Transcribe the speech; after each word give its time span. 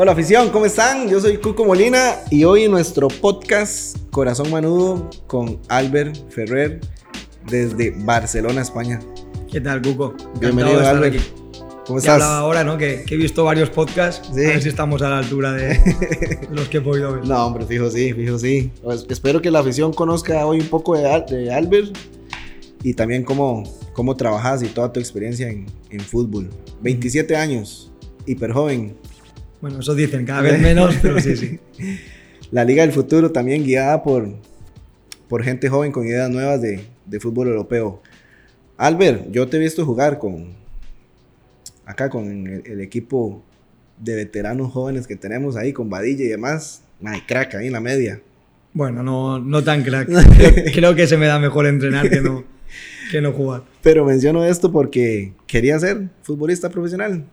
Hola 0.00 0.12
afición, 0.12 0.50
¿cómo 0.50 0.64
están? 0.64 1.08
Yo 1.08 1.20
soy 1.20 1.38
Cuco 1.38 1.64
Molina 1.64 2.18
y 2.30 2.44
hoy 2.44 2.62
en 2.62 2.70
nuestro 2.70 3.08
podcast 3.08 3.96
Corazón 4.12 4.48
Manudo 4.48 5.10
con 5.26 5.58
Albert 5.68 6.16
Ferrer 6.30 6.80
desde 7.50 7.92
Barcelona, 8.04 8.60
España. 8.60 9.00
¿Qué 9.50 9.60
tal, 9.60 9.82
Cuco? 9.82 10.14
Bienvenido, 10.38 10.86
Albert. 10.86 11.16
Aquí. 11.16 11.24
¿Cómo 11.84 11.98
estás? 11.98 12.14
hablaba 12.14 12.38
ahora, 12.38 12.62
¿no? 12.62 12.78
Que, 12.78 13.04
he 13.10 13.16
visto 13.16 13.42
varios 13.42 13.70
podcasts. 13.70 14.28
Sí. 14.32 14.44
A 14.44 14.50
ver 14.50 14.62
si 14.62 14.68
estamos 14.68 15.02
a 15.02 15.08
la 15.08 15.18
altura 15.18 15.50
de, 15.54 15.80
los 16.52 16.68
que 16.68 16.76
he 16.76 16.80
podido 16.80 17.14
ver. 17.14 17.24
No, 17.26 17.44
hombre, 17.44 17.66
fijo 17.66 17.90
sí, 17.90 18.12
fijo 18.12 18.38
sí. 18.38 18.70
Pues, 18.84 19.04
espero 19.08 19.42
que 19.42 19.50
la 19.50 19.58
afición 19.58 19.92
conozca 19.92 20.46
hoy 20.46 20.60
un 20.60 20.68
poco 20.68 20.96
de, 20.96 21.24
de 21.28 21.52
Albert 21.52 21.98
y 22.84 22.94
también 22.94 23.24
cómo, 23.24 23.64
cómo 23.94 24.14
trabajas 24.14 24.62
y 24.62 24.68
toda 24.68 24.92
tu 24.92 25.00
experiencia 25.00 25.48
en, 25.48 25.66
en 25.90 25.98
fútbol. 25.98 26.50
27 26.82 27.34
años, 27.34 27.90
hiper 28.26 28.52
joven. 28.52 28.96
Bueno, 29.60 29.80
eso 29.80 29.94
dicen, 29.94 30.24
cada 30.24 30.42
vez 30.42 30.60
menos, 30.60 30.96
pero 31.02 31.20
sí, 31.20 31.36
sí. 31.36 31.58
La 32.50 32.64
Liga 32.64 32.82
del 32.82 32.92
Futuro 32.92 33.30
también 33.30 33.64
guiada 33.64 34.02
por, 34.02 34.28
por 35.28 35.42
gente 35.42 35.68
joven 35.68 35.92
con 35.92 36.06
ideas 36.06 36.30
nuevas 36.30 36.62
de, 36.62 36.84
de 37.04 37.20
fútbol 37.20 37.48
europeo. 37.48 38.02
Albert, 38.76 39.30
yo 39.30 39.48
te 39.48 39.56
he 39.56 39.60
visto 39.60 39.84
jugar 39.84 40.18
con 40.18 40.56
acá 41.88 42.10
con 42.10 42.46
el, 42.46 42.80
equipo 42.80 43.42
de 43.98 44.14
veteranos 44.14 44.70
jóvenes 44.72 45.06
que 45.06 45.16
tenemos 45.16 45.56
ahí, 45.56 45.72
con 45.72 45.88
Badilla 45.88 46.24
y 46.24 46.28
demás. 46.28 46.82
Ay, 47.02 47.22
crack 47.26 47.54
ahí 47.54 47.66
en 47.66 47.72
la 47.72 47.80
media. 47.80 48.20
Bueno, 48.74 49.02
no, 49.02 49.38
no 49.38 49.64
tan 49.64 49.82
crack. 49.82 50.08
creo, 50.74 50.94
que 50.94 51.06
se 51.06 51.16
me 51.16 51.26
da 51.26 51.38
mejor 51.38 51.66
entrenar 51.66 52.08
que 52.10 52.20
no, 52.20 52.44
que 53.10 53.22
no 53.22 53.32
jugar. 53.32 53.62
Pero 53.82 54.04
menciono 54.04 54.44
esto 54.44 54.70
porque 54.70 55.32
quería 55.46 55.78
ser 55.78 56.08
futbolista 56.22 56.68
profesional. 56.68 57.24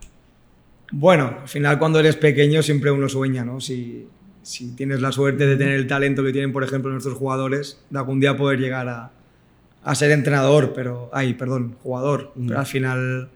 Bueno, 0.91 1.37
al 1.41 1.47
final 1.47 1.79
cuando 1.79 1.99
eres 1.99 2.15
pequeño 2.15 2.61
siempre 2.61 2.91
uno 2.91 3.09
sueña, 3.09 3.43
¿no? 3.43 3.59
Si, 3.59 4.07
si 4.41 4.75
tienes 4.75 5.01
la 5.01 5.11
suerte 5.11 5.45
de 5.47 5.57
tener 5.57 5.75
el 5.75 5.87
talento 5.87 6.23
que 6.23 6.31
tienen, 6.31 6.53
por 6.53 6.63
ejemplo, 6.63 6.91
nuestros 6.91 7.17
jugadores, 7.17 7.81
de 7.89 7.99
algún 7.99 8.19
día 8.19 8.37
poder 8.37 8.59
llegar 8.59 8.87
a, 8.87 9.11
a 9.83 9.95
ser 9.95 10.11
entrenador, 10.11 10.73
pero, 10.73 11.09
ay, 11.13 11.33
perdón, 11.33 11.75
jugador. 11.81 12.33
Pero 12.35 12.59
al 12.59 12.65
final 12.65 13.29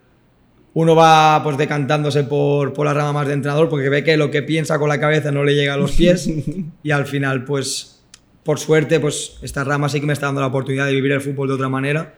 uno 0.73 0.95
va 0.95 1.41
pues 1.43 1.57
decantándose 1.57 2.23
por, 2.23 2.73
por 2.73 2.85
la 2.85 2.93
rama 2.93 3.13
más 3.13 3.27
de 3.27 3.33
entrenador 3.33 3.69
porque 3.69 3.89
ve 3.89 4.03
que 4.03 4.17
lo 4.17 4.29
que 4.31 4.43
piensa 4.43 4.77
con 4.77 4.89
la 4.89 4.99
cabeza 4.99 5.31
no 5.31 5.43
le 5.43 5.55
llega 5.55 5.73
a 5.73 5.77
los 5.77 5.93
pies 5.93 6.29
y 6.83 6.91
al 6.91 7.05
final 7.05 7.43
pues 7.43 8.03
por 8.43 8.59
suerte 8.59 8.99
pues 8.99 9.37
esta 9.41 9.63
rama 9.63 9.89
sí 9.89 9.99
que 9.99 10.05
me 10.05 10.13
está 10.13 10.27
dando 10.27 10.41
la 10.41 10.47
oportunidad 10.47 10.85
de 10.85 10.93
vivir 10.93 11.11
el 11.11 11.21
fútbol 11.21 11.47
de 11.47 11.55
otra 11.55 11.69
manera 11.69 12.13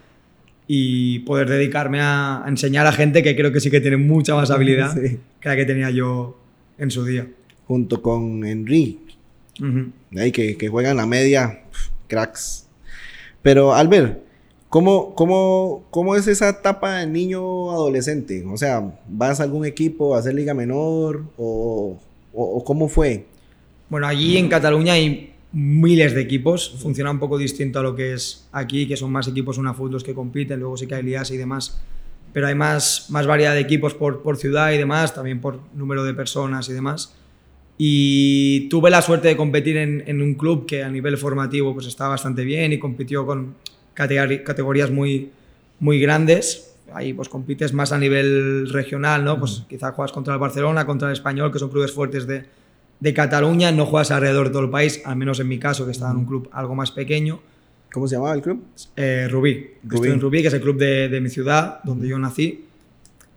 y 0.67 1.19
poder 1.19 1.49
dedicarme 1.49 1.99
a, 2.01 2.43
enseñar 2.47 2.87
a 2.87 2.91
gente 2.91 3.23
que 3.23 3.35
creo 3.35 3.51
que 3.51 3.59
sí 3.59 3.69
que 3.69 3.81
tiene 3.81 3.97
mucha 3.97 4.35
más 4.35 4.51
habilidad 4.51 4.95
que 5.41 5.49
la 5.49 5.55
que 5.55 5.65
tenía 5.65 5.89
yo 5.89 6.39
en 6.77 6.91
su 6.91 7.05
día. 7.05 7.27
Junto 7.67 8.01
con 8.01 8.45
Henry, 8.45 8.99
ahí 10.17 10.31
que, 10.31 10.57
que 10.57 10.67
juegan 10.67 10.97
la 10.97 11.05
media, 11.05 11.61
cracks. 12.07 12.67
Pero 13.41 13.73
Albert, 13.73 14.19
¿Cómo, 14.71 15.15
cómo, 15.15 15.83
cómo 15.89 16.15
es 16.15 16.27
esa 16.27 16.47
etapa 16.47 16.99
de 16.99 17.05
niño 17.05 17.71
adolescente? 17.71 18.45
O 18.47 18.55
sea, 18.55 18.97
¿vas 19.05 19.41
a 19.41 19.43
algún 19.43 19.65
equipo 19.65 20.15
a 20.15 20.19
hacer 20.19 20.33
liga 20.33 20.53
menor 20.53 21.25
o, 21.35 21.99
o, 22.33 22.63
cómo 22.63 22.87
fue? 22.87 23.25
Bueno, 23.89 24.07
allí 24.07 24.37
en 24.37 24.47
Cataluña 24.47 24.93
hay 24.93 25.30
miles 25.53 26.13
de 26.13 26.21
equipos, 26.21 26.75
funciona 26.81 27.11
un 27.11 27.19
poco 27.19 27.37
distinto 27.37 27.79
a 27.79 27.83
lo 27.83 27.95
que 27.95 28.13
es 28.13 28.47
aquí, 28.51 28.87
que 28.87 28.95
son 28.95 29.11
más 29.11 29.27
equipos 29.27 29.57
una 29.57 29.73
fútbol 29.73 29.93
los 29.93 30.03
que 30.03 30.13
compiten, 30.13 30.59
luego 30.59 30.77
sí 30.77 30.87
que 30.87 30.95
hay 30.95 31.03
ligas 31.03 31.31
y 31.31 31.37
demás, 31.37 31.81
pero 32.33 32.47
hay 32.47 32.55
más, 32.55 33.07
más 33.09 33.27
variedad 33.27 33.53
de 33.53 33.59
equipos 33.59 33.93
por, 33.93 34.21
por 34.21 34.37
ciudad 34.37 34.71
y 34.71 34.77
demás, 34.77 35.13
también 35.13 35.41
por 35.41 35.59
número 35.73 36.03
de 36.03 36.13
personas 36.13 36.69
y 36.69 36.73
demás. 36.73 37.13
Y 37.77 38.69
tuve 38.69 38.89
la 38.89 39.01
suerte 39.01 39.27
de 39.27 39.35
competir 39.35 39.75
en, 39.77 40.03
en 40.05 40.21
un 40.21 40.35
club 40.35 40.65
que 40.65 40.83
a 40.83 40.89
nivel 40.89 41.17
formativo 41.17 41.73
pues 41.73 41.87
estaba 41.87 42.11
bastante 42.11 42.45
bien 42.45 42.71
y 42.71 42.79
compitió 42.79 43.25
con 43.25 43.55
categorías 43.93 44.91
muy, 44.91 45.31
muy 45.79 45.99
grandes. 45.99 46.75
Ahí 46.93 47.13
pues 47.13 47.27
compites 47.27 47.73
más 47.73 47.91
a 47.91 47.97
nivel 47.97 48.69
regional, 48.69 49.23
¿no? 49.25 49.39
Pues 49.39 49.63
quizá 49.67 49.93
juegas 49.93 50.11
contra 50.11 50.33
el 50.33 50.39
Barcelona, 50.39 50.85
contra 50.85 51.07
el 51.07 51.13
Español, 51.13 51.51
que 51.51 51.59
son 51.59 51.69
clubes 51.69 51.91
fuertes 51.91 52.27
de, 52.27 52.45
de 53.01 53.13
Cataluña, 53.13 53.71
no 53.71 53.85
juegas 53.85 54.11
alrededor 54.11 54.47
de 54.47 54.53
todo 54.53 54.63
el 54.63 54.69
país, 54.69 55.01
al 55.03 55.17
menos 55.17 55.39
en 55.39 55.47
mi 55.47 55.59
caso, 55.59 55.85
que 55.85 55.91
estaba 55.91 56.11
en 56.11 56.17
un 56.17 56.25
club 56.25 56.49
algo 56.53 56.75
más 56.75 56.91
pequeño. 56.91 57.41
¿Cómo 57.91 58.07
se 58.07 58.15
llamaba 58.15 58.35
el 58.35 58.41
club? 58.41 58.63
Eh, 58.95 59.27
Rubí. 59.29 59.71
Rubí. 59.83 59.95
Estoy 59.95 60.11
en 60.11 60.21
Rubí, 60.21 60.41
que 60.41 60.47
es 60.47 60.53
el 60.53 60.61
club 60.61 60.77
de, 60.77 61.09
de, 61.09 61.19
mi 61.19 61.29
ciudad, 61.29 61.83
donde 61.83 62.07
yo 62.07 62.17
nací. 62.19 62.65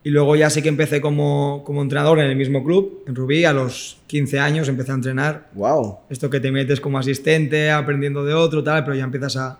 Y 0.04 0.10
luego 0.10 0.36
ya 0.36 0.50
sí 0.50 0.60
que 0.60 0.68
empecé 0.68 1.00
como, 1.00 1.62
como 1.64 1.80
entrenador 1.80 2.20
en 2.20 2.26
el 2.26 2.36
mismo 2.36 2.62
club, 2.62 3.04
en 3.06 3.14
Rubí, 3.14 3.46
a 3.46 3.54
los 3.54 3.98
15 4.06 4.38
años 4.38 4.68
empecé 4.68 4.92
a 4.92 4.96
entrenar. 4.96 5.48
¡Wow! 5.54 6.00
Esto 6.10 6.28
que 6.28 6.40
te 6.40 6.52
metes 6.52 6.78
como 6.78 6.98
asistente, 6.98 7.70
aprendiendo 7.70 8.22
de 8.22 8.34
otro, 8.34 8.62
tal, 8.62 8.84
pero 8.84 8.94
ya 8.94 9.04
empiezas 9.04 9.38
a, 9.38 9.58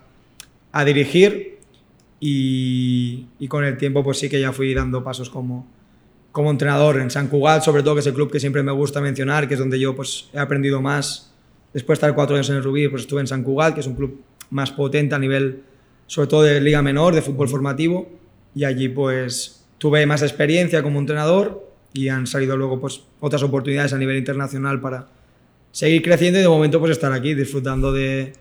a 0.71 0.85
dirigir 0.85 1.59
y, 2.21 3.27
y, 3.39 3.49
con 3.49 3.65
el 3.65 3.79
tiempo 3.79 4.05
pues 4.05 4.19
sí 4.19 4.29
que 4.29 4.39
ya 4.39 4.53
fui 4.53 4.75
dando 4.75 5.03
pasos 5.03 5.31
como, 5.31 5.67
como 6.34 6.50
entrenador 6.50 7.00
en 7.00 7.12
San 7.12 7.28
Cugat, 7.28 7.62
sobre 7.62 7.84
todo 7.84 7.95
que 7.95 8.00
es 8.00 8.06
el 8.09 8.12
club 8.12 8.28
que 8.28 8.41
siempre 8.41 8.61
me 8.65 8.72
gusta 8.72 9.00
mencionar, 9.00 9.47
que 9.47 9.55
es 9.55 9.61
donde 9.61 9.78
yo 9.78 9.95
pues 9.95 10.31
he 10.33 10.41
aprendido 10.41 10.83
más. 10.83 11.33
Después 11.72 11.97
de 11.97 12.06
estar 12.06 12.15
cuatro 12.17 12.34
años 12.34 12.50
en 12.50 12.56
el 12.56 12.65
Rubí, 12.65 12.89
pues 12.89 13.03
estuve 13.03 13.21
en 13.21 13.28
San 13.28 13.45
Cugat, 13.45 13.72
que 13.72 13.78
es 13.78 13.87
un 13.87 13.95
club 13.95 14.21
más 14.50 14.73
potente 14.73 15.15
a 15.15 15.21
nivel 15.21 15.62
sobre 16.09 16.27
todo 16.27 16.43
de 16.43 16.61
liga 16.61 16.83
menor, 16.83 17.15
de 17.15 17.23
fútbol 17.23 17.49
formativo. 17.49 18.09
Y 18.53 18.65
allí 18.65 18.89
pues 18.89 19.65
tuve 19.78 20.05
más 20.06 20.23
experiencia 20.23 20.83
como 20.83 20.99
entrenador 20.99 21.71
y 21.93 22.09
han 22.09 22.27
salido 22.27 22.56
luego 22.56 22.81
pues 22.81 23.03
otras 23.21 23.44
oportunidades 23.44 23.93
a 23.93 23.99
nivel 23.99 24.17
internacional 24.17 24.81
para 24.81 25.06
seguir 25.71 26.03
creciendo 26.03 26.41
y 26.41 26.43
de 26.43 26.49
momento 26.49 26.81
pues 26.81 26.91
estar 26.91 27.12
aquí 27.12 27.34
disfrutando 27.34 27.93
de, 27.93 28.33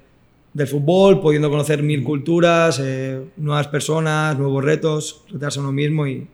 del 0.51 0.67
fútbol, 0.67 1.21
pudiendo 1.21 1.51
conocer 1.51 1.83
mil 1.83 2.03
culturas, 2.03 2.79
eh, 2.83 3.21
nuevas 3.37 3.67
personas, 3.67 4.35
nuevos 4.35 4.63
retos, 4.63 5.25
retarse 5.29 5.59
a 5.59 5.61
uno 5.61 5.71
mismo 5.71 6.07
y 6.07 6.27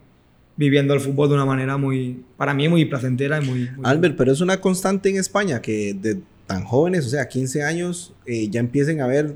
viviendo 0.60 0.92
el 0.92 1.00
fútbol 1.00 1.30
de 1.30 1.36
una 1.36 1.46
manera 1.46 1.78
muy, 1.78 2.22
para 2.36 2.52
mí, 2.52 2.68
muy 2.68 2.84
placentera 2.84 3.42
y 3.42 3.46
muy... 3.46 3.70
Albert, 3.82 4.14
pero 4.14 4.30
es 4.30 4.42
una 4.42 4.60
constante 4.60 5.08
en 5.08 5.16
España 5.16 5.62
que 5.62 5.94
de 5.94 6.18
tan 6.46 6.64
jóvenes, 6.64 7.06
o 7.06 7.08
sea, 7.08 7.26
15 7.26 7.64
años, 7.64 8.12
eh, 8.26 8.46
ya 8.50 8.60
empiecen 8.60 9.00
a 9.00 9.06
ver... 9.06 9.34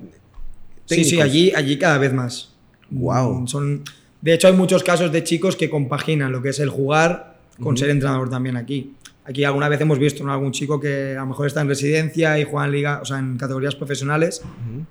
Sí, 0.85 1.03
sí, 1.03 1.23
allí, 1.23 1.51
allí 1.57 1.79
cada 1.79 1.97
vez 1.97 2.13
más. 2.13 2.53
Wow. 2.91 3.41
Mm, 3.41 3.47
son, 3.47 3.85
de 4.21 4.35
hecho, 4.35 4.49
hay 4.49 4.53
muchos 4.53 4.85
casos 4.85 5.11
de 5.11 5.25
chicos 5.25 5.57
que 5.57 5.71
compaginan 5.71 6.31
lo 6.31 6.43
que 6.43 6.51
es 6.51 6.61
el 6.61 6.69
jugar 6.69 7.39
con 7.59 7.79
ser 7.79 7.89
entrenador 7.89 8.29
también 8.29 8.59
aquí. 8.59 8.93
Aquí 9.25 9.45
alguna 9.45 9.71
vez 9.71 9.81
hemos 9.81 9.99
visto 9.99 10.29
algún 10.29 10.53
chico 10.53 10.79
que 10.79 11.17
a 11.17 11.21
lo 11.21 11.27
mejor 11.27 11.47
está 11.47 11.63
en 11.63 11.69
residencia 11.69 12.39
y 12.39 12.45
juega 12.45 12.67
en 12.67 12.73
liga, 12.73 13.01
o 13.01 13.07
sea, 13.07 13.19
en 13.19 13.39
categorías 13.39 13.75
profesionales 13.75 14.43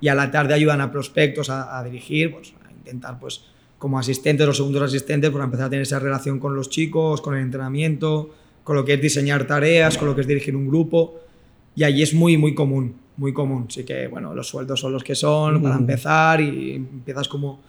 y 0.02 0.08
a 0.08 0.16
la 0.16 0.32
tarde 0.32 0.56
ayudan 0.56 0.82
a 0.82 0.92
prospectos 0.92 1.52
a, 1.52 1.84
dirigir, 1.84 2.32
pues, 2.32 2.56
a 2.68 2.72
intentar, 2.72 3.20
pues, 3.20 3.44
como 3.84 4.00
asistentes 4.00 4.48
o 4.48 4.54
segundos 4.54 4.82
asistentes, 4.82 5.30
pues, 5.30 5.44
empezar 5.44 5.66
a 5.66 5.70
tener 5.70 5.84
esa 5.84 6.00
relación 6.00 6.40
con 6.40 6.56
los 6.56 6.70
chicos, 6.70 7.20
con 7.20 7.36
el 7.36 7.42
entrenamiento, 7.42 8.34
con 8.64 8.78
lo 8.78 8.86
que 8.86 8.94
es 8.94 9.02
diseñar 9.02 9.46
tareas, 9.46 9.98
con 9.98 10.08
lo 10.08 10.16
que 10.16 10.22
es 10.22 10.28
dirigir 10.28 10.56
un 10.56 10.70
grupo. 10.70 11.20
Y 11.76 11.84
allí 11.84 12.02
es 12.02 12.14
muy, 12.14 12.38
muy 12.38 12.56
común, 12.56 12.96
muy 13.18 13.34
común. 13.34 13.66
Así 13.68 13.84
que, 13.84 14.08
bueno, 14.08 14.34
los 14.34 14.48
sueldos 14.48 14.80
son 14.80 14.94
los 14.94 15.04
que 15.04 15.16
son 15.16 15.62
para 15.62 15.76
empezar 15.76 16.40
y 16.40 16.76
empiezas 16.76 17.28
como, 17.28 17.60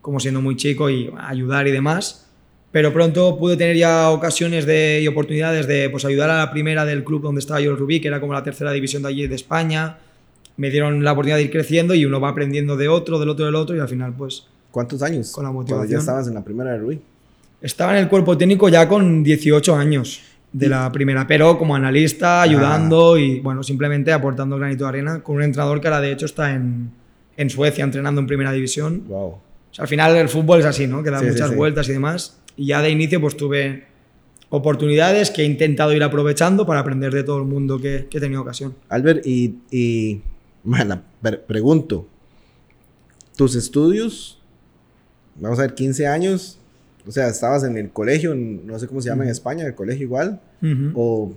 como 0.00 0.18
siendo 0.18 0.40
muy 0.40 0.56
chico 0.56 0.88
y 0.88 1.12
ayudar 1.18 1.68
y 1.68 1.70
demás 1.70 2.24
pero 2.70 2.92
pronto 2.92 3.38
pude 3.38 3.56
tener 3.56 3.76
ya 3.76 4.10
ocasiones 4.10 4.66
de, 4.66 5.00
y 5.02 5.06
oportunidades 5.06 5.66
de 5.66 5.88
pues, 5.88 6.04
ayudar 6.04 6.28
a 6.28 6.38
la 6.38 6.50
primera 6.50 6.84
del 6.84 7.02
club 7.02 7.22
donde 7.22 7.40
estaba 7.40 7.60
yo, 7.60 7.70
el 7.70 7.78
Rubí, 7.78 7.98
que 8.00 8.08
era 8.08 8.20
como 8.20 8.34
la 8.34 8.42
tercera 8.42 8.72
división 8.72 9.02
de 9.02 9.08
allí 9.08 9.26
de 9.26 9.34
España. 9.34 9.98
Me 10.58 10.68
dieron 10.70 11.02
la 11.02 11.12
oportunidad 11.12 11.38
de 11.38 11.44
ir 11.44 11.50
creciendo 11.50 11.94
y 11.94 12.04
uno 12.04 12.20
va 12.20 12.28
aprendiendo 12.30 12.76
de 12.76 12.88
otro, 12.88 13.18
del 13.18 13.28
otro, 13.28 13.46
del 13.46 13.54
otro 13.54 13.76
y 13.76 13.80
al 13.80 13.88
final 13.88 14.14
pues... 14.16 14.46
¿Cuántos 14.70 15.02
años? 15.02 15.32
Con 15.32 15.44
la 15.44 15.52
motivación. 15.52 15.90
ya 15.90 15.98
estabas 15.98 16.28
en 16.28 16.34
la 16.34 16.44
primera 16.44 16.72
de 16.72 16.78
Rubí. 16.78 17.00
Estaba 17.60 17.92
en 17.92 17.98
el 18.04 18.08
cuerpo 18.08 18.36
técnico 18.36 18.68
ya 18.68 18.88
con 18.88 19.22
18 19.22 19.74
años 19.74 20.20
de 20.52 20.68
la 20.68 20.90
primera, 20.90 21.26
pero 21.26 21.58
como 21.58 21.74
analista, 21.76 22.42
ayudando 22.42 23.18
y 23.18 23.40
bueno, 23.40 23.62
simplemente 23.62 24.12
aportando 24.12 24.56
granito 24.56 24.84
de 24.84 24.88
arena 24.88 25.22
con 25.22 25.36
un 25.36 25.42
entrenador 25.42 25.80
que 25.80 25.88
ahora 25.88 26.00
de 26.00 26.12
hecho 26.12 26.26
está 26.26 26.54
en, 26.54 26.90
en 27.36 27.50
Suecia 27.50 27.84
entrenando 27.84 28.20
en 28.20 28.26
primera 28.26 28.52
división. 28.52 29.04
Wow. 29.08 29.38
al 29.78 29.88
final 29.88 30.16
el 30.16 30.28
fútbol 30.28 30.60
es 30.60 30.66
así, 30.66 30.86
¿no? 30.86 31.02
Que 31.02 31.10
da 31.10 31.20
muchas 31.22 31.54
vueltas 31.54 31.88
y 31.88 31.92
demás 31.92 32.38
y 32.58 32.66
ya 32.66 32.82
de 32.82 32.90
inicio 32.90 33.20
pues 33.20 33.36
tuve 33.36 33.84
oportunidades 34.50 35.30
que 35.30 35.42
he 35.42 35.44
intentado 35.44 35.92
ir 35.92 36.02
aprovechando 36.02 36.66
para 36.66 36.80
aprender 36.80 37.12
de 37.12 37.22
todo 37.22 37.38
el 37.38 37.44
mundo 37.44 37.78
que, 37.78 38.06
que 38.10 38.18
he 38.18 38.20
tenido 38.20 38.42
ocasión. 38.42 38.74
Albert, 38.88 39.24
y, 39.26 39.58
y 39.70 40.20
bueno, 40.64 41.02
pregunto, 41.46 42.06
¿tus 43.36 43.54
estudios, 43.54 44.37
vamos 45.40 45.58
a 45.58 45.62
ver, 45.62 45.74
15 45.74 46.06
años, 46.06 46.58
o 47.06 47.12
sea, 47.12 47.28
estabas 47.28 47.64
en 47.64 47.76
el 47.76 47.90
colegio, 47.90 48.34
no 48.34 48.78
sé 48.78 48.86
cómo 48.86 49.00
se 49.00 49.08
llama 49.08 49.24
en 49.24 49.30
España, 49.30 49.64
el 49.64 49.74
colegio 49.74 50.04
igual, 50.04 50.40
o 50.94 51.32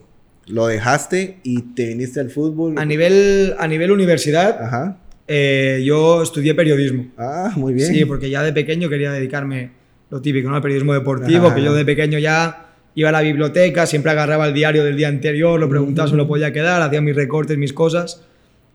lo 0.47 0.67
dejaste 0.67 1.37
y 1.43 1.61
te 1.73 1.87
viniste 1.87 2.19
al 2.19 2.29
fútbol? 2.29 2.77
A 2.77 2.85
nivel, 2.85 3.55
a 3.57 3.67
nivel 3.67 3.91
universidad, 3.91 4.97
eh, 5.27 5.81
yo 5.85 6.21
estudié 6.23 6.55
periodismo. 6.55 7.07
Ah, 7.17 7.53
muy 7.55 7.73
bien. 7.73 7.87
Sí, 7.87 8.05
porque 8.05 8.29
ya 8.29 8.43
de 8.43 8.51
pequeño 8.51 8.89
quería 8.89 9.11
dedicarme 9.11 9.71
lo 10.09 10.21
típico, 10.21 10.49
¿no? 10.49 10.57
El 10.57 10.61
periodismo 10.61 10.93
deportivo, 10.93 11.53
que 11.53 11.63
yo 11.63 11.73
de 11.73 11.85
pequeño 11.85 12.19
ya 12.19 12.67
iba 12.95 13.09
a 13.09 13.11
la 13.13 13.21
biblioteca, 13.21 13.85
siempre 13.85 14.11
agarraba 14.11 14.47
el 14.47 14.53
diario 14.53 14.83
del 14.83 14.97
día 14.97 15.07
anterior, 15.07 15.59
lo 15.59 15.69
preguntaba 15.69 16.07
si 16.07 16.13
me 16.13 16.17
lo 16.17 16.27
podía 16.27 16.51
quedar, 16.51 16.81
hacía 16.81 17.01
mis 17.01 17.15
recortes, 17.15 17.57
mis 17.57 17.71
cosas. 17.71 18.25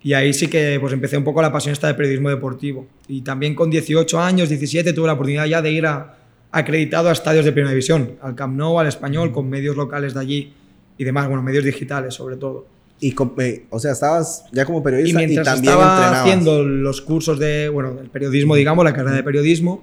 Y 0.06 0.14
ahí 0.14 0.32
sí 0.32 0.47
que 0.47 0.79
pues 0.79 0.93
empecé 0.93 1.19
un 1.19 1.25
poco 1.25 1.43
la 1.43 1.50
pasión 1.50 1.73
esta 1.73 1.88
de 1.88 1.94
periodismo 1.94 2.29
deportivo. 2.29 2.87
Y 3.08 3.23
también 3.23 3.56
con 3.56 3.70
18 3.70 4.20
años, 4.20 4.49
17, 4.49 4.93
tuve 4.93 5.08
la 5.08 5.14
oportunidad 5.14 5.47
ya 5.47 5.61
de 5.61 5.73
ir 5.73 5.85
a, 5.85 6.14
acreditado 6.53 7.08
a 7.08 7.12
estadios 7.12 7.44
de 7.44 7.50
primera 7.50 7.70
división, 7.70 8.12
al 8.23 8.37
Camp 8.37 8.56
Nou, 8.56 8.79
al 8.79 8.87
Español, 8.87 9.32
con 9.32 9.50
medios 9.50 9.75
locales 9.75 10.14
de 10.14 10.20
allí 10.20 10.53
y 10.97 11.03
demás, 11.03 11.26
bueno, 11.26 11.43
medios 11.43 11.64
digitales 11.64 12.14
sobre 12.14 12.37
todo. 12.37 12.69
Y, 13.00 13.17
eh, 13.41 13.67
o 13.69 13.81
sea, 13.81 13.91
estabas 13.91 14.44
ya 14.53 14.64
como 14.64 14.81
periodista 14.81 15.20
y, 15.20 15.26
mientras 15.26 15.58
estaba 15.58 16.20
haciendo 16.20 16.62
los 16.62 17.00
cursos 17.00 17.41
de, 17.41 17.69
bueno, 17.69 17.99
el 18.00 18.08
periodismo, 18.08 18.55
digamos, 18.55 18.85
la 18.85 18.93
carrera 18.93 19.17
de 19.17 19.25
periodismo, 19.25 19.82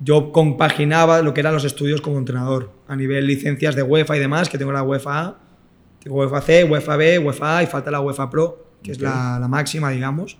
yo 0.00 0.32
compaginaba 0.32 1.22
lo 1.22 1.32
que 1.32 1.38
eran 1.38 1.54
los 1.54 1.64
estudios 1.64 2.00
como 2.00 2.18
entrenador, 2.18 2.72
a 2.88 2.96
nivel 2.96 3.28
licencias 3.28 3.76
de 3.76 3.84
UEFA 3.84 4.16
y 4.16 4.18
demás, 4.18 4.48
que 4.48 4.58
tengo 4.58 4.72
la 4.72 4.82
UEFA 4.82 5.20
A, 5.20 5.38
tengo 6.02 6.16
UEFA 6.16 6.40
C, 6.40 6.64
UEFA 6.64 6.96
B, 6.96 7.18
UEFA 7.20 7.58
A 7.58 7.62
y 7.62 7.66
falta 7.66 7.92
la 7.92 8.00
UEFA 8.00 8.28
Pro, 8.28 8.71
que 8.82 8.92
es 8.92 9.00
la, 9.00 9.38
la, 9.40 9.48
máxima, 9.48 9.90
digamos. 9.90 10.36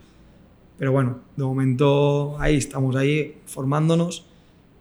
Pero 0.79 0.93
bueno, 0.93 1.21
de 1.37 1.45
momento 1.45 2.37
ahí 2.41 2.57
estamos 2.57 2.97
ahí 2.97 3.37
formándonos 3.47 4.27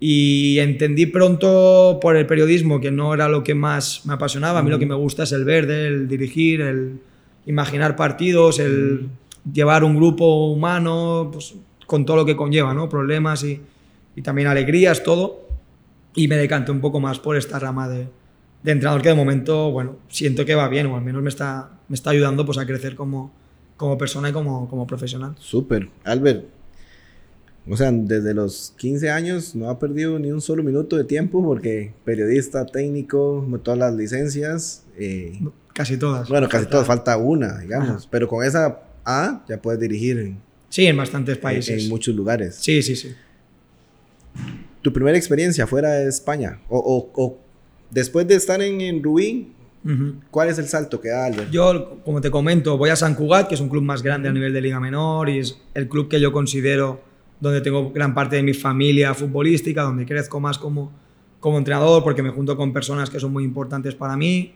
y 0.03 0.57
entendí 0.57 1.05
pronto 1.05 1.99
por 2.01 2.15
el 2.15 2.25
periodismo 2.25 2.81
que 2.81 2.89
no 2.89 3.13
era 3.13 3.29
lo 3.29 3.43
que 3.43 3.53
más 3.53 4.01
me 4.05 4.13
apasionaba. 4.13 4.59
A 4.59 4.63
mí 4.63 4.71
lo 4.71 4.79
que 4.79 4.87
me 4.87 4.95
gusta 4.95 5.23
es 5.23 5.31
el 5.31 5.45
verde, 5.45 5.87
el 5.87 6.07
dirigir, 6.07 6.61
el 6.61 6.99
imaginar 7.45 7.95
partidos, 7.95 8.59
el 8.59 9.09
llevar 9.53 9.83
un 9.83 9.95
grupo 9.95 10.51
humano, 10.51 11.29
pues, 11.31 11.53
con 11.85 12.03
todo 12.03 12.17
lo 12.17 12.25
que 12.25 12.35
conlleva, 12.35 12.73
¿no? 12.73 12.89
Problemas 12.89 13.43
y, 13.43 13.61
y 14.15 14.21
también 14.23 14.47
alegrías, 14.47 15.03
todo. 15.03 15.47
Y 16.15 16.27
me 16.27 16.35
decanté 16.35 16.71
un 16.71 16.81
poco 16.81 16.99
más 16.99 17.19
por 17.19 17.37
esta 17.37 17.59
rama 17.59 17.87
de, 17.87 18.07
de, 18.63 18.71
entrenador 18.71 19.03
que 19.03 19.09
de 19.09 19.15
momento, 19.15 19.69
bueno, 19.69 19.97
siento 20.09 20.45
que 20.45 20.55
va 20.55 20.67
bien 20.67 20.87
o 20.87 20.95
al 20.95 21.03
menos 21.03 21.21
me 21.21 21.29
está, 21.29 21.69
me 21.87 21.93
está 21.93 22.09
ayudando 22.09 22.43
pues, 22.43 22.57
a 22.57 22.65
crecer 22.65 22.95
como, 22.95 23.31
como 23.81 23.97
persona 23.97 24.29
y 24.29 24.31
como, 24.31 24.69
como 24.69 24.85
profesional. 24.85 25.35
Súper. 25.39 25.89
Albert, 26.03 26.45
o 27.67 27.75
sea, 27.75 27.91
desde 27.91 28.35
los 28.35 28.75
15 28.77 29.09
años 29.09 29.55
no 29.55 29.71
ha 29.71 29.79
perdido 29.79 30.19
ni 30.19 30.31
un 30.31 30.39
solo 30.39 30.61
minuto 30.61 30.97
de 30.97 31.03
tiempo 31.03 31.43
porque 31.43 31.93
periodista, 32.05 32.67
técnico, 32.67 33.43
todas 33.63 33.79
las 33.79 33.95
licencias. 33.95 34.85
Eh, 34.99 35.39
casi 35.73 35.97
todas. 35.97 36.29
Bueno, 36.29 36.47
casi 36.47 36.67
todas, 36.67 36.85
falta 36.85 37.17
una, 37.17 37.57
digamos. 37.57 38.07
Pero 38.07 38.27
con 38.27 38.45
esa 38.45 38.83
A 39.03 39.43
ya 39.49 39.59
puedes 39.59 39.79
dirigir 39.79 40.19
en, 40.19 40.37
sí, 40.69 40.85
en 40.85 40.95
bastantes 40.95 41.39
países. 41.39 41.83
En, 41.83 41.89
muchos 41.89 42.15
lugares. 42.15 42.57
Sí, 42.61 42.83
sí, 42.83 42.95
sí. 42.95 43.15
¿Tu 44.83 44.93
primera 44.93 45.17
experiencia 45.17 45.65
fuera 45.65 45.89
de 45.93 46.07
España? 46.07 46.59
O, 46.69 47.09
o, 47.15 47.39
después 47.89 48.27
de 48.27 48.35
estar 48.35 48.61
en, 48.61 48.79
en 48.79 49.01
Rubí, 49.01 49.53
¿cuál 50.29 50.49
es 50.49 50.57
el 50.59 50.67
salto 50.67 51.01
que 51.01 51.09
da 51.09 51.25
Albert? 51.25 51.51
Yo, 51.51 51.99
como 52.05 52.21
te 52.21 52.29
comento, 52.29 52.77
voy 52.77 52.89
a 52.89 52.95
San 52.95 53.15
Cugat, 53.15 53.47
que 53.47 53.55
es 53.55 53.61
un 53.61 53.69
club 53.69 53.83
más 53.83 54.03
grande 54.03 54.29
a 54.29 54.31
nivel 54.31 54.53
de 54.53 54.61
Liga 54.61 54.79
Menor 54.79 55.29
y 55.29 55.39
es 55.39 55.57
el 55.73 55.87
club 55.87 56.07
que 56.07 56.19
yo 56.19 56.31
considero 56.31 57.01
donde 57.41 57.59
tengo 57.59 57.91
gran 57.91 58.13
parte 58.13 58.37
de 58.37 58.43
mi 58.43 58.53
familia 58.53 59.13
futbolística, 59.13 59.81
donde 59.81 60.05
crezco 60.05 60.39
más 60.39 60.59
como, 60.59 60.91
como 61.39 61.57
entrenador, 61.57 62.03
porque 62.03 62.21
me 62.21 62.29
junto 62.29 62.55
con 62.55 62.71
personas 62.71 63.09
que 63.09 63.19
son 63.19 63.33
muy 63.33 63.43
importantes 63.43 63.95
para 63.95 64.15
mí. 64.15 64.53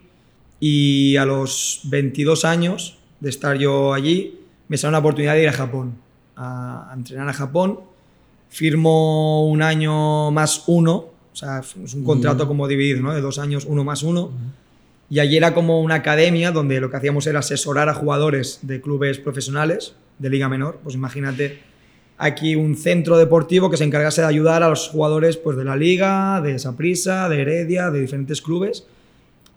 Y 0.60 1.18
a 1.18 1.25
los 1.25 1.81
22 1.86 2.45
años 2.45 3.00
de 3.19 3.30
estar 3.30 3.57
yo 3.57 3.94
allí, 3.94 4.39
me 4.68 4.77
sale 4.77 4.89
una 4.89 5.00
oportunidad 5.00 5.33
de 5.33 5.44
ir 5.44 5.50
a 5.50 5.54
Japón, 5.54 5.95
a, 6.36 6.92
entrenar 6.95 7.27
a 7.27 7.33
Japón. 7.33 7.80
Firmo 8.50 9.48
un 9.50 9.63
año 9.63 10.31
más 10.31 10.63
uno, 10.68 10.94
o 10.95 11.36
sea, 11.36 11.60
es 11.60 11.94
un 11.94 12.04
contrato 12.04 12.48
como 12.48 12.68
dividido, 12.68 13.01
¿no? 13.01 13.13
De 13.13 13.19
dos 13.19 13.39
años, 13.39 13.66
uno 13.66 13.83
más 13.83 14.04
uno. 14.04 14.31
Y 15.10 15.19
allí 15.19 15.38
era 15.38 15.54
como 15.54 15.81
una 15.81 15.96
academia 15.96 16.52
donde 16.52 16.80
lo 16.80 16.90
que 16.90 16.98
hacíamos 16.98 17.28
era 17.28 17.40
asesorar 17.40 17.90
a 17.90 17.94
jugadores 17.94 18.60
de 18.63 18.81
clubes 18.81 19.19
profesionales 19.19 19.94
de 20.19 20.30
Liga 20.30 20.50
Menor. 20.50 20.80
Pues 20.84 20.96
imagínate 20.96 21.60
aquí 22.18 22.56
un 22.56 22.75
centro 22.75 23.18
deportivo 23.18 23.69
que 23.69 23.78
se 23.78 23.84
encargase 23.84 24.22
de 24.22 24.28
ayudar 24.28 24.63
a 24.63 24.69
los 24.69 24.90
jugadores 24.90 25.38
pues, 25.38 25.57
de 25.57 25.66
la 25.66 25.75
liga, 25.75 26.42
de 26.42 26.57
Saprissa, 26.57 27.30
de 27.30 27.42
Heredia, 27.42 27.92
de 27.92 28.02
diferentes 28.02 28.42
clubes. 28.42 28.86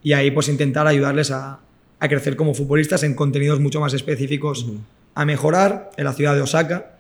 Y 0.03 0.13
ahí 0.13 0.31
pues 0.31 0.49
intentar 0.49 0.87
ayudarles 0.87 1.31
a, 1.31 1.61
a 2.01 2.09
crecer 2.09 2.37
como 2.37 2.55
futbolistas 2.55 3.03
en 3.03 3.15
contenidos 3.15 3.61
mucho 3.61 3.81
más 3.81 3.95
específicos, 3.95 4.67
a 5.15 5.25
mejorar 5.25 5.91
en 5.97 6.05
la 6.05 6.13
ciudad 6.13 6.35
de 6.35 6.43
Osaka. 6.43 6.93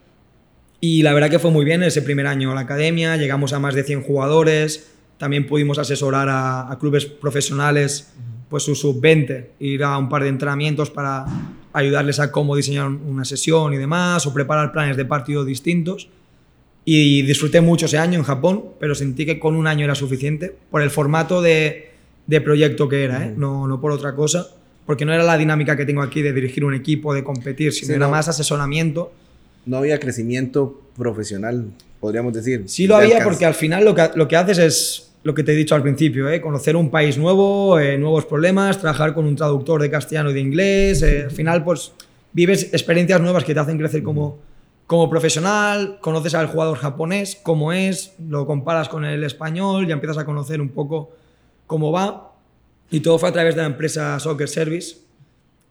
Y 0.81 1.03
la 1.03 1.13
verdad 1.13 1.31
que 1.31 1.39
fue 1.39 1.51
muy 1.51 1.65
bien 1.65 1.83
ese 1.83 2.03
primer 2.03 2.27
año 2.27 2.55
la 2.55 2.63
academia, 2.63 3.17
llegamos 3.17 3.53
a 3.53 3.59
más 3.59 3.75
de 3.75 3.83
100 3.83 4.03
jugadores, 4.03 4.91
también 5.19 5.47
pudimos 5.47 5.79
asesorar 5.79 6.29
a, 6.29 6.71
a 6.71 6.79
clubes 6.79 7.07
profesionales, 7.07 8.13
pues 8.49 8.63
su 8.63 8.75
sub-20, 8.75 9.47
ir 9.61 9.85
a 9.85 9.99
un 9.99 10.09
par 10.09 10.23
de 10.23 10.29
entrenamientos 10.29 10.91
para 10.91 11.27
ayudarles 11.73 12.19
a 12.19 12.33
cómo 12.33 12.57
diseñar 12.57 12.89
una 12.89 13.25
sesión 13.25 13.75
y 13.75 13.77
demás, 13.77 14.27
o 14.27 14.33
preparar 14.33 14.73
planes 14.73 14.97
de 14.97 15.05
partido 15.05 15.45
distintos. 15.45 16.09
Y 16.85 17.23
disfruté 17.23 17.61
mucho 17.61 17.87
ese 17.87 17.99
año 17.99 18.19
en 18.19 18.25
Japón, 18.25 18.65
pero 18.81 18.95
sentí 18.95 19.27
que 19.27 19.39
con 19.39 19.55
un 19.55 19.67
año 19.67 19.85
era 19.85 19.95
suficiente 19.95 20.57
por 20.71 20.81
el 20.81 20.91
formato 20.91 21.43
de, 21.43 21.91
de 22.27 22.41
proyecto 22.41 22.89
que 22.89 23.05
era, 23.05 23.27
¿eh? 23.27 23.35
no, 23.37 23.69
no 23.69 23.79
por 23.81 23.93
otra 23.93 24.15
cosa, 24.15 24.49
porque 24.87 25.05
no 25.05 25.13
era 25.13 25.23
la 25.23 25.37
dinámica 25.37 25.77
que 25.77 25.85
tengo 25.85 26.01
aquí 26.01 26.23
de 26.23 26.33
dirigir 26.33 26.65
un 26.65 26.73
equipo, 26.73 27.13
de 27.13 27.23
competir, 27.23 27.75
sino 27.75 27.95
era 27.95 28.09
más 28.09 28.29
asesoramiento. 28.29 29.13
No 29.67 29.77
había 29.77 30.01
crecimiento 30.01 30.81
profesional, 30.97 31.67
podríamos 32.01 32.33
decir. 32.33 32.65
Sí 32.69 32.87
lo 32.87 32.97
había 32.97 33.23
porque 33.23 33.45
al 33.45 33.55
final 33.55 33.85
lo 33.85 33.95
que, 33.95 34.11
lo 34.15 34.27
que 34.27 34.37
haces 34.37 34.59
es 34.59 35.08
lo 35.29 35.35
que 35.35 35.45
te 35.45 35.53
he 35.53 35.55
dicho 35.55 35.75
al 35.75 35.83
principio, 35.83 36.27
¿eh? 36.31 36.41
conocer 36.41 36.75
un 36.75 36.91
país 36.91 37.19
nuevo, 37.19 37.79
eh, 37.79 37.99
nuevos 37.99 38.25
problemas, 38.25 38.81
trabajar 38.81 39.13
con 39.13 39.27
un 39.27 39.37
traductor 39.37 39.83
de 39.83 39.91
castellano 39.91 40.31
y 40.31 40.33
de 40.33 40.41
inglés. 40.41 41.03
Eh, 41.03 41.25
al 41.25 41.31
final, 41.31 41.63
pues 41.65 41.93
vives 42.33 42.73
experiencias 42.73 43.21
nuevas 43.21 43.45
que 43.45 43.53
te 43.53 43.61
hacen 43.61 43.77
crecer 43.77 44.03
como, 44.03 44.39
como 44.87 45.11
profesional, 45.11 45.99
conoces 46.01 46.35
al 46.35 46.47
jugador 46.47 46.79
japonés, 46.79 47.39
cómo 47.43 47.75
es, 47.75 48.15
lo 48.27 48.47
comparas 48.47 48.89
con 48.89 49.05
el 49.05 49.23
español, 49.23 49.87
ya 49.87 49.93
empiezas 49.93 50.17
a 50.17 50.25
conocer 50.25 50.63
un 50.63 50.71
poco 50.71 51.11
cómo 51.67 51.93
va. 51.93 52.33
Y 52.91 53.01
todo 53.01 53.19
fue 53.19 53.29
a 53.29 53.33
través 53.33 53.55
de 53.55 53.61
la 53.61 53.67
empresa 53.67 54.19
Soccer 54.19 54.49
Service, 54.49 54.97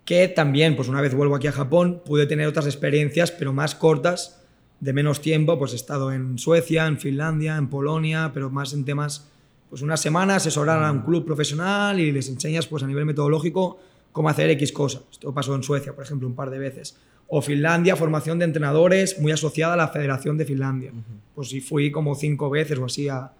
que 0.05 0.27
también, 0.27 0.75
pues 0.75 0.87
una 0.87 1.01
vez 1.01 1.15
vuelvo 1.15 1.35
aquí 1.35 1.47
a 1.47 1.51
Japón, 1.51 2.03
pude 2.05 2.27
tener 2.27 2.45
otras 2.45 2.67
experiencias, 2.67 3.31
pero 3.31 3.53
más 3.53 3.73
cortas, 3.73 4.39
de 4.81 4.93
menos 4.93 5.19
tiempo. 5.19 5.57
Pues 5.57 5.73
he 5.73 5.77
estado 5.77 6.11
en 6.11 6.37
Suecia, 6.37 6.85
en 6.85 6.99
Finlandia, 6.99 7.57
en 7.57 7.71
Polonia, 7.71 8.29
pero 8.35 8.51
más 8.51 8.71
en 8.73 8.85
temas 8.85 9.31
pues 9.69 9.81
una 9.81 9.97
semana 9.97 10.35
asesorar 10.35 10.83
a 10.83 10.91
un 10.91 11.01
club 11.01 11.25
profesional 11.25 11.99
y 11.99 12.11
les 12.11 12.29
enseñas 12.29 12.67
pues 12.67 12.83
a 12.83 12.87
nivel 12.87 13.05
metodológico 13.05 13.79
cómo 14.11 14.29
hacer 14.29 14.49
X 14.51 14.71
cosas. 14.71 15.03
Esto 15.11 15.33
pasó 15.33 15.53
en 15.55 15.63
Suecia, 15.63 15.93
por 15.93 16.03
ejemplo, 16.03 16.27
un 16.27 16.35
par 16.35 16.49
de 16.49 16.59
veces. 16.59 16.97
O 17.27 17.41
Finlandia, 17.41 17.95
formación 17.95 18.39
de 18.39 18.45
entrenadores 18.45 19.19
muy 19.19 19.31
asociada 19.31 19.73
a 19.73 19.77
la 19.77 19.89
Federación 19.89 20.37
de 20.37 20.45
Finlandia. 20.45 20.91
Pues 21.35 21.49
sí 21.49 21.59
fui 21.59 21.91
como 21.91 22.15
cinco 22.15 22.49
veces 22.49 22.79
o 22.79 22.85
así 22.85 23.09
a, 23.09 23.31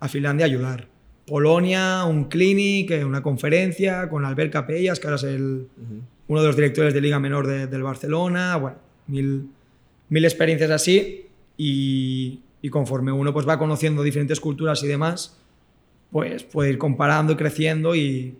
a 0.00 0.08
Finlandia 0.08 0.46
a 0.46 0.48
ayudar. 0.48 0.88
Polonia, 1.26 2.04
un 2.04 2.24
clinic, 2.24 2.90
eh, 2.90 3.04
una 3.04 3.22
conferencia 3.22 4.08
con 4.08 4.24
Albert 4.24 4.52
Capellas, 4.52 4.98
que 4.98 5.06
ahora 5.06 5.16
es 5.16 5.24
el, 5.24 5.68
uno 6.26 6.40
de 6.40 6.46
los 6.46 6.56
directores 6.56 6.94
de 6.94 7.00
Liga 7.00 7.18
Menor 7.18 7.46
del 7.46 7.82
Barcelona. 7.82 8.56
Bueno, 8.56 8.78
mil, 9.06 9.48
mil 10.08 10.24
experiencias 10.24 10.70
así. 10.70 11.26
Y, 11.56 12.40
y 12.62 12.70
conforme 12.70 13.12
uno 13.12 13.32
pues 13.32 13.46
va 13.46 13.58
conociendo 13.58 14.02
diferentes 14.02 14.40
culturas 14.40 14.82
y 14.82 14.86
demás, 14.86 15.38
pues 16.14 16.44
puede 16.44 16.70
ir 16.70 16.78
comparando 16.78 17.32
y 17.32 17.36
creciendo 17.36 17.96
y 17.96 18.36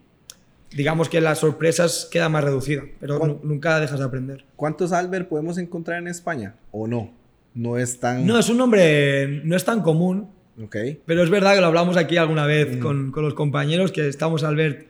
digamos 0.71 1.09
que 1.09 1.21
las 1.21 1.41
sorpresas 1.41 2.09
queda 2.09 2.29
más 2.29 2.45
reducida, 2.45 2.85
pero 3.01 3.41
nunca 3.43 3.81
dejas 3.81 3.99
de 3.99 4.05
aprender. 4.05 4.45
¿Cuántos 4.55 4.93
Albert 4.93 5.29
podemos 5.29 5.59
encontrar 5.59 5.99
en 5.99 6.07
España 6.07 6.55
o 6.71 6.87
no? 6.87 7.11
No 7.53 7.77
es 7.77 7.99
tan... 7.99 8.29
No, 8.29 8.39
es 8.39 8.49
un 8.49 8.59
nombre, 8.59 9.43
no 9.43 9.57
es 9.57 9.65
tan 9.65 9.83
común. 9.83 10.29
Ok. 10.63 10.77
Pero 11.05 11.25
es 11.25 11.31
verdad 11.31 11.57
que 11.57 11.61
lo 11.63 11.67
hablamos 11.67 11.97
aquí 11.97 12.17
alguna 12.17 12.47
vez 12.47 12.77
con, 12.77 13.11
con, 13.11 13.25
los 13.25 13.35
compañeros, 13.35 13.91
que 13.91 14.07
estamos 14.07 14.45
Albert 14.45 14.87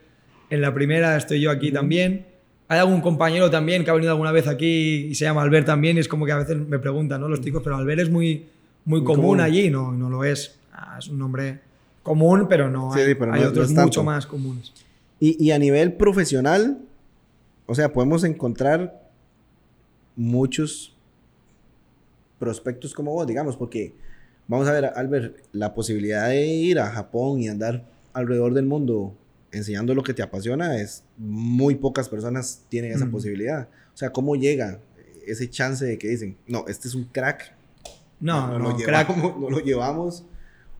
en 0.51 0.61
la 0.61 0.71
primera, 0.71 1.17
estoy 1.17 1.41
yo 1.41 1.49
aquí 1.49 1.71
también. 1.71 2.27
Hay 2.67 2.77
algún 2.77 3.01
compañero 3.01 3.49
también 3.49 3.83
que 3.83 3.89
ha 3.89 3.95
venido 3.95 4.11
alguna 4.11 4.31
vez 4.31 4.47
aquí 4.47 5.07
y 5.09 5.15
se 5.15 5.25
llama 5.25 5.41
Albert 5.41 5.65
también, 5.65 5.97
y 5.97 6.01
es 6.01 6.07
como 6.07 6.27
que 6.27 6.33
a 6.33 6.37
veces 6.37 6.55
me 6.55 6.77
preguntan, 6.77 7.19
¿no? 7.19 7.29
Los 7.29 7.41
chicos, 7.41 7.63
pero 7.63 7.77
Albert 7.77 8.01
es 8.01 8.11
muy, 8.11 8.45
muy, 8.85 9.03
común, 9.03 9.41
allí, 9.41 9.71
no, 9.71 9.91
no 9.91 10.07
lo 10.07 10.23
es. 10.23 10.59
Ah, 10.71 10.97
es 10.99 11.07
un 11.07 11.17
nombre 11.17 11.64
común, 12.05 12.45
pero 12.47 12.69
no 12.69 12.93
hay, 12.93 13.43
otros 13.43 13.71
mucho 13.71 14.03
más 14.03 14.27
comunes. 14.27 14.71
Y, 15.19 15.43
y, 15.43 15.51
a 15.51 15.57
nivel 15.57 15.93
profesional, 15.93 16.77
o 17.65 17.73
sea, 17.73 17.91
podemos 17.91 18.23
encontrar 18.23 19.09
muchos 20.15 20.95
prospectos 22.37 22.93
como 22.93 23.11
vos, 23.11 23.25
digamos, 23.25 23.57
porque 23.57 23.95
vamos 24.47 24.67
a 24.67 24.73
ver, 24.73 24.85
Albert, 24.95 25.35
la 25.51 25.73
posibilidad 25.73 26.29
de 26.29 26.45
ir 26.45 26.79
a 26.79 26.91
Japón 26.91 27.41
y 27.41 27.47
andar 27.47 27.83
alrededor 28.13 28.53
del 28.53 28.67
mundo 28.67 29.17
enseñando 29.51 29.95
lo 29.95 30.03
que 30.03 30.13
te 30.13 30.21
apasiona 30.21 30.77
es 30.79 31.03
muy 31.17 31.73
pocas 31.73 32.07
personas 32.07 32.65
tienen 32.69 32.91
esa 32.91 33.07
posibilidad. 33.07 33.67
O 33.95 33.97
sea, 33.97 34.11
¿cómo 34.11 34.35
llega 34.35 34.79
ese 35.25 35.49
chance 35.49 35.83
de 35.83 35.97
que 35.97 36.09
dicen, 36.09 36.37
no, 36.45 36.65
este 36.67 36.87
es 36.87 36.93
un 36.93 37.05
crack? 37.05 37.55
No, 38.19 38.59
no, 38.59 38.59
lo, 38.59 38.75
crack. 38.75 39.09
no 39.17 39.49
lo 39.49 39.59
llevamos 39.59 40.23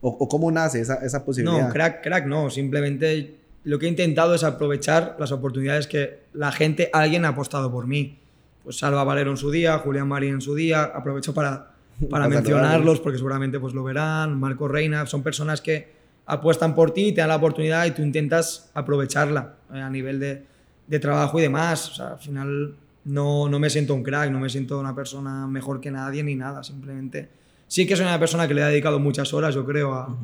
¿O, 0.08 0.28
cómo 0.28 0.52
nace 0.52 0.80
esa, 0.80 1.04
esa, 1.04 1.24
posibilidad? 1.24 1.66
No, 1.66 1.72
crack, 1.72 2.02
crack, 2.02 2.26
no. 2.26 2.48
Simplemente 2.48 3.34
lo 3.64 3.80
que 3.80 3.86
he 3.86 3.88
intentado 3.88 4.36
es 4.36 4.44
aprovechar 4.44 5.16
las 5.18 5.32
oportunidades 5.32 5.88
que 5.88 6.20
la 6.32 6.52
gente, 6.52 6.90
alguien 6.92 7.24
ha 7.24 7.28
apostado 7.28 7.72
por 7.72 7.88
mí. 7.88 8.16
Pues 8.62 8.78
Salva 8.78 9.02
Valero 9.02 9.32
en 9.32 9.36
su 9.36 9.50
día, 9.50 9.78
Julián 9.78 10.06
Marín 10.06 10.34
en 10.34 10.40
su 10.40 10.54
día, 10.54 10.84
aprovecho 10.84 11.34
para, 11.34 11.72
para 12.10 12.28
mencionarlos 12.28 13.00
porque 13.00 13.18
seguramente 13.18 13.58
pues 13.58 13.74
lo 13.74 13.82
verán, 13.82 14.38
Marco 14.38 14.68
Reina, 14.68 15.06
son 15.06 15.24
personas 15.24 15.60
que 15.60 15.88
apuestan 16.26 16.76
por 16.76 16.92
ti, 16.92 17.10
te 17.12 17.20
dan 17.20 17.30
la 17.30 17.36
oportunidad 17.36 17.84
y 17.86 17.90
tú 17.90 18.02
intentas 18.02 18.70
aprovecharla 18.74 19.54
eh, 19.74 19.80
a 19.80 19.90
nivel 19.90 20.20
de, 20.20 20.44
de, 20.86 20.98
trabajo 21.00 21.40
y 21.40 21.42
demás. 21.42 21.90
O 21.90 21.94
sea, 21.94 22.08
al 22.10 22.18
final 22.18 22.76
no, 23.04 23.48
no 23.48 23.58
me 23.58 23.70
siento 23.70 23.92
un 23.92 24.04
crack, 24.04 24.30
no 24.30 24.38
me 24.38 24.50
siento 24.50 24.78
una 24.78 24.94
persona 24.94 25.48
mejor 25.48 25.80
que 25.80 25.90
nadie 25.90 26.22
ni 26.22 26.36
nada, 26.36 26.62
simplemente 26.62 27.28
sí 27.68 27.86
que 27.86 27.96
soy 27.96 28.06
una 28.06 28.18
persona 28.18 28.46
que 28.46 28.54
le 28.54 28.62
ha 28.62 28.68
dedicado 28.68 28.98
muchas 28.98 29.32
horas, 29.34 29.54
yo 29.54 29.64
creo, 29.64 29.94
a, 29.94 30.16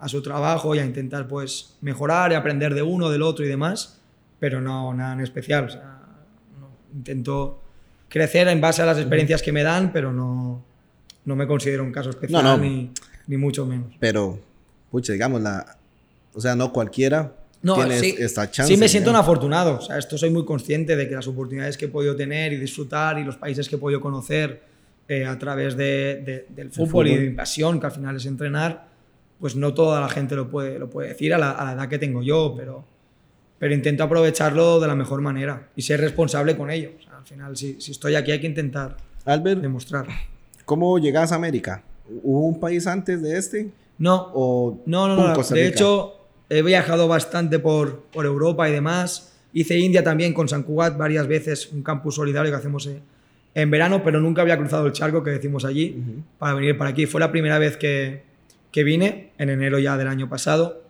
a 0.00 0.08
su 0.08 0.22
trabajo 0.22 0.74
y 0.74 0.78
a 0.78 0.84
intentar 0.84 1.26
pues 1.26 1.74
mejorar 1.80 2.32
y 2.32 2.34
aprender 2.34 2.74
de 2.74 2.82
uno, 2.82 3.10
del 3.10 3.22
otro 3.22 3.44
y 3.44 3.48
demás, 3.48 3.98
pero 4.38 4.60
no 4.60 4.94
nada 4.94 5.14
en 5.14 5.20
especial. 5.20 5.64
O 5.64 5.70
sea, 5.70 6.00
no, 6.60 6.70
intento 6.94 7.60
crecer 8.08 8.48
en 8.48 8.60
base 8.60 8.82
a 8.82 8.86
las 8.86 8.98
experiencias 8.98 9.42
que 9.42 9.52
me 9.52 9.62
dan, 9.62 9.92
pero 9.92 10.12
no, 10.12 10.62
no 11.24 11.36
me 11.36 11.46
considero 11.46 11.82
un 11.82 11.92
caso 11.92 12.10
especial 12.10 12.60
Ni, 12.60 12.90
ni, 13.26 13.36
mucho 13.36 13.66
menos. 13.66 13.94
Pero, 13.98 14.38
pucha, 14.90 15.12
digamos, 15.12 15.40
la, 15.40 15.76
o 16.34 16.40
sea, 16.40 16.54
no 16.54 16.72
cualquiera 16.72 17.32
no, 17.62 17.74
tiene 17.74 17.98
sí, 17.98 18.14
esta 18.18 18.50
chance. 18.50 18.72
Sí 18.72 18.78
me 18.78 18.88
siento 18.88 19.10
un 19.10 19.16
afortunado, 19.16 19.78
o 19.78 19.80
sea, 19.80 19.98
esto 19.98 20.16
soy 20.16 20.30
muy 20.30 20.44
consciente 20.44 20.94
de 20.94 21.08
que 21.08 21.14
las 21.16 21.26
oportunidades 21.26 21.76
que 21.76 21.86
he 21.86 21.88
podido 21.88 22.14
tener 22.14 22.52
y 22.52 22.56
disfrutar 22.56 23.18
y 23.18 23.24
los 23.24 23.36
países 23.36 23.68
que 23.68 23.74
he 23.74 23.78
podido 23.78 24.00
conocer 24.00 24.62
eh, 25.08 25.24
a 25.24 25.38
través 25.38 25.74
de, 25.74 26.46
del 26.50 26.70
fútbol, 26.70 27.08
y 27.08 27.16
de 27.16 27.30
mi 27.30 27.34
pasión, 27.34 27.80
que 27.80 27.86
al 27.86 27.92
final 27.92 28.16
es 28.16 28.26
entrenar, 28.26 28.88
pues 29.40 29.56
no 29.56 29.72
toda 29.72 30.02
la 30.02 30.08
gente 30.10 30.36
lo 30.36 30.50
puede, 30.50 30.78
lo 30.78 30.90
puede 30.90 31.08
decir 31.08 31.32
a 31.32 31.38
la, 31.38 31.52
a 31.52 31.64
la 31.64 31.72
edad 31.72 31.88
que 31.88 31.98
tengo 31.98 32.22
yo, 32.22 32.54
pero, 32.54 32.84
pero 33.58 33.72
intento 33.72 34.04
aprovecharlo 34.04 34.78
de 34.80 34.86
la 34.86 34.94
mejor 34.94 35.22
manera 35.22 35.68
y 35.74 35.80
ser 35.80 36.00
responsable 36.00 36.56
con 36.58 36.70
ello. 36.70 36.90
O 36.98 37.02
sea, 37.02 37.16
al 37.16 37.24
final, 37.24 37.56
si, 37.56 37.80
si, 37.80 37.92
estoy 37.92 38.16
aquí 38.16 38.32
hay 38.32 38.40
que 38.40 38.48
intentar 38.48 38.98
Albert, 39.24 39.62
demostrar. 39.62 40.06
¿Cómo 40.66 40.98
llegas 40.98 41.32
a 41.32 41.36
América? 41.36 41.82
¿Hubo 42.22 42.46
un 42.46 42.60
país 42.60 42.86
antes 42.86 43.22
de 43.22 43.38
este? 43.38 43.70
No, 43.96 44.30
¿O 44.34 44.82
no, 44.84 45.08
no, 45.08 45.34
no. 45.34 45.42
De 45.42 45.66
hecho, 45.66 46.18
he 46.50 46.62
viajado 46.62 47.08
bastante 47.08 47.58
por, 47.58 48.02
por 48.12 48.26
Europa 48.26 48.68
y 48.68 48.72
demás. 48.72 49.32
Hice 49.54 49.78
India 49.78 50.04
también 50.04 50.34
con 50.34 50.48
San 50.48 50.64
Cugat 50.64 50.98
varias 50.98 51.26
veces, 51.26 51.70
un 51.72 51.82
campus 51.82 52.16
solidario 52.16 52.50
que 52.50 52.58
hacemos 52.58 52.86
en, 52.86 53.00
verano, 53.54 54.02
pero 54.04 54.20
nunca 54.20 54.42
había 54.42 54.56
cruzado 54.56 54.86
el 54.86 54.92
charco 54.92 55.22
que 55.22 55.30
decimos 55.30 55.64
allí 55.64 56.02
para 56.38 56.54
venir 56.54 56.78
para 56.78 56.90
aquí. 56.90 57.06
Fue 57.06 57.20
la 57.20 57.30
primera 57.32 57.58
vez 57.58 57.76
que, 57.76 58.22
que 58.70 58.84
vine, 58.84 59.30
en 59.38 59.50
enero 59.50 59.78
ya 59.78 59.96
del 59.96 60.08
año 60.08 60.28
pasado, 60.28 60.82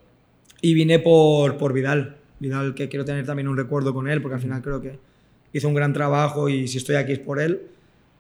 y 0.61 0.75
vine 0.75 0.99
por, 0.99 1.57
por 1.57 1.73
Vidal. 1.73 2.17
Vidal, 2.41 2.75
que 2.75 2.89
quiero 2.89 3.05
tener 3.05 3.25
también 3.25 3.49
un 3.49 3.57
recuerdo 3.57 3.95
con 3.95 4.09
él, 4.09 4.21
porque 4.21 4.37
al 4.37 4.41
final 4.41 4.63
creo 4.63 4.81
que 4.81 4.99
hizo 5.53 5.69
un 5.69 5.75
gran 5.75 5.93
trabajo 5.93 6.49
y 6.49 6.69
si 6.69 6.79
estoy 6.79 6.97
aquí 6.97 7.13
es 7.13 7.19
por 7.19 7.41
él. 7.41 7.63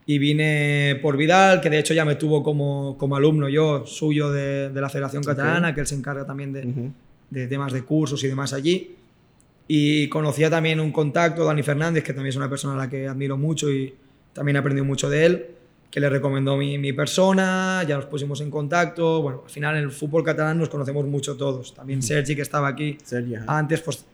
Y 0.06 0.18
vine 0.18 0.98
por 1.02 1.18
Vidal, 1.18 1.60
que 1.60 1.68
de 1.68 1.78
hecho 1.78 1.92
ya 1.92 2.04
me 2.06 2.14
tuvo 2.14 2.42
como, 2.42 2.96
como 2.96 3.16
alumno 3.16 3.48
yo, 3.48 3.84
suyo 3.84 4.30
de, 4.30 4.70
de 4.70 4.80
la 4.80 4.88
Federación 4.88 5.22
Catalana, 5.22 5.74
que 5.74 5.80
él 5.80 5.86
se 5.86 5.96
encarga 5.96 6.24
también 6.24 6.52
de, 6.52 6.92
de, 7.28 7.46
temas 7.46 7.74
de 7.74 7.82
cursos 7.82 8.24
y 8.24 8.28
demás 8.28 8.54
allí. 8.54 8.96
Y 9.66 10.08
conocía 10.08 10.48
también 10.48 10.80
un 10.80 10.92
contacto, 10.92 11.44
Dani 11.44 11.62
Fernández, 11.62 12.02
que 12.02 12.14
también 12.14 12.30
es 12.30 12.36
una 12.36 12.48
persona 12.48 12.72
a 12.72 12.76
la 12.78 12.88
que 12.88 13.06
admiro 13.06 13.36
mucho 13.36 13.70
y 13.70 13.94
también 14.38 14.54
he 14.54 14.58
aprendido 14.60 14.84
mucho 14.84 15.10
de 15.10 15.26
él, 15.26 15.46
que 15.90 15.98
le 15.98 16.08
recomendó 16.08 16.56
mi, 16.56 16.78
mi 16.78 16.92
persona, 16.92 17.84
ya 17.88 17.96
nos 17.96 18.04
pusimos 18.04 18.40
en 18.40 18.52
contacto. 18.52 19.20
Bueno, 19.20 19.42
al 19.44 19.50
final 19.50 19.76
en 19.76 19.82
el 19.82 19.90
fútbol 19.90 20.22
catalán 20.22 20.58
nos 20.58 20.68
conocemos 20.68 21.04
mucho 21.06 21.36
todos. 21.36 21.74
También 21.74 22.02
Sergi, 22.02 22.36
que 22.36 22.42
estaba 22.42 22.68
aquí 22.68 22.96
antes, 23.48 23.80
pues 23.80 24.04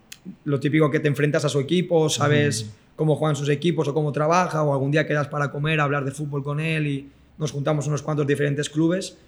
lo 0.46 0.58
típico 0.58 0.90
que 0.90 0.98
te 0.98 1.08
enfrentas 1.08 1.44
a 1.44 1.50
su 1.50 1.60
equipo, 1.60 2.08
sabes 2.08 2.70
cómo 2.96 3.16
juegan 3.16 3.36
sus 3.36 3.50
equipos 3.50 3.86
o 3.86 3.92
cómo 3.92 4.12
trabaja, 4.12 4.62
o 4.62 4.72
algún 4.72 4.92
día 4.92 5.06
quedas 5.06 5.28
para 5.28 5.50
comer, 5.50 5.78
hablar 5.78 6.06
de 6.06 6.12
fútbol 6.12 6.42
con 6.42 6.58
él 6.58 6.86
y 6.86 7.10
nos 7.36 7.52
juntamos 7.52 7.86
unos 7.86 8.00
cuantos 8.00 8.26
diferentes 8.26 8.70
clubes. 8.70 9.18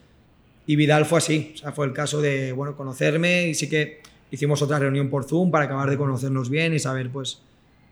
Y 0.66 0.76
Vidal 0.76 1.04
fue 1.04 1.18
así, 1.18 1.52
o 1.56 1.58
sea, 1.58 1.72
fue 1.72 1.84
el 1.84 1.92
caso 1.92 2.22
de, 2.22 2.52
bueno, 2.52 2.74
conocerme 2.74 3.48
y 3.48 3.54
sí 3.54 3.68
que 3.68 4.00
hicimos 4.30 4.62
otra 4.62 4.78
reunión 4.78 5.10
por 5.10 5.24
Zoom 5.24 5.50
para 5.50 5.66
acabar 5.66 5.90
de 5.90 5.98
conocernos 5.98 6.48
bien 6.48 6.72
y 6.72 6.78
saber, 6.78 7.10
pues, 7.10 7.42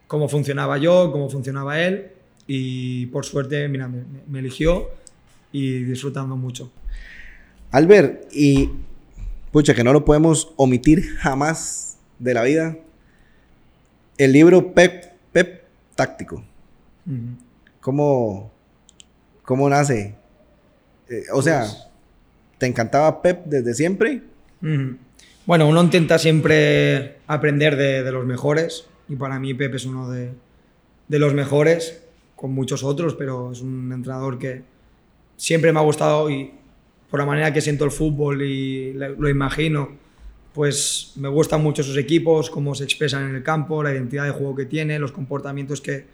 cómo 0.07 0.27
funcionaba 0.27 0.79
yo, 0.79 1.13
cómo 1.13 1.29
funcionaba 1.29 1.83
él. 1.83 2.13
Y 2.47 3.07
por 3.07 3.25
suerte, 3.25 3.69
mira, 3.69 3.89
me, 3.89 4.05
me 4.29 4.39
eligió 4.39 4.91
y 5.53 5.85
disfrutando 5.85 6.37
mucho. 6.37 6.71
Albert, 7.71 8.29
y 8.33 8.71
pucha, 9.55 9.75
que 9.75 9.85
no 9.85 9.93
lo 9.93 10.05
podemos 10.05 10.53
omitir 10.57 11.15
jamás 11.19 11.97
de 12.19 12.35
la 12.35 12.43
vida, 12.43 12.77
el 14.19 14.33
libro 14.33 14.75
Pep, 14.75 15.13
Pep 15.33 15.63
táctico. 15.95 16.45
¿Cómo, 17.81 18.51
¿Cómo 19.43 19.69
nace? 19.69 20.15
Eh, 21.09 21.25
o 21.33 21.43
sea, 21.43 21.61
pues 21.61 21.87
¿te 22.59 22.67
encantaba 22.67 23.23
Pep 23.23 23.45
desde 23.45 23.75
siempre? 23.75 24.23
Bueno, 25.47 25.69
uno 25.69 25.83
intenta 25.83 26.19
siempre 26.19 27.19
aprender 27.27 27.77
de, 27.77 28.03
de, 28.03 28.11
los 28.11 28.25
mejores 28.25 28.87
y 29.09 29.17
para 29.17 29.39
mí 29.39 29.53
Pep 29.53 29.75
es 29.75 29.85
uno 29.85 30.11
de, 30.11 30.31
de, 31.09 31.19
los 31.19 31.35
mejores, 31.35 32.03
con 32.45 32.53
muchos 32.53 32.85
otros, 32.85 33.15
pero 33.15 33.53
es 33.53 33.63
un 33.63 33.91
entrenador 33.91 34.39
que 34.39 34.61
siempre 35.35 35.73
me 35.73 35.79
ha 35.79 35.83
gustado 35.83 36.29
y 36.29 36.51
por 37.11 37.19
la 37.19 37.25
manera 37.25 37.51
que 37.55 37.63
siento 37.63 37.87
el 37.87 37.91
fútbol 37.91 38.43
y 38.43 38.93
lo 38.93 39.31
imagino, 39.31 39.97
pues 40.53 41.15
me 41.17 41.29
gustan 41.29 41.63
mucho 41.63 41.83
sus 41.83 41.97
equipos, 41.97 42.51
cómo 42.51 42.75
se 42.75 42.85
expresan 42.85 43.31
en 43.31 43.37
el 43.37 43.43
campo, 43.43 43.83
la 43.83 43.95
identidad 43.95 44.25
de 44.25 44.33
juego 44.33 44.55
que 44.55 44.67
tiene, 44.67 44.99
los 44.99 45.11
comportamientos 45.11 45.81
que, 45.81 46.05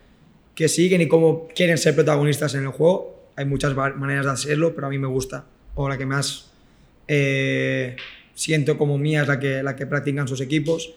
que 0.54 0.68
siguen 0.68 1.00
y 1.00 1.08
cómo 1.08 1.48
quieren 1.48 1.76
ser 1.78 1.96
protagonistas 1.96 2.54
en 2.54 2.62
el 2.62 2.68
juego. 2.68 3.32
Hay 3.34 3.46
muchas 3.46 3.74
maneras 3.74 4.26
de 4.26 4.30
hacerlo, 4.30 4.72
pero 4.72 4.86
a 4.86 4.90
mí 4.90 4.98
me 4.98 5.08
gusta, 5.08 5.46
o 5.74 5.88
la 5.88 5.98
que 5.98 6.06
más 6.06 6.52
eh, 7.08 7.96
siento 8.34 8.78
como 8.78 8.98
mía 8.98 9.22
es 9.22 9.26
la 9.26 9.40
que, 9.40 9.64
la 9.64 9.74
que 9.74 9.84
practican 9.84 10.28
sus 10.28 10.40
equipos. 10.40 10.94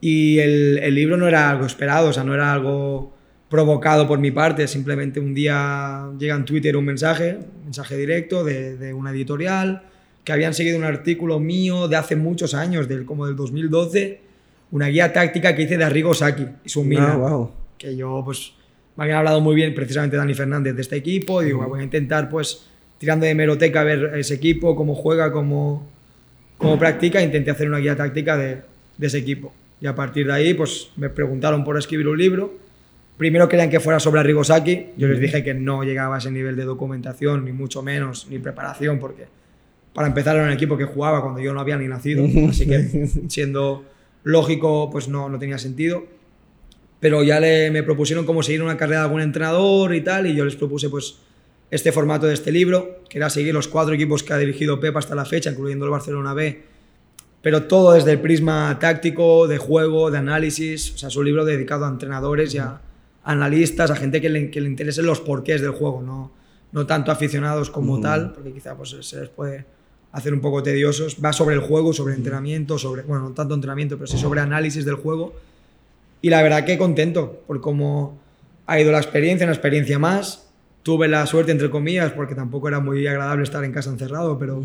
Y 0.00 0.40
el, 0.40 0.80
el, 0.82 0.96
libro 0.96 1.16
no 1.16 1.28
era 1.28 1.48
algo 1.48 1.64
esperado, 1.64 2.08
o 2.08 2.12
sea, 2.12 2.24
no 2.24 2.34
era 2.34 2.52
algo 2.52 3.16
provocado 3.48 4.06
por 4.06 4.18
mi 4.18 4.30
parte, 4.30 4.68
simplemente 4.68 5.20
un 5.20 5.34
día 5.34 6.10
llega 6.18 6.34
en 6.34 6.44
Twitter 6.44 6.76
un 6.76 6.84
mensaje, 6.84 7.38
un 7.60 7.64
mensaje 7.64 7.96
directo 7.96 8.44
de, 8.44 8.76
de 8.76 8.92
una 8.92 9.10
editorial, 9.10 9.82
que 10.24 10.32
habían 10.32 10.52
seguido 10.52 10.76
un 10.76 10.84
artículo 10.84 11.40
mío 11.40 11.88
de 11.88 11.96
hace 11.96 12.14
muchos 12.14 12.52
años, 12.52 12.86
del, 12.86 13.06
como 13.06 13.26
del 13.26 13.34
2012, 13.34 14.20
una 14.72 14.88
guía 14.88 15.10
táctica 15.10 15.54
que 15.56 15.62
hice 15.62 15.78
de 15.78 15.84
Arrigo 15.84 16.12
Saki 16.12 16.46
y 16.64 16.68
su 16.68 16.84
mina, 16.84 17.16
wow. 17.16 17.50
que 17.78 17.96
yo 17.96 18.20
pues 18.22 18.52
me 18.96 19.04
habían 19.04 19.20
hablado 19.20 19.40
muy 19.40 19.54
bien 19.54 19.74
precisamente 19.74 20.18
Dani 20.18 20.34
Fernández 20.34 20.74
de 20.74 20.82
este 20.82 20.96
equipo, 20.96 21.40
y 21.42 21.46
digo, 21.46 21.66
voy 21.66 21.80
a 21.80 21.82
intentar 21.82 22.28
pues 22.28 22.66
tirando 22.98 23.24
de 23.24 23.34
meroteca 23.34 23.82
ver 23.84 24.18
ese 24.18 24.34
equipo, 24.34 24.76
cómo 24.76 24.94
juega, 24.94 25.32
cómo, 25.32 25.88
cómo 26.58 26.78
practica, 26.78 27.22
intenté 27.22 27.50
hacer 27.50 27.66
una 27.66 27.78
guía 27.78 27.96
táctica 27.96 28.36
de, 28.36 28.60
de 28.98 29.06
ese 29.06 29.16
equipo. 29.16 29.54
Y 29.80 29.86
a 29.86 29.94
partir 29.94 30.26
de 30.26 30.34
ahí 30.34 30.52
pues 30.52 30.90
me 30.96 31.08
preguntaron 31.08 31.64
por 31.64 31.78
escribir 31.78 32.06
un 32.06 32.18
libro, 32.18 32.67
primero 33.18 33.48
querían 33.48 33.68
que 33.68 33.80
fuera 33.80 34.00
sobre 34.00 34.20
Arrigo 34.20 34.44
Saki, 34.44 34.92
yo 34.96 35.08
les 35.08 35.20
dije 35.20 35.42
que 35.42 35.52
no 35.52 35.82
llegaba 35.82 36.14
a 36.14 36.18
ese 36.18 36.30
nivel 36.30 36.56
de 36.56 36.64
documentación, 36.64 37.44
ni 37.44 37.52
mucho 37.52 37.82
menos, 37.82 38.28
ni 38.30 38.38
preparación, 38.38 38.98
porque 38.98 39.26
para 39.92 40.08
empezar 40.08 40.36
era 40.36 40.44
un 40.44 40.52
equipo 40.52 40.78
que 40.78 40.84
jugaba 40.84 41.20
cuando 41.20 41.40
yo 41.40 41.52
no 41.52 41.60
había 41.60 41.76
ni 41.76 41.88
nacido, 41.88 42.24
así 42.48 42.66
que 42.66 43.08
siendo 43.28 43.84
lógico, 44.22 44.88
pues 44.90 45.08
no, 45.08 45.28
no 45.28 45.38
tenía 45.38 45.58
sentido. 45.58 46.04
Pero 47.00 47.22
ya 47.22 47.38
le, 47.38 47.70
me 47.70 47.82
propusieron 47.82 48.24
cómo 48.24 48.42
seguir 48.42 48.62
una 48.62 48.76
carrera 48.76 49.00
de 49.00 49.04
algún 49.06 49.20
entrenador 49.20 49.94
y 49.94 50.00
tal, 50.00 50.26
y 50.26 50.34
yo 50.34 50.44
les 50.44 50.56
propuse 50.56 50.88
pues 50.88 51.18
este 51.70 51.92
formato 51.92 52.26
de 52.26 52.34
este 52.34 52.52
libro, 52.52 53.00
que 53.08 53.18
era 53.18 53.28
seguir 53.30 53.52
los 53.52 53.68
cuatro 53.68 53.94
equipos 53.94 54.22
que 54.22 54.32
ha 54.32 54.38
dirigido 54.38 54.80
Pep 54.80 54.96
hasta 54.96 55.14
la 55.14 55.24
fecha, 55.24 55.50
incluyendo 55.50 55.84
el 55.84 55.90
Barcelona 55.90 56.34
B, 56.34 56.62
pero 57.42 57.64
todo 57.64 57.92
desde 57.92 58.12
el 58.12 58.20
prisma 58.20 58.78
táctico, 58.80 59.46
de 59.46 59.58
juego, 59.58 60.10
de 60.10 60.18
análisis, 60.18 60.92
o 60.94 60.98
sea, 60.98 61.08
es 61.08 61.16
un 61.16 61.24
libro 61.24 61.44
dedicado 61.44 61.84
a 61.84 61.88
entrenadores 61.88 62.54
y 62.54 62.58
a 62.58 62.80
analistas, 63.28 63.90
a 63.90 63.96
gente 63.96 64.22
que 64.22 64.30
le, 64.30 64.50
que 64.50 64.60
le 64.60 64.68
interesen 64.68 65.04
los 65.04 65.20
porqués 65.20 65.60
del 65.60 65.72
juego, 65.72 66.02
no, 66.02 66.32
no 66.72 66.86
tanto 66.86 67.12
aficionados 67.12 67.68
como 67.68 67.94
uh 67.94 67.98
-huh. 67.98 68.02
tal, 68.02 68.32
porque 68.32 68.52
quizá 68.52 68.74
pues, 68.74 68.96
se 69.00 69.20
les 69.20 69.28
puede 69.28 69.66
hacer 70.12 70.32
un 70.32 70.40
poco 70.40 70.62
tediosos. 70.62 71.18
Va 71.22 71.34
sobre 71.34 71.54
el 71.54 71.60
juego, 71.60 71.92
sobre 71.92 72.14
entrenamiento, 72.14 72.78
sobre, 72.78 73.02
bueno, 73.02 73.28
no 73.28 73.34
tanto 73.34 73.54
entrenamiento, 73.54 73.96
pero 73.98 74.06
sí 74.06 74.16
sobre 74.16 74.40
análisis 74.40 74.86
del 74.86 74.94
juego. 74.94 75.34
Y 76.22 76.30
la 76.30 76.42
verdad 76.42 76.64
que 76.64 76.78
contento 76.78 77.42
por 77.46 77.60
cómo 77.60 78.18
ha 78.66 78.80
ido 78.80 78.90
la 78.92 78.98
experiencia, 78.98 79.46
una 79.46 79.52
experiencia 79.52 79.98
más. 79.98 80.46
Tuve 80.82 81.06
la 81.06 81.26
suerte, 81.26 81.52
entre 81.52 81.68
comillas, 81.68 82.12
porque 82.12 82.34
tampoco 82.34 82.68
era 82.68 82.80
muy 82.80 83.06
agradable 83.06 83.44
estar 83.44 83.62
en 83.62 83.72
casa 83.72 83.90
encerrado, 83.90 84.38
pero 84.38 84.62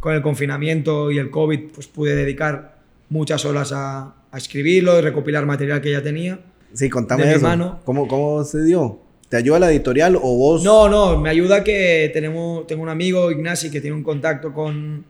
con 0.00 0.14
el 0.14 0.20
confinamiento 0.20 1.12
y 1.12 1.18
el 1.18 1.30
COVID, 1.30 1.60
pues 1.74 1.86
pude 1.86 2.16
dedicar 2.16 2.78
muchas 3.08 3.44
horas 3.44 3.70
a, 3.72 4.14
a 4.32 4.36
escribirlo 4.36 4.98
y 4.98 5.00
recopilar 5.00 5.46
material 5.46 5.80
que 5.80 5.92
ya 5.92 6.02
tenía. 6.02 6.40
Sí, 6.72 6.88
contame 6.88 7.30
eso. 7.32 7.46
Mano. 7.46 7.80
¿Cómo, 7.84 8.06
¿Cómo 8.08 8.44
se 8.44 8.62
dio? 8.62 9.00
¿Te 9.28 9.36
ayuda 9.36 9.60
la 9.60 9.70
editorial 9.70 10.16
o 10.16 10.36
vos? 10.36 10.64
No, 10.64 10.88
no, 10.88 11.18
me 11.18 11.30
ayuda 11.30 11.62
que 11.62 12.10
tenemos, 12.12 12.66
tengo 12.66 12.82
un 12.82 12.88
amigo, 12.88 13.30
Ignasi, 13.30 13.70
que 13.70 13.80
tiene 13.80 13.96
un 13.96 14.02
contacto 14.02 14.52
con, 14.52 15.04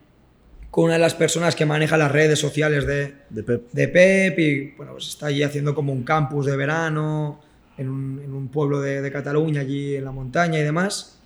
con 0.69 0.85
una 0.85 0.93
de 0.93 0.99
las 0.99 1.15
personas 1.15 1.55
que 1.55 1.65
maneja 1.65 1.97
las 1.97 2.11
redes 2.11 2.37
sociales 2.37 2.85
de, 2.85 3.15
De 3.29 3.43
Pep. 3.43 3.71
de 3.71 3.87
Pep 3.87 4.39
y 4.39 4.71
bueno, 4.77 4.93
pues 4.93 5.07
está 5.07 5.27
allí 5.27 5.41
haciendo 5.41 5.73
como 5.73 5.91
un 5.91 6.03
campus 6.03 6.45
de 6.45 6.55
verano 6.55 7.39
en 7.77 7.89
un, 7.89 8.21
en 8.23 8.31
un 8.33 8.47
pueblo 8.49 8.79
de, 8.79 9.01
de 9.01 9.11
Cataluña, 9.11 9.61
allí 9.61 9.95
en 9.95 10.05
la 10.05 10.11
montaña 10.11 10.59
y 10.59 10.63
demás. 10.63 11.19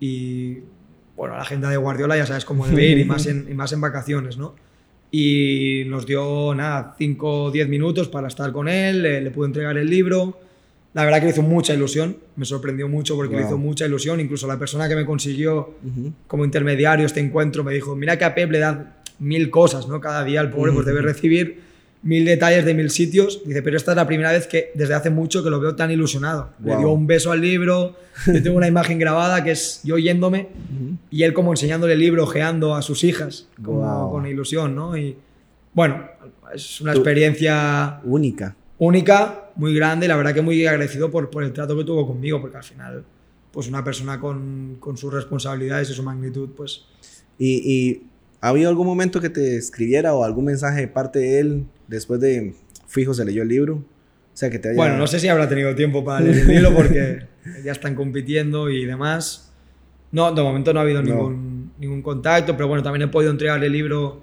Y 0.00 0.60
bueno, 1.16 1.34
la 1.34 1.42
agenda 1.42 1.68
de 1.68 1.76
Guardiola 1.76 2.16
ya 2.16 2.24
sabes 2.24 2.46
cómo 2.46 2.66
debe 2.66 2.86
ir 2.86 2.98
y 2.98 3.04
más 3.04 3.26
en, 3.26 3.46
y 3.50 3.54
más 3.54 3.72
en 3.72 3.82
vacaciones, 3.82 4.38
¿no? 4.38 4.54
Y 5.10 5.84
nos 5.86 6.06
dio 6.06 6.54
nada, 6.54 6.94
5 6.98 7.44
o 7.44 7.50
10 7.50 7.68
minutos 7.68 8.08
para 8.08 8.28
estar 8.28 8.52
con 8.52 8.68
él, 8.68 9.02
le, 9.02 9.20
le 9.20 9.30
pude 9.30 9.46
entregar 9.46 9.76
el 9.78 9.88
libro. 9.88 10.38
La 10.94 11.04
verdad 11.04 11.20
que 11.20 11.26
le 11.26 11.30
hizo 11.32 11.42
mucha 11.42 11.74
ilusión, 11.74 12.16
me 12.36 12.44
sorprendió 12.44 12.88
mucho 12.88 13.14
porque 13.14 13.36
le 13.36 13.42
hizo 13.42 13.58
mucha 13.58 13.86
ilusión. 13.86 14.20
Incluso 14.20 14.46
la 14.46 14.58
persona 14.58 14.88
que 14.88 14.96
me 14.96 15.04
consiguió 15.04 15.74
como 16.26 16.44
intermediario 16.44 17.06
este 17.06 17.20
encuentro 17.20 17.62
me 17.62 17.72
dijo, 17.72 17.94
mira 17.94 18.18
que 18.18 18.24
a 18.24 18.34
Pep 18.34 18.50
le 18.50 18.58
dan 18.58 18.94
mil 19.18 19.50
cosas, 19.50 19.86
¿no? 19.86 20.00
Cada 20.00 20.24
día 20.24 20.40
el 20.40 20.50
pobre 20.50 20.72
pues 20.72 20.86
debe 20.86 21.02
recibir 21.02 21.67
mil 22.02 22.24
detalles 22.24 22.64
de 22.64 22.74
mil 22.74 22.90
sitios. 22.90 23.42
Dice, 23.44 23.62
pero 23.62 23.76
esta 23.76 23.92
es 23.92 23.96
la 23.96 24.06
primera 24.06 24.32
vez 24.32 24.46
que 24.46 24.70
desde 24.74 24.94
hace 24.94 25.10
mucho 25.10 25.42
que 25.42 25.50
lo 25.50 25.60
veo 25.60 25.74
tan 25.74 25.90
ilusionado. 25.90 26.50
Le 26.62 26.70
Wow. 26.72 26.78
dio 26.78 26.90
un 26.92 27.06
beso 27.06 27.32
al 27.32 27.40
libro, 27.40 27.96
yo 28.26 28.42
tengo 28.42 28.56
una 28.56 28.68
imagen 28.68 28.98
grabada 28.98 29.42
que 29.44 29.50
es 29.52 29.80
yo 29.84 29.98
yéndome 29.98 30.48
Ujú. 30.74 30.96
y 31.10 31.22
él 31.24 31.32
como 31.32 31.52
enseñándole 31.52 31.94
el 31.94 31.98
libro, 32.00 32.24
ojeando 32.24 32.74
a 32.74 32.82
sus 32.82 33.04
hijas, 33.04 33.48
como 33.62 33.80
Wow. 33.80 34.10
con 34.12 34.26
ilusión, 34.26 34.74
¿no? 34.74 34.96
Y 34.96 35.16
bueno, 35.74 36.04
es 36.54 36.80
una 36.80 36.92
experiencia 36.92 38.00
Única. 38.04 38.56
única, 38.78 39.50
muy 39.56 39.74
grande, 39.74 40.06
la 40.08 40.16
verdad 40.16 40.32
que 40.34 40.42
muy 40.42 40.64
agradecido 40.66 41.10
por, 41.10 41.30
por 41.30 41.42
el 41.44 41.52
trato 41.52 41.76
que 41.76 41.84
tuvo 41.84 42.06
conmigo, 42.06 42.40
porque 42.40 42.56
al 42.56 42.62
final, 42.64 43.04
pues 43.52 43.68
una 43.68 43.82
persona 43.84 44.20
con, 44.20 44.76
con 44.78 44.96
sus 44.96 45.12
responsabilidades 45.12 45.90
y 45.90 45.94
su 45.94 46.02
magnitud, 46.02 46.50
pues 46.56 46.84
¿Y, 47.40 47.62
y 47.72 48.02
ha 48.40 48.48
habido 48.48 48.68
algún 48.68 48.86
momento 48.86 49.20
que 49.20 49.30
te 49.30 49.56
escribiera 49.56 50.14
o 50.14 50.24
algún 50.24 50.44
mensaje 50.46 50.80
de 50.80 50.88
parte 50.88 51.18
de 51.20 51.38
él 51.40 51.64
después 51.88 52.20
de 52.20 52.54
fijo 52.86 53.12
se 53.14 53.24
leyó 53.24 53.42
el 53.42 53.48
libro? 53.48 53.74
O 53.76 53.84
sea, 54.38 54.50
que 54.50 54.58
te 54.60 54.68
haya... 54.68 54.76
Bueno, 54.76 54.96
no 54.98 55.06
sé 55.08 55.18
si 55.18 55.26
habrá 55.28 55.48
tenido 55.48 55.74
tiempo 55.74 56.04
para 56.04 56.20
leer 56.20 56.38
el 56.38 56.46
libro 56.54 56.72
porque 56.74 57.26
ya 57.64 57.72
están 57.72 57.94
compitiendo 57.96 58.70
y 58.70 58.84
demás. 58.84 59.52
No, 60.12 60.32
de 60.32 60.42
momento 60.42 60.72
no 60.72 60.78
ha 60.80 60.82
habido 60.84 61.02
No. 61.02 61.08
ningún, 61.08 61.72
ningún 61.78 62.02
contacto, 62.02 62.56
pero 62.56 62.68
bueno, 62.68 62.82
también 62.82 63.08
he 63.08 63.12
podido 63.12 63.32
entregar 63.32 63.62
el 63.62 63.72
libro 63.72 64.22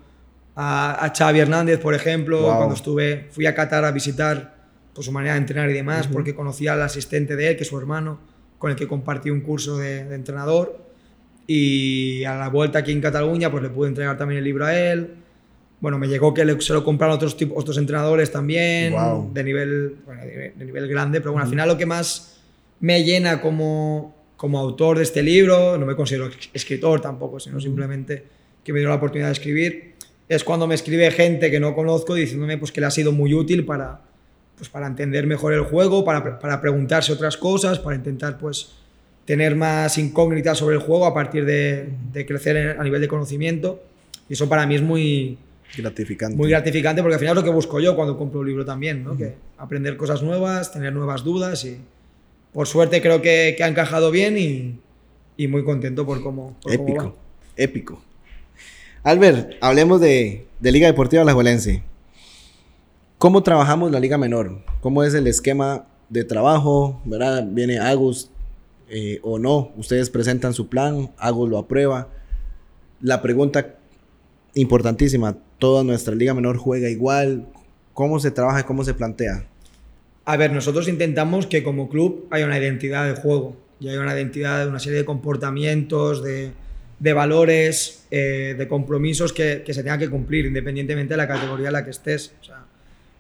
a, 0.55 1.05
a 1.05 1.13
Xavi 1.15 1.39
Hernández, 1.39 1.79
por 1.79 1.93
ejemplo, 1.93 2.41
Wow. 2.41 2.55
cuando 2.57 2.75
estuve, 2.75 3.27
fui 3.31 3.45
a 3.45 3.53
Qatar 3.53 3.83
a 3.83 3.91
visitar 3.91 4.55
pues, 4.93 5.05
su 5.05 5.11
manera 5.11 5.33
de 5.33 5.39
entrenar 5.41 5.69
y 5.69 5.73
demás, 5.73 6.07
porque 6.07 6.33
conocía 6.33 6.73
al 6.73 6.81
asistente 6.81 7.35
de 7.35 7.49
él, 7.49 7.57
que 7.57 7.63
es 7.63 7.69
su 7.69 7.77
hermano, 7.77 8.19
con 8.57 8.71
el 8.71 8.77
que 8.77 8.87
compartí 8.87 9.29
un 9.29 9.41
curso 9.41 9.77
de, 9.77 10.05
de 10.05 10.15
entrenador. 10.15 10.79
Y 11.45 12.23
a 12.23 12.35
la 12.37 12.47
vuelta 12.49 12.79
aquí 12.79 12.91
en 12.93 13.01
Cataluña, 13.01 13.51
pues 13.51 13.61
le 13.61 13.69
pude 13.69 13.89
entregar 13.89 14.17
también 14.17 14.39
el 14.39 14.45
libro 14.45 14.65
a 14.65 14.75
él. 14.75 15.15
Bueno, 15.79 15.97
me 15.99 16.07
llegó 16.07 16.33
que 16.33 16.43
se 16.61 16.73
lo 16.73 16.83
compraron 16.83 17.15
otros, 17.15 17.35
tipos, 17.37 17.57
otros 17.57 17.77
entrenadores 17.77 18.31
también, 18.31 18.93
Wow. 18.93 19.31
de, 19.33 19.43
nivel, 19.43 19.95
bueno, 20.05 20.21
de, 20.21 20.53
de 20.55 20.65
nivel 20.65 20.87
grande, 20.87 21.19
pero 21.21 21.31
bueno, 21.33 21.43
al 21.43 21.49
final 21.49 21.67
lo 21.67 21.77
que 21.77 21.85
más 21.85 22.37
me 22.79 23.03
llena 23.03 23.41
como, 23.41 24.15
como 24.37 24.59
autor 24.59 24.97
de 24.97 25.03
este 25.03 25.21
libro, 25.21 25.77
no 25.77 25.85
me 25.85 25.95
considero 25.95 26.29
escritor 26.53 27.01
tampoco, 27.01 27.39
sino 27.39 27.59
simplemente 27.59 28.23
que 28.63 28.73
me 28.73 28.79
dio 28.79 28.89
la 28.89 28.95
oportunidad 28.95 29.27
de 29.27 29.33
escribir, 29.33 29.93
es 30.27 30.43
cuando 30.43 30.65
me 30.65 30.73
escribe 30.75 31.11
gente 31.11 31.51
que 31.51 31.59
no 31.59 31.75
conozco 31.75 32.15
diciéndome 32.15 32.57
pues, 32.57 32.71
que 32.71 32.81
le 32.81 32.87
ha 32.87 32.91
sido 32.91 33.11
muy 33.11 33.33
útil 33.33 33.63
para, 33.65 34.01
pues, 34.57 34.69
para 34.69 34.87
entender 34.87 35.27
mejor 35.27 35.53
el 35.53 35.61
juego, 35.61 36.03
para, 36.03 36.39
para 36.39 36.61
preguntarse 36.61 37.11
otras 37.13 37.37
cosas, 37.37 37.77
para 37.77 37.95
intentar 37.95 38.39
pues, 38.39 38.71
tener 39.25 39.55
más 39.55 39.97
incógnitas 39.99 40.57
sobre 40.57 40.77
el 40.77 40.81
juego 40.81 41.05
a 41.05 41.13
partir 41.13 41.45
de, 41.45 41.89
de 42.11 42.25
crecer 42.25 42.57
en- 42.57 42.79
a 42.79 42.83
nivel 42.83 43.01
de 43.01 43.07
conocimiento. 43.07 43.83
Y 44.27 44.33
eso 44.33 44.49
para 44.49 44.65
mí 44.65 44.73
es 44.75 44.81
muy, 44.81 45.37
Gratificante. 45.77 46.35
muy 46.35 46.49
gratificante 46.49 47.01
porque 47.01 47.15
al 47.15 47.19
final 47.19 47.37
es 47.37 47.43
lo 47.43 47.43
que 47.43 47.53
busco 47.53 47.79
yo 47.79 47.95
cuando 47.95 48.17
compro 48.17 48.39
un 48.41 48.47
libro 48.47 48.65
también, 48.65 49.03
¿no? 49.03 49.17
que 49.17 49.33
aprender 49.57 49.97
cosas 49.97 50.23
nuevas, 50.23 50.71
tener 50.71 50.93
nuevas 50.93 51.23
dudas 51.23 51.65
y 51.65 51.77
por 52.53 52.67
suerte 52.67 53.01
creo 53.01 53.21
que, 53.21 53.55
que 53.57 53.63
ha 53.63 53.67
encajado 53.67 54.11
bien 54.11 54.37
y, 54.37 54.79
y 55.37 55.47
muy 55.47 55.63
contento 55.63 56.05
por 56.05 56.21
cómo, 56.21 56.55
por 56.61 56.77
cómo. 56.77 56.87
Épico. 56.87 57.15
Épico. 57.57 58.01
Albert, 59.03 59.53
hablemos 59.61 60.01
de, 60.01 60.47
de 60.59 60.71
Liga 60.71 60.87
Deportiva 60.87 61.21
Alajuelense. 61.21 61.83
¿Cómo 63.17 63.43
trabajamos 63.43 63.91
la 63.91 63.99
Liga 63.99 64.17
Menor? 64.17 64.61
¿Cómo 64.81 65.03
es 65.03 65.13
el 65.13 65.27
esquema 65.27 65.85
de 66.09 66.23
trabajo? 66.23 67.01
¿Verdad? 67.05 67.45
Viene 67.47 67.79
Agus 67.79 68.29
eh, 68.89 69.19
o 69.23 69.39
no. 69.39 69.71
Ustedes 69.77 70.09
presentan 70.09 70.53
su 70.53 70.67
plan, 70.67 71.11
Agus 71.17 71.49
lo 71.49 71.57
aprueba. 71.57 72.09
La 73.01 73.21
pregunta 73.21 73.75
importantísima, 74.53 75.37
¿toda 75.59 75.83
nuestra 75.83 76.15
Liga 76.15 76.33
Menor 76.33 76.57
juega 76.57 76.89
igual? 76.89 77.45
¿Cómo 77.93 78.19
se 78.19 78.31
trabaja 78.31 78.61
y 78.61 78.63
cómo 78.63 78.83
se 78.83 78.93
plantea? 78.93 79.45
A 80.25 80.37
ver, 80.37 80.51
nosotros 80.51 80.87
intentamos 80.87 81.47
que 81.47 81.63
como 81.63 81.87
club 81.87 82.27
haya 82.31 82.45
una 82.45 82.57
identidad 82.57 83.07
de 83.07 83.13
juego 83.21 83.55
y 83.79 83.89
haya 83.89 83.99
una 83.99 84.13
identidad 84.13 84.63
de 84.63 84.69
una 84.69 84.79
serie 84.79 84.99
de 84.99 85.05
comportamientos, 85.05 86.23
de, 86.23 86.51
valores, 87.13 88.05
eh, 88.09 88.55
de 88.57 88.67
compromisos 88.67 89.33
que, 89.33 89.63
se 89.65 89.83
tengan 89.83 89.99
que 89.99 90.09
cumplir 90.09 90.45
independientemente 90.45 91.13
de 91.13 91.17
la 91.17 91.27
categoría 91.27 91.67
en 91.67 91.73
la 91.73 91.83
que 91.83 91.91
estés. 91.91 92.33
O 92.41 92.43
sea, 92.43 92.65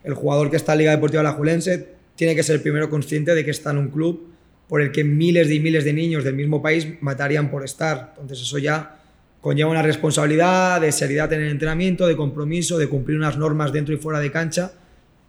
el 0.03 0.13
jugador 0.13 0.49
que 0.49 0.57
está 0.57 0.73
en 0.73 0.79
Liga 0.79 0.91
Deportiva 0.91 1.21
Alajuelense 1.21 1.89
tiene 2.15 2.35
que 2.35 2.43
ser 2.43 2.61
primero 2.61 2.89
consciente 2.89 3.35
de 3.35 3.45
que 3.45 3.51
está 3.51 3.71
en 3.71 3.77
un 3.77 3.89
club 3.89 4.31
por 4.67 4.81
el 4.81 4.91
que 4.91 5.03
miles 5.03 5.51
y 5.51 5.59
miles 5.59 5.83
de 5.83 5.93
niños 5.93 6.23
del 6.23 6.35
mismo 6.35 6.61
país 6.61 6.87
matarían 7.01 7.51
por 7.51 7.63
estar. 7.63 8.13
Entonces 8.15 8.41
eso 8.41 8.57
ya 8.57 8.99
conlleva 9.45 9.69
una 9.69 9.83
responsabilidad 9.83 10.81
de 10.81 10.91
seriedad 10.91 11.31
en 11.31 11.41
el 11.41 11.51
entrenamiento, 11.51 12.07
de 12.07 12.15
compromiso, 12.15 12.79
de 12.79 12.89
cumplir 12.89 13.15
unas 13.15 13.37
normas 13.37 13.71
dentro 13.71 13.93
y 13.93 13.97
fuera 13.97 14.19
de 14.19 14.31
cancha 14.31 14.71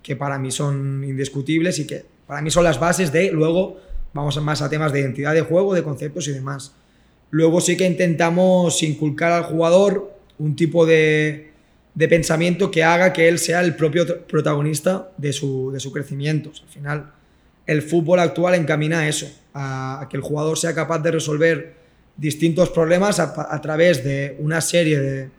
que 0.02 0.16
para 0.16 0.38
mí 0.38 0.50
son 0.50 1.04
indiscutibles 1.04 1.78
y 1.80 1.86
que 1.86 2.06
para 2.26 2.40
mí 2.40 2.50
son 2.50 2.64
las 2.64 2.80
bases 2.80 3.12
de 3.12 3.30
luego 3.30 3.76
vamos 4.14 4.42
más 4.42 4.62
a 4.62 4.70
temas 4.70 4.90
de 4.94 5.00
identidad 5.00 5.34
de 5.34 5.42
juego, 5.42 5.74
de 5.74 5.82
conceptos 5.82 6.26
y 6.28 6.32
demás. 6.32 6.72
Luego 7.28 7.60
sí 7.60 7.76
que 7.76 7.84
intentamos 7.84 8.82
inculcar 8.82 9.32
al 9.32 9.42
jugador 9.42 10.10
un 10.38 10.56
tipo 10.56 10.86
de, 10.86 11.50
de 11.94 12.08
pensamiento 12.08 12.70
que 12.70 12.84
haga 12.84 13.12
que 13.12 13.28
él 13.28 13.38
sea 13.38 13.60
el 13.60 13.76
propio 13.76 14.22
protagonista 14.22 15.10
de 15.18 15.34
su, 15.34 15.70
de 15.72 15.78
su 15.78 15.92
crecimiento. 15.92 16.52
Al 16.62 16.70
final, 16.70 17.12
el 17.66 17.82
fútbol 17.82 18.20
actual 18.20 18.54
encamina 18.54 19.00
a 19.00 19.08
eso, 19.08 19.30
a 19.52 20.06
que 20.08 20.16
el 20.16 20.22
jugador 20.22 20.56
sea 20.56 20.74
capaz 20.74 21.00
de 21.00 21.10
resolver 21.10 21.85
distintos 22.16 22.70
problemas 22.70 23.20
a, 23.20 23.60
través 23.60 24.02
de 24.02 24.36
una 24.38 24.60
serie 24.60 24.98
de 24.98 25.30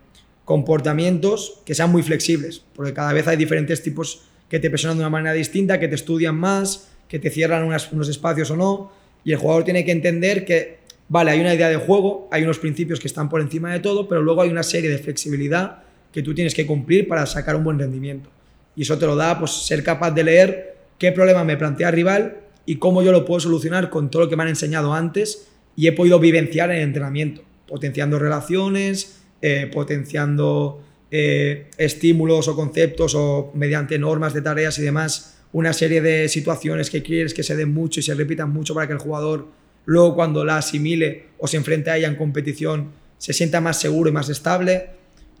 comportamientos 0.44 1.60
que 1.64 1.74
sean 1.74 1.90
muy 1.90 2.02
flexibles, 2.02 2.62
porque 2.74 2.92
cada 2.92 3.12
vez 3.12 3.26
hay 3.26 3.36
diferentes 3.36 3.82
tipos 3.82 4.22
que 4.48 4.58
te 4.58 4.70
presionan 4.70 4.96
de 4.96 5.02
una 5.02 5.10
manera 5.10 5.34
distinta, 5.34 5.78
que 5.78 5.88
te 5.88 5.94
estudian 5.94 6.36
más, 6.36 6.88
que 7.08 7.18
te 7.18 7.30
cierran 7.30 7.64
unos 7.64 8.08
espacios 8.08 8.50
o 8.50 8.56
no, 8.56 8.92
y 9.24 9.32
el 9.32 9.38
jugador 9.38 9.64
tiene 9.64 9.84
que 9.84 9.92
entender 9.92 10.44
que, 10.44 10.78
vale, 11.08 11.32
hay 11.32 11.40
una 11.40 11.54
idea 11.54 11.68
de 11.68 11.76
juego, 11.76 12.28
hay 12.30 12.44
unos 12.44 12.58
principios 12.58 13.00
que 13.00 13.08
están 13.08 13.28
por 13.28 13.40
encima 13.40 13.72
de 13.72 13.80
todo, 13.80 14.08
pero 14.08 14.22
luego 14.22 14.42
hay 14.42 14.50
una 14.50 14.62
serie 14.62 14.88
de 14.88 14.98
flexibilidad 14.98 15.82
que 16.12 16.22
tú 16.22 16.34
tienes 16.34 16.54
que 16.54 16.66
cumplir 16.66 17.08
para 17.08 17.26
sacar 17.26 17.56
un 17.56 17.64
buen 17.64 17.78
rendimiento. 17.78 18.30
Y 18.74 18.82
eso 18.82 18.96
te 18.96 19.06
lo 19.06 19.16
da 19.16 19.38
pues, 19.38 19.50
ser 19.50 19.82
capaz 19.82 20.12
de 20.12 20.24
leer 20.24 20.76
qué 20.98 21.12
problema 21.12 21.44
me 21.44 21.56
plantea 21.56 21.88
el 21.88 21.94
rival 21.94 22.38
y 22.64 22.76
cómo 22.76 23.02
yo 23.02 23.12
lo 23.12 23.24
puedo 23.24 23.40
solucionar 23.40 23.90
con 23.90 24.10
todo 24.10 24.22
lo 24.22 24.28
que 24.28 24.36
me 24.36 24.44
han 24.44 24.48
enseñado 24.50 24.94
antes 24.94 25.48
y 25.78 25.86
he 25.86 25.92
podido 25.92 26.18
vivenciar 26.18 26.72
en 26.72 26.82
entrenamiento, 26.82 27.42
potenciando 27.68 28.18
relaciones, 28.18 29.20
eh, 29.40 29.70
potenciando 29.72 30.82
eh, 31.10 31.68
estímulos 31.78 32.48
o 32.48 32.56
conceptos 32.56 33.14
o 33.14 33.52
mediante 33.54 33.96
normas 33.98 34.34
de 34.34 34.42
tareas 34.42 34.76
y 34.78 34.82
demás, 34.82 35.38
una 35.52 35.72
serie 35.72 36.00
de 36.02 36.28
situaciones 36.28 36.90
que 36.90 37.02
quieres 37.02 37.32
que 37.32 37.42
se 37.44 37.54
den 37.56 37.72
mucho 37.72 38.00
y 38.00 38.02
se 38.02 38.14
repitan 38.14 38.50
mucho 38.52 38.74
para 38.74 38.86
que 38.88 38.92
el 38.94 38.98
jugador 38.98 39.46
luego 39.86 40.14
cuando 40.16 40.44
la 40.44 40.56
asimile 40.58 41.26
o 41.38 41.46
se 41.46 41.56
enfrente 41.56 41.90
a 41.90 41.96
ella 41.96 42.08
en 42.08 42.16
competición 42.16 42.90
se 43.16 43.32
sienta 43.32 43.60
más 43.60 43.80
seguro 43.80 44.10
y 44.10 44.12
más 44.12 44.28
estable. 44.28 44.86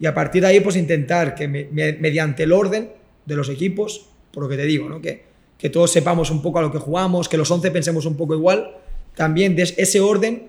Y 0.00 0.06
a 0.06 0.14
partir 0.14 0.42
de 0.42 0.48
ahí, 0.48 0.60
pues 0.60 0.76
intentar 0.76 1.34
que 1.34 1.48
me- 1.48 1.66
me- 1.72 1.92
mediante 1.94 2.44
el 2.44 2.52
orden 2.52 2.90
de 3.26 3.36
los 3.36 3.48
equipos, 3.50 4.06
por 4.32 4.44
lo 4.44 4.48
que 4.48 4.56
te 4.56 4.64
digo, 4.64 4.88
¿no? 4.88 5.02
que, 5.02 5.22
que 5.58 5.68
todos 5.68 5.90
sepamos 5.92 6.30
un 6.30 6.40
poco 6.40 6.60
a 6.60 6.62
lo 6.62 6.70
que 6.72 6.78
jugamos, 6.78 7.28
que 7.28 7.36
los 7.36 7.50
11 7.50 7.70
pensemos 7.72 8.06
un 8.06 8.16
poco 8.16 8.34
igual, 8.34 8.70
también 9.18 9.54
des 9.54 9.74
ese 9.76 10.00
orden 10.00 10.48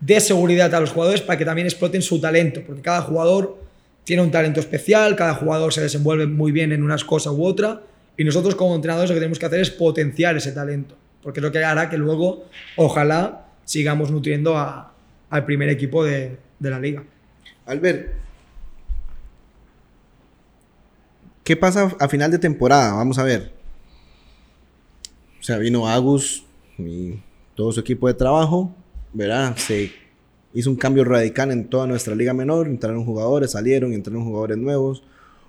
de 0.00 0.20
seguridad 0.20 0.74
a 0.74 0.80
los 0.80 0.90
jugadores 0.90 1.20
para 1.20 1.36
que 1.38 1.44
también 1.44 1.66
exploten 1.66 2.00
su 2.00 2.20
talento, 2.20 2.62
porque 2.66 2.80
cada 2.80 3.02
jugador 3.02 3.58
tiene 4.04 4.22
un 4.22 4.30
talento 4.30 4.60
especial, 4.60 5.16
cada 5.16 5.34
jugador 5.34 5.72
se 5.72 5.80
desenvuelve 5.82 6.26
muy 6.26 6.52
bien 6.52 6.72
en 6.72 6.82
unas 6.82 7.04
cosas 7.04 7.32
u 7.34 7.44
otra, 7.44 7.82
y 8.16 8.24
nosotros 8.24 8.54
como 8.54 8.74
entrenadores 8.74 9.10
lo 9.10 9.14
que 9.14 9.20
tenemos 9.20 9.38
que 9.38 9.46
hacer 9.46 9.60
es 9.60 9.70
potenciar 9.70 10.36
ese 10.36 10.52
talento, 10.52 10.94
porque 11.22 11.40
es 11.40 11.42
lo 11.44 11.50
que 11.52 11.62
hará 11.64 11.90
que 11.90 11.98
luego, 11.98 12.44
ojalá, 12.76 13.46
sigamos 13.64 14.10
nutriendo 14.10 14.56
a- 14.56 14.92
al 15.30 15.44
primer 15.44 15.68
equipo 15.68 16.04
de, 16.04 16.36
de 16.58 16.70
la 16.70 16.78
liga. 16.78 17.02
Albert, 17.66 18.12
¿qué 21.42 21.56
pasa 21.56 21.94
a 21.98 22.08
final 22.08 22.30
de 22.30 22.38
temporada? 22.38 22.92
Vamos 22.94 23.18
a 23.18 23.24
ver. 23.24 23.52
O 25.40 25.42
sea, 25.42 25.58
vino 25.58 25.88
Agus 25.88 26.44
y 26.78 27.14
todo 27.54 27.72
su 27.72 27.80
equipo 27.80 28.08
de 28.08 28.14
trabajo, 28.14 28.74
¿verdad? 29.12 29.56
Se 29.56 29.90
hizo 30.52 30.70
un 30.70 30.76
cambio 30.76 31.04
radical 31.04 31.50
en 31.50 31.68
toda 31.68 31.86
nuestra 31.86 32.14
liga 32.14 32.32
menor, 32.32 32.66
entraron 32.66 33.04
jugadores, 33.04 33.52
salieron, 33.52 33.92
entraron 33.92 34.24
jugadores 34.24 34.56
nuevos. 34.56 35.02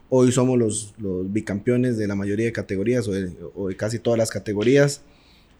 Hoy 0.10 0.32
somos 0.32 0.58
los, 0.58 0.94
los 0.98 1.32
bicampeones 1.32 1.98
de 1.98 2.08
la 2.08 2.15
mayoría 2.15 2.46
de 2.46 2.52
categorías 2.52 3.08
o 3.08 3.12
de, 3.12 3.76
casi 3.76 4.00
todas 4.00 4.18
las 4.18 4.30
categorías 4.30 5.02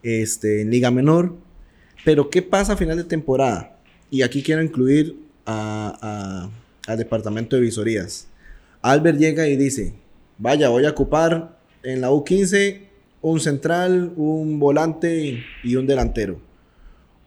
este, 0.04 0.62
en 0.62 0.70
liga 0.70 0.92
menor. 0.92 1.36
Pero 2.04 2.30
¿qué 2.30 2.42
pasa 2.42 2.74
a 2.74 2.78
final 2.78 2.98
de 2.98 3.04
temporada? 3.04 3.80
Y 4.12 4.22
aquí 4.22 4.44
quiero 4.44 4.62
incluir 4.62 5.18
al 5.46 6.52
departamento 6.98 7.56
de 7.56 7.64
visorías. 7.64 8.28
Albert 8.82 9.18
llega 9.18 9.48
y 9.48 9.58
dice, 9.58 9.94
vaya, 10.38 10.70
voy 10.70 10.86
a 10.86 10.92
ocupar 10.92 11.58
en 11.82 12.02
la 12.02 12.12
U15 12.12 12.85
un 13.26 13.40
central, 13.40 14.14
un 14.18 14.60
volante 14.60 15.44
y 15.64 15.76
un 15.78 15.88
delantero. 15.88 16.38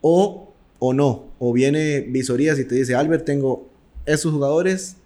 O, 0.01 0.55
o 0.79 0.93
no, 0.93 1.27
o 1.41 1.53
viene 1.53 2.03
visorías 2.03 2.57
y 2.61 2.65
te 2.65 2.77
dice, 2.77 2.95
Albert, 2.95 3.25
tengo 3.25 3.69
esos 4.07 4.33
jugadores 4.33 4.97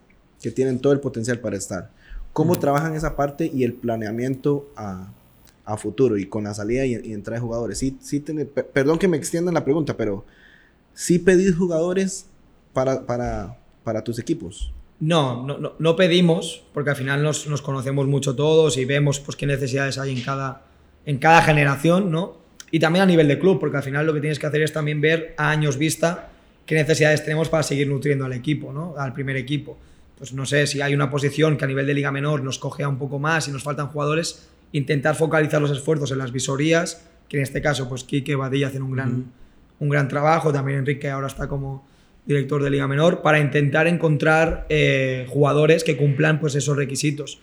que 0.42 0.50
tienen 0.50 0.80
todo 0.80 0.92
el 0.92 1.00
potencial 1.00 1.38
para 1.38 1.56
estar. 1.56 1.90
¿Cómo 2.34 2.58
trabajan 2.58 2.94
esa 2.94 3.16
parte 3.16 3.50
y 3.52 3.64
el 3.64 3.72
planeamiento 3.72 4.68
a, 4.76 5.10
a 5.64 5.78
futuro 5.78 6.18
y 6.18 6.26
con 6.26 6.44
la 6.44 6.52
salida 6.52 6.84
y, 6.84 6.92
entrada 6.94 7.40
de 7.40 7.46
jugadores? 7.46 7.78
Sí, 7.78 7.96
sí 8.02 8.20
perdón 8.20 8.98
que 8.98 9.08
me 9.08 9.16
extiendan 9.16 9.54
la 9.54 9.64
pregunta, 9.64 9.96
pero 9.96 10.26
¿sí 10.92 11.18
pedís 11.18 11.56
jugadores 11.56 12.26
para, 12.74 13.06
para, 13.06 13.56
para 13.82 14.04
tus 14.04 14.18
equipos? 14.18 14.70
No, 15.00 15.46
no, 15.46 15.72
no, 15.78 15.96
pedimos, 15.96 16.64
porque 16.74 16.90
al 16.90 16.96
final 16.96 17.22
nos, 17.22 17.46
nos, 17.46 17.62
conocemos 17.62 18.06
mucho 18.06 18.36
todos 18.36 18.76
y 18.76 18.84
vemos 18.84 19.20
pues, 19.20 19.36
qué 19.38 19.46
necesidades 19.46 19.96
hay 19.96 20.12
en 20.12 20.22
cada, 20.22 20.62
en 21.06 21.18
cada 21.18 21.42
generación, 21.42 22.10
¿no? 22.10 22.38
Y 22.70 22.78
también 22.78 23.02
a 23.02 23.06
nivel 23.06 23.28
de 23.28 23.38
club, 23.38 23.60
porque 23.60 23.76
al 23.76 23.82
final 23.82 24.06
lo 24.06 24.14
que 24.14 24.20
tienes 24.20 24.38
que 24.38 24.46
hacer 24.46 24.62
es 24.62 24.72
también 24.72 25.00
ver 25.00 25.34
a 25.36 25.50
años 25.50 25.76
vista 25.76 26.30
qué 26.64 26.74
necesidades 26.74 27.22
tenemos 27.22 27.48
para 27.48 27.62
seguir 27.62 27.88
nutriendo 27.88 28.24
al 28.24 28.32
equipo, 28.32 28.72
¿no? 28.72 28.94
Al 28.96 29.12
primer 29.12 29.36
equipo. 29.36 29.76
Pues 30.16 30.32
no 30.32 30.46
sé, 30.46 30.66
si 30.66 30.80
hay 30.80 30.94
una 30.94 31.10
posición 31.10 31.56
que 31.56 31.64
a 31.64 31.68
nivel 31.68 31.86
de 31.86 31.94
liga 31.94 32.10
menor 32.10 32.42
nos 32.42 32.58
cogea 32.58 32.88
un 32.88 32.98
poco 32.98 33.18
más 33.18 33.48
y 33.48 33.50
nos 33.50 33.62
faltan 33.62 33.88
jugadores, 33.88 34.48
intentar 34.72 35.16
focalizar 35.16 35.60
los 35.60 35.70
esfuerzos 35.70 36.10
en 36.12 36.18
las 36.18 36.32
visorías, 36.32 37.06
que 37.28 37.36
en 37.38 37.42
este 37.42 37.60
caso, 37.60 37.88
pues 37.88 38.04
Quique 38.04 38.36
Badilla 38.36 38.68
hacen 38.68 38.82
un 38.82 38.92
gran, 38.92 39.32
un 39.78 39.88
gran 39.88 40.08
trabajo, 40.08 40.52
también 40.52 40.78
Enrique 40.78 41.10
ahora 41.10 41.26
está 41.26 41.48
como 41.48 41.86
director 42.24 42.62
de 42.62 42.70
liga 42.70 42.86
menor, 42.86 43.20
para 43.20 43.40
intentar 43.40 43.86
encontrar 43.86 44.66
eh, 44.68 45.26
jugadores 45.28 45.82
que 45.84 45.96
cumplan 45.96 46.40
pues 46.40 46.54
esos 46.54 46.76
requisitos. 46.76 47.40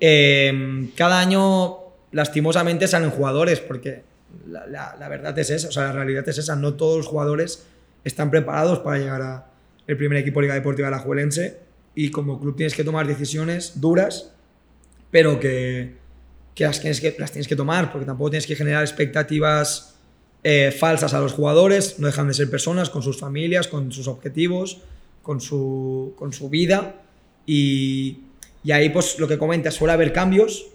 Eh, 0.00 0.88
cada 0.96 1.20
año 1.20 1.83
lastimosamente 2.14 2.86
salen 2.86 3.10
jugadores, 3.10 3.60
porque 3.60 4.02
la, 4.46 5.08
verdad 5.08 5.36
es 5.38 5.50
esa, 5.50 5.68
o 5.68 5.72
sea, 5.72 5.84
la 5.84 5.92
realidad 5.92 6.26
es 6.28 6.38
esa, 6.38 6.56
no 6.56 6.74
todos 6.74 6.96
los 6.96 7.06
jugadores 7.06 7.66
están 8.04 8.30
preparados 8.30 8.78
para 8.78 8.98
llegar 8.98 9.22
al 9.22 9.96
primer 9.96 10.18
equipo 10.18 10.40
de 10.40 10.44
Liga 10.46 10.54
Deportiva 10.54 10.88
de 10.88 10.92
la 10.92 11.00
Juelense 11.00 11.58
y 11.94 12.10
como 12.10 12.40
club 12.40 12.56
tienes 12.56 12.74
que 12.74 12.84
tomar 12.84 13.06
decisiones 13.06 13.80
duras, 13.80 14.32
pero 15.10 15.40
que, 15.40 15.94
que, 16.54 16.64
las, 16.64 16.80
tienes 16.80 17.00
que 17.00 17.16
las 17.18 17.32
tienes 17.32 17.48
que 17.48 17.56
tomar, 17.56 17.90
porque 17.90 18.06
tampoco 18.06 18.30
tienes 18.30 18.46
que 18.46 18.54
generar 18.54 18.82
expectativas 18.82 19.96
eh, 20.44 20.70
falsas 20.70 21.14
a 21.14 21.20
los 21.20 21.32
jugadores, 21.32 21.98
no 21.98 22.06
dejan 22.06 22.28
de 22.28 22.34
ser 22.34 22.48
personas 22.48 22.90
con 22.90 23.02
sus 23.02 23.18
familias, 23.18 23.66
con 23.66 23.90
sus 23.90 24.06
objetivos, 24.06 24.82
con 25.22 25.40
su, 25.40 26.14
con 26.16 26.32
su 26.32 26.48
vida 26.48 26.94
y, 27.44 28.18
y 28.62 28.70
ahí 28.70 28.90
pues 28.90 29.18
lo 29.18 29.26
que 29.26 29.36
comentas, 29.36 29.74
suele 29.74 29.94
haber 29.94 30.12
cambios, 30.12 30.66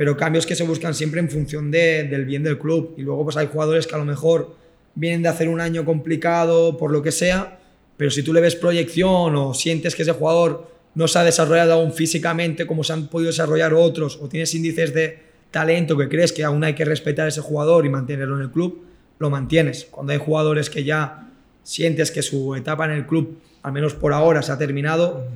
pero 0.00 0.16
cambios 0.16 0.46
que 0.46 0.54
se 0.54 0.64
buscan 0.64 0.94
siempre 0.94 1.20
en 1.20 1.28
función 1.28 1.70
de, 1.70 2.04
del 2.04 2.24
bien 2.24 2.42
del 2.42 2.58
club. 2.58 2.94
Y 2.96 3.02
luego 3.02 3.22
pues 3.24 3.36
hay 3.36 3.48
jugadores 3.48 3.86
que 3.86 3.94
a 3.94 3.98
lo 3.98 4.06
mejor 4.06 4.56
vienen 4.94 5.22
de 5.22 5.28
hacer 5.28 5.46
un 5.46 5.60
año 5.60 5.84
complicado 5.84 6.78
por 6.78 6.90
lo 6.90 7.02
que 7.02 7.12
sea, 7.12 7.58
pero 7.98 8.10
si 8.10 8.22
tú 8.22 8.32
le 8.32 8.40
ves 8.40 8.56
proyección 8.56 9.36
o 9.36 9.52
sientes 9.52 9.94
que 9.94 10.00
ese 10.00 10.12
jugador 10.12 10.70
no 10.94 11.06
se 11.06 11.18
ha 11.18 11.24
desarrollado 11.24 11.74
aún 11.74 11.92
físicamente 11.92 12.66
como 12.66 12.82
se 12.82 12.94
han 12.94 13.08
podido 13.08 13.30
desarrollar 13.30 13.74
otros, 13.74 14.18
o 14.22 14.26
tienes 14.26 14.54
índices 14.54 14.94
de 14.94 15.18
talento 15.50 15.98
que 15.98 16.08
crees 16.08 16.32
que 16.32 16.44
aún 16.44 16.64
hay 16.64 16.74
que 16.74 16.86
respetar 16.86 17.26
a 17.26 17.28
ese 17.28 17.42
jugador 17.42 17.84
y 17.84 17.90
mantenerlo 17.90 18.36
en 18.36 18.42
el 18.44 18.50
club, 18.50 18.82
lo 19.18 19.28
mantienes. 19.28 19.86
Cuando 19.90 20.14
hay 20.14 20.18
jugadores 20.18 20.70
que 20.70 20.82
ya 20.82 21.28
sientes 21.62 22.10
que 22.10 22.22
su 22.22 22.54
etapa 22.54 22.86
en 22.86 22.92
el 22.92 23.06
club, 23.06 23.38
al 23.62 23.72
menos 23.72 23.92
por 23.92 24.14
ahora, 24.14 24.40
se 24.40 24.50
ha 24.50 24.56
terminado, 24.56 25.26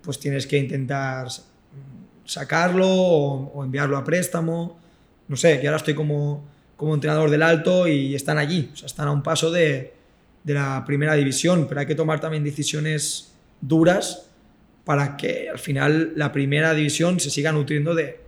pues 0.00 0.18
tienes 0.18 0.46
que 0.46 0.56
intentar 0.56 1.28
sacarlo 2.24 2.88
o, 2.88 3.64
enviarlo 3.64 3.96
a 3.96 4.04
préstamo. 4.04 4.78
No 5.28 5.36
sé, 5.36 5.60
que 5.60 5.66
ahora 5.66 5.78
estoy 5.78 5.94
como, 5.94 6.44
como 6.76 6.94
entrenador 6.94 7.30
del 7.30 7.42
alto 7.42 7.88
y 7.88 8.14
están 8.14 8.38
allí, 8.38 8.70
están 8.84 9.08
a 9.08 9.10
un 9.10 9.22
paso 9.22 9.50
de, 9.50 9.94
de 10.42 10.54
la 10.54 10.84
primera 10.86 11.14
división, 11.14 11.66
pero 11.68 11.80
hay 11.80 11.86
que 11.86 11.94
tomar 11.94 12.20
también 12.20 12.44
decisiones 12.44 13.32
duras 13.60 14.26
para 14.84 15.16
que 15.16 15.48
al 15.48 15.58
final 15.58 16.12
la 16.16 16.30
primera 16.30 16.74
división 16.74 17.18
se 17.18 17.30
siga 17.30 17.52
nutriendo 17.52 17.94
de, 17.94 18.20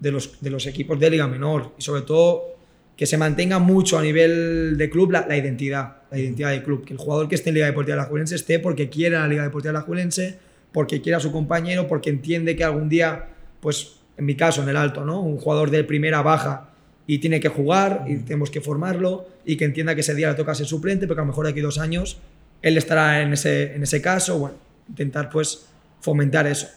de, 0.00 0.10
los, 0.10 0.40
de 0.40 0.50
los 0.50 0.66
equipos 0.66 0.98
de 0.98 1.10
liga 1.10 1.26
menor 1.26 1.74
y 1.78 1.82
sobre 1.82 2.02
todo 2.02 2.56
que 2.96 3.06
se 3.06 3.16
mantenga 3.16 3.60
mucho 3.60 3.96
a 3.96 4.02
nivel 4.02 4.76
de 4.76 4.90
club 4.90 5.12
la, 5.12 5.36
identidad, 5.36 5.98
la 6.10 6.18
identidad 6.18 6.50
del 6.50 6.64
club, 6.64 6.84
que 6.84 6.94
el 6.94 6.98
jugador 6.98 7.28
que 7.28 7.36
esté 7.36 7.50
en 7.50 7.54
Liga 7.54 7.66
Deportiva 7.66 7.94
de 7.94 8.02
la 8.02 8.08
Juelense 8.08 8.34
esté 8.34 8.58
porque 8.58 8.88
quiere 8.88 9.14
a 9.14 9.20
la 9.20 9.28
Liga 9.28 9.44
Deportiva 9.44 9.72
de 9.72 9.78
la 9.78 9.84
Juelense, 9.84 10.38
porque 10.72 11.00
quiere 11.00 11.14
a 11.16 11.20
su 11.20 11.30
compañero, 11.30 11.86
porque 11.86 12.10
entiende 12.10 12.56
que 12.56 12.64
algún 12.64 12.88
día 12.88 13.28
pues 13.60 13.96
en 14.16 14.24
mi 14.24 14.34
caso, 14.34 14.62
en 14.62 14.68
el 14.68 14.76
alto, 14.76 15.04
¿no? 15.04 15.20
Un 15.20 15.38
jugador 15.38 15.70
de 15.70 15.84
primera 15.84 16.22
baja 16.22 16.70
y 17.06 17.18
tiene 17.18 17.40
que 17.40 17.48
jugar 17.48 18.04
y 18.06 18.16
tenemos 18.18 18.50
que 18.50 18.60
formarlo 18.60 19.26
y 19.44 19.56
que 19.56 19.64
entienda 19.64 19.94
que 19.94 20.02
ese 20.02 20.14
día 20.14 20.28
le 20.28 20.34
toca 20.34 20.54
ser 20.54 20.66
suplente, 20.66 21.06
porque 21.06 21.20
a 21.20 21.24
lo 21.24 21.28
mejor 21.28 21.46
de 21.46 21.52
aquí 21.52 21.60
dos 21.60 21.78
años 21.78 22.18
él 22.60 22.76
estará 22.76 23.22
en 23.22 23.32
ese, 23.32 23.74
en 23.74 23.82
ese 23.82 24.02
caso, 24.02 24.38
bueno, 24.38 24.56
intentar 24.88 25.30
pues 25.30 25.66
fomentar 26.00 26.46
eso. 26.46 26.68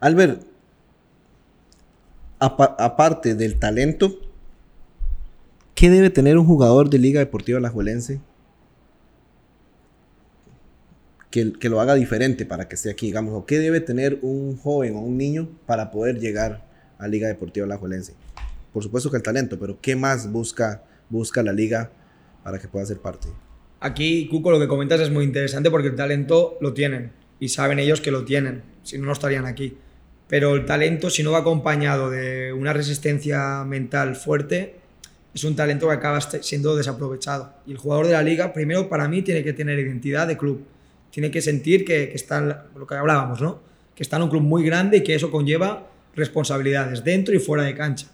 Albert, 0.00 0.42
aparte 2.38 3.34
del 3.34 3.58
talento, 3.58 4.18
¿qué 5.74 5.90
debe 5.90 6.10
tener 6.10 6.38
un 6.38 6.46
jugador 6.46 6.88
de 6.88 6.98
Liga 6.98 7.20
Deportiva 7.20 7.58
Alajuelense 7.58 8.20
que, 11.34 11.68
lo 11.68 11.80
haga 11.80 11.96
diferente 11.96 12.46
para 12.46 12.68
que 12.68 12.76
esté 12.76 12.90
aquí, 12.90 13.06
digamos, 13.06 13.34
o 13.34 13.44
qué 13.44 13.58
debe 13.58 13.80
tener 13.80 14.20
un 14.22 14.56
joven 14.56 14.94
o 14.94 15.00
un 15.00 15.18
niño 15.18 15.48
para 15.66 15.90
poder 15.90 16.20
llegar 16.20 16.64
a 16.96 17.08
Liga 17.08 17.26
Deportiva 17.26 17.66
Alajuelense. 17.66 18.14
Por 18.72 18.84
supuesto 18.84 19.10
que 19.10 19.16
el 19.16 19.22
talento, 19.24 19.58
pero 19.58 19.80
¿qué 19.80 19.96
más 19.96 20.30
busca, 20.30 20.84
busca 21.08 21.42
la 21.42 21.52
liga 21.52 21.90
para 22.44 22.60
que 22.60 22.68
pueda 22.68 22.86
ser 22.86 22.98
parte? 22.98 23.26
Aquí, 23.80 24.28
Cuco, 24.28 24.52
lo 24.52 24.60
que 24.60 24.68
comentas 24.68 25.00
es 25.00 25.10
muy 25.10 25.24
interesante 25.24 25.72
porque 25.72 25.88
el 25.88 25.96
talento 25.96 26.56
lo 26.60 26.72
tienen 26.72 27.10
y 27.40 27.48
saben 27.48 27.80
ellos 27.80 28.00
que 28.00 28.12
lo 28.12 28.24
tienen, 28.24 28.62
si 28.84 28.96
no, 28.98 29.06
no 29.06 29.12
estarían 29.12 29.44
aquí. 29.44 29.76
Pero 30.28 30.54
el 30.54 30.64
talento, 30.64 31.10
si 31.10 31.24
no 31.24 31.32
va 31.32 31.38
acompañado 31.38 32.10
de 32.10 32.52
una 32.52 32.72
resistencia 32.72 33.64
mental 33.64 34.14
fuerte, 34.14 34.76
es 35.34 35.42
un 35.42 35.56
talento 35.56 35.88
que 35.88 35.94
acaba 35.94 36.20
siendo 36.20 36.76
desaprovechado. 36.76 37.54
Y 37.66 37.72
el 37.72 37.78
jugador 37.78 38.06
de 38.06 38.12
la 38.12 38.22
liga, 38.22 38.52
primero 38.52 38.88
para 38.88 39.08
mí, 39.08 39.22
tiene 39.22 39.42
que 39.42 39.52
tener 39.52 39.80
identidad 39.80 40.28
de 40.28 40.36
club 40.36 40.64
tiene 41.14 41.30
que 41.30 41.40
sentir 41.40 41.84
que, 41.84 42.08
que 42.08 42.16
está, 42.16 42.66
lo 42.74 42.88
que 42.88 42.96
hablábamos, 42.96 43.40
¿no? 43.40 43.60
Que 43.94 44.02
está 44.02 44.16
en 44.16 44.24
un 44.24 44.30
club 44.30 44.42
muy 44.42 44.64
grande 44.64 44.96
y 44.96 45.02
que 45.04 45.14
eso 45.14 45.30
conlleva 45.30 45.86
responsabilidades 46.16 47.04
dentro 47.04 47.32
y 47.36 47.38
fuera 47.38 47.62
de 47.62 47.72
cancha. 47.76 48.08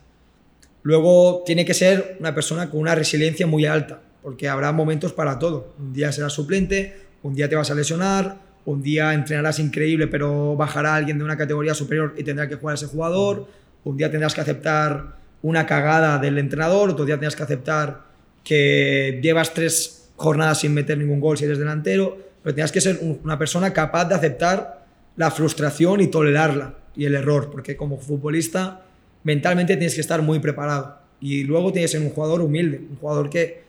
Luego 0.82 1.42
tiene 1.46 1.64
que 1.64 1.72
ser 1.72 2.18
una 2.20 2.34
persona 2.34 2.68
con 2.68 2.78
una 2.78 2.94
resiliencia 2.94 3.46
muy 3.46 3.64
alta, 3.64 4.02
porque 4.20 4.50
habrá 4.50 4.70
momentos 4.72 5.14
para 5.14 5.38
todo. 5.38 5.72
Un 5.78 5.94
día 5.94 6.12
serás 6.12 6.34
suplente, 6.34 6.94
un 7.22 7.34
día 7.34 7.48
te 7.48 7.56
vas 7.56 7.70
a 7.70 7.74
lesionar, 7.74 8.36
un 8.66 8.82
día 8.82 9.14
entrenarás 9.14 9.60
increíble, 9.60 10.06
pero 10.06 10.54
bajará 10.54 10.94
alguien 10.94 11.16
de 11.16 11.24
una 11.24 11.38
categoría 11.38 11.72
superior 11.72 12.14
y 12.18 12.22
tendrá 12.22 12.50
que 12.50 12.56
jugar 12.56 12.74
a 12.74 12.74
ese 12.74 12.86
jugador. 12.86 13.46
Un 13.82 13.96
día 13.96 14.10
tendrás 14.10 14.34
que 14.34 14.42
aceptar 14.42 15.16
una 15.40 15.64
cagada 15.64 16.18
del 16.18 16.36
entrenador, 16.36 16.90
otro 16.90 17.06
día 17.06 17.14
tendrás 17.14 17.34
que 17.34 17.44
aceptar 17.44 18.02
que 18.44 19.20
llevas 19.22 19.54
tres 19.54 20.10
jornadas 20.16 20.60
sin 20.60 20.74
meter 20.74 20.98
ningún 20.98 21.18
gol 21.18 21.38
si 21.38 21.46
eres 21.46 21.58
delantero 21.58 22.28
pero 22.42 22.55
tienes 22.55 22.72
que 22.72 22.81
ser 22.81 22.98
una 23.03 23.38
persona 23.38 23.72
capaz 23.72 24.07
de 24.07 24.14
aceptar 24.14 24.87
la 25.16 25.31
frustración 25.31 26.00
y 26.00 26.07
tolerarla 26.07 26.79
y 26.96 27.05
el 27.05 27.14
error, 27.14 27.50
porque 27.50 27.76
como 27.76 27.98
futbolista 27.98 28.87
mentalmente 29.22 29.76
tienes 29.76 29.94
que 29.94 30.00
estar 30.00 30.22
muy 30.22 30.38
preparado. 30.38 30.98
Y 31.20 31.44
luego 31.44 31.72
tienes 31.72 31.90
que 31.90 31.98
ser 31.98 32.07
un 32.07 32.12
jugador 32.12 32.40
humilde, 32.40 32.81
un 32.88 32.96
jugador 32.96 33.29
que, 33.29 33.62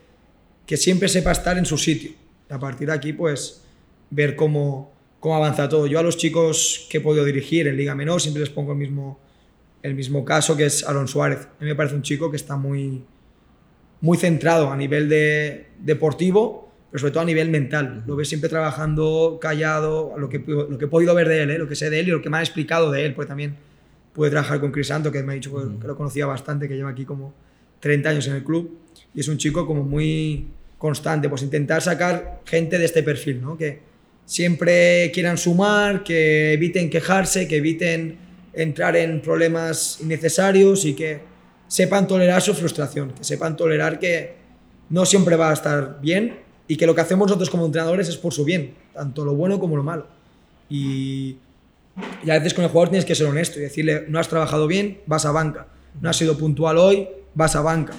que 0.66 0.76
siempre 0.76 1.08
sepa 1.08 1.32
estar 1.32 1.58
en 1.58 1.66
su 1.66 1.76
sitio. 1.76 2.12
Y 2.48 2.52
a 2.52 2.58
partir 2.58 2.88
de 2.88 2.94
aquí, 2.94 3.12
pues, 3.12 3.62
ver 4.08 4.36
cómo, 4.36 4.92
cómo 5.20 5.36
avanza 5.36 5.68
todo. 5.68 5.86
Yo 5.86 5.98
a 5.98 6.02
los 6.02 6.16
chicos 6.16 6.86
que 6.88 6.98
he 6.98 7.00
podido 7.00 7.24
dirigir 7.24 7.66
en 7.68 7.76
Liga 7.76 7.94
Menor 7.94 8.20
siempre 8.22 8.40
les 8.40 8.50
pongo 8.50 8.72
el 8.72 8.78
mismo, 8.78 9.20
el 9.82 9.94
mismo 9.94 10.24
caso, 10.24 10.56
que 10.56 10.66
es 10.66 10.86
Aaron 10.86 11.08
Suárez. 11.08 11.40
A 11.40 11.62
mí 11.62 11.66
me 11.66 11.74
parece 11.74 11.94
un 11.94 12.02
chico 12.02 12.30
que 12.30 12.36
está 12.36 12.56
muy, 12.56 13.04
muy 14.00 14.16
centrado 14.16 14.70
a 14.70 14.76
nivel 14.76 15.08
de, 15.08 15.66
deportivo 15.78 16.61
pero 16.92 17.00
sobre 17.00 17.12
todo 17.12 17.22
a 17.22 17.26
nivel 17.26 17.48
mental. 17.48 18.04
Lo 18.06 18.16
ves 18.16 18.28
siempre 18.28 18.50
trabajando 18.50 19.38
callado, 19.40 20.12
lo 20.18 20.28
que, 20.28 20.44
lo 20.46 20.76
que 20.76 20.84
he 20.84 20.88
podido 20.88 21.14
ver 21.14 21.26
de 21.26 21.42
él, 21.42 21.50
¿eh? 21.50 21.56
lo 21.56 21.66
que 21.66 21.74
sé 21.74 21.88
de 21.88 22.00
él 22.00 22.08
y 22.08 22.10
lo 22.10 22.20
que 22.20 22.28
me 22.28 22.36
han 22.36 22.42
explicado 22.42 22.90
de 22.90 23.06
él, 23.06 23.14
porque 23.14 23.28
también 23.28 23.56
pude 24.12 24.28
trabajar 24.28 24.60
con 24.60 24.70
Crisanto, 24.70 25.10
que 25.10 25.22
me 25.22 25.32
ha 25.32 25.34
dicho 25.34 25.50
que 25.80 25.86
lo 25.86 25.96
conocía 25.96 26.26
bastante, 26.26 26.68
que 26.68 26.76
lleva 26.76 26.90
aquí 26.90 27.06
como 27.06 27.32
30 27.80 28.10
años 28.10 28.26
en 28.26 28.34
el 28.34 28.44
club, 28.44 28.78
y 29.14 29.20
es 29.20 29.28
un 29.28 29.38
chico 29.38 29.66
como 29.66 29.84
muy 29.84 30.48
constante, 30.76 31.30
pues 31.30 31.42
intentar 31.42 31.80
sacar 31.80 32.42
gente 32.44 32.78
de 32.78 32.84
este 32.84 33.02
perfil, 33.02 33.40
¿no? 33.40 33.56
Que 33.56 33.80
siempre 34.26 35.10
quieran 35.14 35.38
sumar, 35.38 36.04
que 36.04 36.52
eviten 36.52 36.90
quejarse, 36.90 37.48
que 37.48 37.56
eviten 37.56 38.18
entrar 38.52 38.96
en 38.96 39.22
problemas 39.22 39.98
innecesarios 40.02 40.84
y 40.84 40.92
que 40.92 41.20
sepan 41.68 42.06
tolerar 42.06 42.42
su 42.42 42.52
frustración, 42.52 43.12
que 43.12 43.24
sepan 43.24 43.56
tolerar 43.56 43.98
que 43.98 44.34
no 44.90 45.06
siempre 45.06 45.36
va 45.36 45.48
a 45.48 45.54
estar 45.54 45.98
bien 46.02 46.51
y 46.72 46.76
que 46.76 46.86
lo 46.86 46.94
que 46.94 47.02
hacemos 47.02 47.26
nosotros 47.26 47.50
como 47.50 47.66
entrenadores 47.66 48.08
es 48.08 48.16
por 48.16 48.32
su 48.32 48.46
bien, 48.46 48.72
tanto 48.94 49.26
lo 49.26 49.34
bueno 49.34 49.60
como 49.60 49.76
lo 49.76 49.82
malo. 49.82 50.06
Y, 50.70 51.36
y 52.24 52.30
a 52.30 52.38
veces 52.38 52.54
con 52.54 52.64
el 52.64 52.70
jugador 52.70 52.88
tienes 52.88 53.04
que 53.04 53.14
ser 53.14 53.26
honesto 53.26 53.58
y 53.58 53.62
decirle, 53.62 54.06
no 54.08 54.18
has 54.18 54.28
trabajado 54.28 54.66
bien, 54.66 55.02
vas 55.04 55.26
a 55.26 55.32
banca, 55.32 55.66
no 56.00 56.08
has 56.08 56.16
sido 56.16 56.38
puntual 56.38 56.78
hoy, 56.78 57.10
vas 57.34 57.56
a 57.56 57.60
banca 57.60 57.92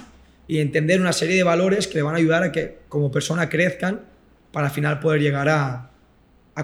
y 0.48 0.58
entender 0.58 1.00
una 1.00 1.12
serie 1.12 1.36
de 1.36 1.44
valores 1.44 1.86
que 1.86 1.94
le 1.94 2.02
van 2.02 2.16
a 2.16 2.18
ayudar 2.18 2.42
a 2.42 2.50
que 2.50 2.78
como 2.88 3.12
persona 3.12 3.48
crezcan 3.48 4.00
para 4.50 4.66
al 4.66 4.72
final 4.72 4.98
poder 4.98 5.20
llegar 5.20 5.48
a, 5.48 5.90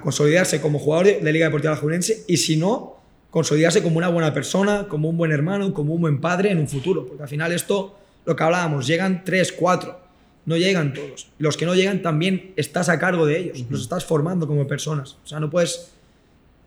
consolidarse 0.02 0.60
como 0.60 0.80
jugador 0.80 1.06
de 1.22 1.32
Liga 1.32 1.46
Deportiva 1.46 1.74
Alajuelense 1.74 2.24
y 2.26 2.38
si 2.38 2.56
no, 2.56 2.96
consolidarse 3.30 3.84
como 3.84 3.98
una 3.98 4.08
buena 4.08 4.34
persona, 4.34 4.88
como 4.88 5.08
un 5.08 5.16
buen 5.16 5.30
hermano, 5.30 5.72
como 5.72 5.94
un 5.94 6.00
buen 6.00 6.20
padre 6.20 6.50
en 6.50 6.58
un 6.58 6.66
futuro. 6.66 7.06
Porque 7.06 7.22
al 7.22 7.28
final 7.28 7.52
esto, 7.52 7.96
lo 8.24 8.34
que 8.34 8.42
hablábamos, 8.42 8.88
llegan 8.88 9.22
tres, 9.24 9.52
cuatro, 9.52 9.99
no 10.46 10.56
llegan 10.56 10.94
todos. 10.94 11.30
Los 11.38 11.56
que 11.56 11.66
no 11.66 11.74
llegan 11.74 12.02
también 12.02 12.52
estás 12.56 12.88
a 12.88 12.98
cargo 12.98 13.26
de 13.26 13.38
ellos, 13.38 13.64
los 13.68 13.82
estás 13.82 14.04
formando 14.04 14.46
como 14.46 14.66
personas. 14.66 15.18
O 15.24 15.26
sea, 15.26 15.40
no 15.40 15.50
puedes 15.50 15.92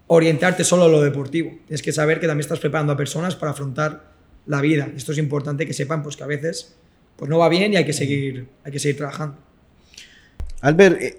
orientarte 0.07 0.63
solo 0.63 0.83
a 0.83 0.87
lo 0.87 1.01
deportivo. 1.01 1.57
Tienes 1.67 1.81
que 1.81 1.91
saber 1.91 2.19
que 2.19 2.27
también 2.27 2.41
estás 2.41 2.59
preparando 2.59 2.93
a 2.93 2.97
personas 2.97 3.35
para 3.35 3.51
afrontar 3.51 4.13
la 4.45 4.61
vida. 4.61 4.89
Esto 4.95 5.11
es 5.11 5.17
importante 5.17 5.65
que 5.65 5.73
sepan 5.73 6.03
pues, 6.03 6.17
que 6.17 6.23
a 6.23 6.27
veces 6.27 6.75
pues 7.15 7.29
no 7.29 7.37
va 7.37 7.49
bien 7.49 7.73
y 7.73 7.77
hay 7.77 7.85
que 7.85 7.93
seguir, 7.93 8.47
hay 8.63 8.71
que 8.71 8.79
seguir 8.79 8.97
trabajando. 8.97 9.37
Albert, 10.61 11.01
eh, 11.01 11.15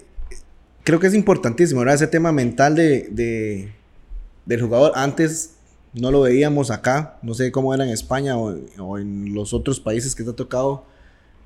creo 0.83 0.99
que 0.99 1.07
es 1.07 1.13
importantísimo, 1.13 1.79
¿verdad? 1.79 1.95
Ese 1.95 2.07
tema 2.07 2.31
mental 2.31 2.75
de, 2.75 3.69
del 4.45 4.61
jugador. 4.61 4.91
Antes 4.95 5.55
no 5.93 6.11
lo 6.11 6.21
veíamos 6.21 6.71
acá, 6.71 7.17
no 7.21 7.33
sé 7.33 7.51
cómo 7.51 7.73
era 7.73 7.85
en 7.85 7.91
España 7.91 8.37
o, 8.37 8.97
en 8.97 9.33
los 9.33 9.53
otros 9.53 9.79
países 9.79 10.15
que 10.15 10.23
te 10.23 10.31
ha 10.31 10.35
tocado 10.35 10.85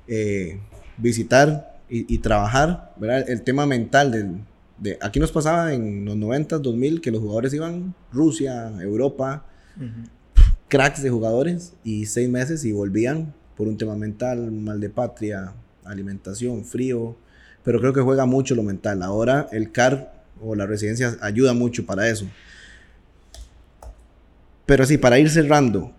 eh, 0.08 0.58
visitar 1.00 1.80
y, 1.88 2.18
trabajar, 2.18 2.92
¿verdad? 2.96 3.28
El 3.28 3.42
tema 3.42 3.66
mental 3.66 4.12
del, 4.12 4.36
de... 4.78 4.96
Aquí 5.00 5.18
nos 5.18 5.32
pasaba 5.32 5.74
en 5.74 6.04
los 6.04 6.16
90, 6.16 6.58
2000 6.58 7.00
que 7.00 7.10
los 7.10 7.20
jugadores 7.20 7.52
iban 7.52 7.94
Rusia, 8.12 8.70
Europa, 8.80 9.44
cracks 10.68 11.02
de 11.02 11.10
jugadores 11.10 11.74
y 11.82 12.06
seis 12.06 12.28
meses 12.28 12.64
y 12.64 12.70
volvían 12.70 13.34
por 13.56 13.66
un 13.66 13.76
tema 13.76 13.96
mental, 13.96 14.52
mal 14.52 14.80
de 14.80 14.88
patria, 14.88 15.52
alimentación, 15.84 16.64
frío, 16.64 17.16
pero 17.64 17.80
creo 17.80 17.92
que 17.92 18.00
juega 18.00 18.24
mucho 18.24 18.54
lo 18.54 18.62
mental. 18.62 19.02
Ahora 19.02 19.48
el 19.52 19.72
CAR 19.72 20.14
o 20.40 20.54
la 20.54 20.66
residencia 20.66 21.16
ayuda 21.20 21.52
mucho 21.54 21.84
para 21.84 22.08
eso. 22.08 22.26
Pero 24.64 24.86
sí, 24.86 24.96
para 24.96 25.18
ir 25.18 25.28
cerrando, 25.28 25.92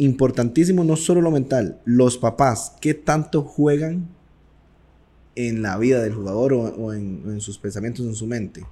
importantísimo 0.00 0.82
no 0.82 0.96
solo 0.96 1.20
lo 1.20 1.30
mental, 1.30 1.78
los 1.84 2.16
papás, 2.16 2.74
¿qué 2.80 2.94
tanto 2.94 3.42
juegan 3.42 4.08
en 5.36 5.60
la 5.60 5.76
vida 5.76 6.02
del 6.02 6.14
jugador 6.14 6.54
o, 6.54 6.94
en, 6.94 7.40
sus 7.40 7.58
pensamientos, 7.58 8.06
en 8.06 8.14
su 8.14 8.26
mente? 8.26 8.64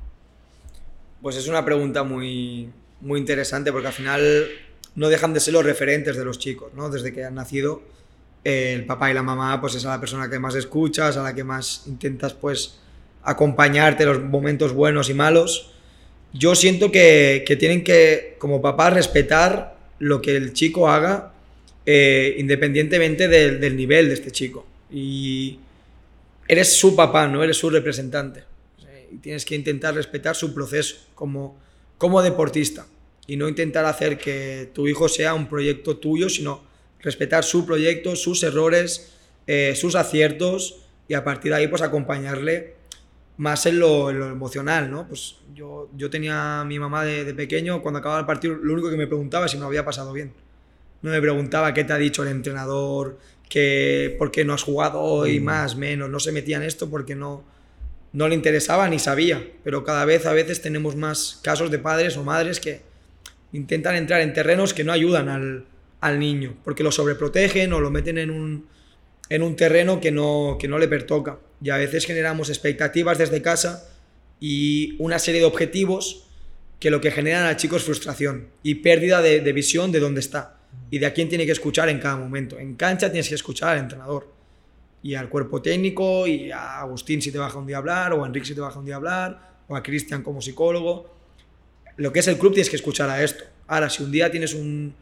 Pues 1.20 1.36
es 1.36 1.46
una 1.46 1.64
pregunta 1.66 2.02
muy, 2.02 2.70
muy 3.02 3.20
interesante 3.20 3.70
porque 3.72 3.88
al 3.88 3.92
final 3.92 4.46
no 4.94 5.08
dejan 5.10 5.34
de 5.34 5.40
ser 5.40 5.52
los 5.52 5.64
referentes 5.64 6.16
de 6.16 6.24
los 6.24 6.38
chicos, 6.38 6.72
¿no? 6.74 6.88
Desde 6.88 7.12
que 7.12 7.24
han 7.24 7.34
nacido, 7.34 7.82
el 8.42 8.86
papá 8.86 9.10
y 9.10 9.14
la 9.14 9.22
mamá 9.22 9.60
pues 9.60 9.74
es 9.74 9.84
a 9.84 9.90
la 9.90 10.00
persona 10.00 10.30
que 10.30 10.38
más 10.38 10.54
escuchas, 10.54 11.18
a 11.18 11.22
la 11.22 11.34
que 11.34 11.44
más 11.44 11.82
intentas 11.86 12.32
pues 12.32 12.78
acompañarte 13.22 14.06
los 14.06 14.22
momentos 14.22 14.72
buenos 14.72 15.10
y 15.10 15.14
malos. 15.14 15.74
Yo 16.32 16.54
siento 16.54 16.90
que, 16.90 17.44
que 17.46 17.56
tienen 17.56 17.84
que, 17.84 18.36
como 18.38 18.62
papá, 18.62 18.88
respetar 18.88 19.77
lo 19.98 20.20
que 20.20 20.36
el 20.36 20.52
chico 20.52 20.88
haga 20.88 21.32
eh, 21.90 22.36
independientemente 22.36 23.28
del, 23.28 23.74
nivel 23.74 24.08
de 24.08 24.14
este 24.14 24.30
chico. 24.30 24.66
Y 24.92 25.58
eres 26.46 26.76
su 26.76 26.94
papá, 26.94 27.26
no 27.26 27.42
eres 27.42 27.56
su 27.56 27.70
representante. 27.70 28.44
Y 29.10 29.16
tienes 29.16 29.46
que 29.46 29.54
intentar 29.54 29.94
respetar 29.94 30.36
su 30.36 30.52
proceso 30.52 30.96
como, 31.14 31.58
como 31.96 32.20
deportista 32.20 32.86
y 33.26 33.36
no 33.36 33.48
intentar 33.48 33.86
hacer 33.86 34.18
que 34.18 34.70
tu 34.74 34.86
hijo 34.86 35.08
sea 35.08 35.32
un 35.32 35.48
proyecto 35.48 35.96
tuyo, 35.96 36.28
sino 36.28 36.62
respetar 37.00 37.42
su 37.42 37.64
proyecto, 37.64 38.16
sus 38.16 38.42
errores, 38.42 39.14
eh, 39.46 39.74
sus 39.74 39.94
aciertos 39.94 40.80
y 41.08 41.14
a 41.14 41.24
partir 41.24 41.52
de 41.52 41.58
ahí 41.58 41.68
pues 41.68 41.80
acompañarle 41.80 42.74
más 43.38 43.64
en 43.66 43.78
lo, 43.78 44.10
emocional, 44.10 44.90
¿no? 44.90 45.06
Pues 45.08 45.36
yo, 45.54 45.88
yo 45.96 46.10
tenía 46.10 46.60
a 46.60 46.64
mi 46.64 46.78
mamá 46.78 47.04
de, 47.04 47.32
pequeño, 47.34 47.80
cuando 47.82 48.00
acababa 48.00 48.20
el 48.20 48.26
partido, 48.26 48.54
lo 48.54 48.74
único 48.74 48.90
que 48.90 48.96
me 48.96 49.06
preguntaba 49.06 49.46
es 49.46 49.52
si 49.52 49.58
me 49.58 49.64
había 49.64 49.84
pasado 49.84 50.12
bien. 50.12 50.32
No 51.02 51.10
me 51.10 51.20
preguntaba 51.20 51.72
qué 51.72 51.84
te 51.84 51.92
ha 51.92 51.98
dicho 51.98 52.24
el 52.24 52.30
entrenador, 52.30 53.18
que, 53.48 54.16
por 54.18 54.32
qué 54.32 54.44
no 54.44 54.54
has 54.54 54.64
jugado 54.64 55.00
hoy, 55.00 55.38
mm. 55.38 55.44
más, 55.44 55.76
menos. 55.76 56.10
No 56.10 56.18
se 56.18 56.32
metía 56.32 56.56
en 56.56 56.64
esto 56.64 56.90
porque 56.90 57.14
no, 57.14 57.44
no 58.12 58.28
le 58.28 58.34
interesaba 58.34 58.88
ni 58.88 58.98
sabía. 58.98 59.40
Pero 59.62 59.84
cada 59.84 60.04
vez, 60.04 60.26
a 60.26 60.32
veces, 60.32 60.60
tenemos 60.60 60.96
más 60.96 61.38
casos 61.42 61.70
de 61.70 61.78
padres 61.78 62.16
o 62.16 62.24
madres 62.24 62.58
que 62.58 62.82
intentan 63.52 63.94
entrar 63.94 64.20
en 64.20 64.32
terrenos 64.34 64.74
que 64.74 64.82
no 64.82 64.92
ayudan 64.92 65.28
al, 65.28 65.64
al 66.00 66.18
niño, 66.18 66.56
porque 66.64 66.82
lo 66.82 66.90
sobreprotegen 66.90 67.72
o 67.72 67.80
lo 67.80 67.92
meten 67.92 68.18
en 68.18 68.30
un, 68.30 68.66
en 69.30 69.42
un 69.42 69.56
terreno 69.56 70.00
que 70.00 70.10
no, 70.10 70.56
que 70.58 70.68
no 70.68 70.78
le 70.78 70.88
pertoca. 70.88 71.38
Y 71.62 71.70
a 71.70 71.76
veces 71.76 72.06
generamos 72.06 72.48
expectativas 72.48 73.18
desde 73.18 73.42
casa 73.42 73.88
y 74.40 74.96
una 74.98 75.18
serie 75.18 75.40
de 75.40 75.46
objetivos 75.46 76.24
que 76.80 76.90
lo 76.90 77.00
que 77.00 77.10
generan 77.10 77.44
al 77.44 77.56
chico 77.56 77.76
es 77.76 77.82
frustración 77.82 78.48
y 78.62 78.76
pérdida 78.76 79.20
de, 79.20 79.52
visión 79.52 79.90
de 79.90 80.00
dónde 80.00 80.20
está 80.20 80.58
y 80.90 80.98
de 80.98 81.06
a 81.06 81.12
quién 81.12 81.28
tiene 81.28 81.44
que 81.44 81.52
escuchar 81.52 81.88
en 81.88 81.98
cada 81.98 82.16
momento. 82.16 82.58
En 82.58 82.74
cancha 82.76 83.10
tienes 83.10 83.28
que 83.28 83.34
escuchar 83.34 83.70
al 83.70 83.78
entrenador 83.78 84.32
y 85.02 85.14
al 85.14 85.28
cuerpo 85.28 85.60
técnico 85.60 86.26
y 86.26 86.50
a 86.50 86.80
Agustín 86.80 87.20
si 87.20 87.32
te 87.32 87.38
baja 87.38 87.58
un 87.58 87.66
día 87.66 87.76
a 87.76 87.80
hablar 87.80 88.12
o 88.12 88.22
a 88.22 88.26
Enrique 88.26 88.46
si 88.46 88.54
te 88.54 88.60
baja 88.60 88.78
un 88.78 88.84
día 88.84 88.94
a 88.94 88.98
hablar 88.98 89.58
o 89.66 89.76
a 89.76 89.82
Cristian 89.82 90.22
como 90.22 90.40
psicólogo. 90.40 91.14
Lo 91.96 92.12
que 92.12 92.20
es 92.20 92.28
el 92.28 92.38
club 92.38 92.52
tienes 92.52 92.70
que 92.70 92.76
escuchar 92.76 93.10
a 93.10 93.22
esto. 93.22 93.44
Ahora, 93.66 93.90
si 93.90 94.04
un 94.04 94.12
día 94.12 94.30
tienes 94.30 94.54
un, 94.54 94.94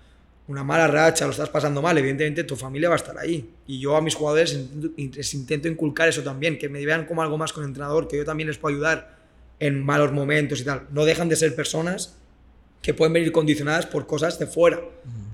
una 0.49 0.63
mala 0.63 0.87
racha, 0.87 1.25
lo 1.25 1.33
estás 1.33 1.49
pasando 1.49 1.83
mal, 1.83 1.99
evidentemente 1.99 2.45
tu 2.45 2.55
familia 2.55 2.89
va 2.89 2.95
a 2.95 2.99
estar 2.99 3.19
ahí. 3.19 3.51
Y 3.67 3.81
yo 3.81 3.97
a 3.97 4.01
mis 4.01 4.15
jugadores 4.15 4.59
intento, 4.97 5.69
inculcar 5.69 6.09
eso 6.09 6.23
también, 6.23 6.57
que 6.59 6.69
me 6.69 6.85
vean 6.85 7.05
como 7.05 7.23
algo 7.23 7.37
más 7.37 7.53
con 7.53 7.65
el 7.65 7.71
entrenador, 7.71 8.07
que 8.07 8.17
yo 8.17 8.25
también 8.25 8.49
les 8.49 8.59
puedo 8.59 8.75
ayudar 8.75 9.17
en 9.59 9.85
malos 9.85 10.13
momentos 10.13 10.61
y 10.61 10.65
tal. 10.65 10.87
No 10.93 11.05
dejan 11.05 11.29
de 11.29 11.37
ser 11.37 11.57
personas 11.57 12.17
que 12.81 12.95
pueden 12.95 13.13
venir 13.13 13.33
condicionadas 13.33 13.87
por 13.87 14.07
cosas 14.07 14.39
de 14.39 14.47
fuera. 14.47 14.81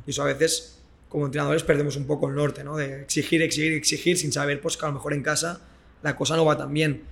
Y 0.07 0.11
eso 0.11 0.23
a 0.23 0.27
veces, 0.27 0.81
como 1.11 1.27
entrenadores, 1.27 1.63
perdemos 1.63 1.97
un 1.97 2.07
poco 2.07 2.29
el 2.29 2.35
norte, 2.35 2.65
¿no? 2.65 2.77
De 2.77 3.03
exigir, 3.03 3.43
exigir, 3.43 3.75
exigir, 3.75 4.17
sin 4.17 4.33
saber 4.33 4.63
pues, 4.63 4.79
que 4.79 4.87
a 4.87 4.89
lo 4.89 4.95
mejor 4.95 5.13
en 5.13 5.23
casa 5.23 5.61
la 6.03 6.17
cosa 6.17 6.37
no 6.37 6.47
va 6.47 6.57
tan 6.57 6.73
bien. 6.73 7.03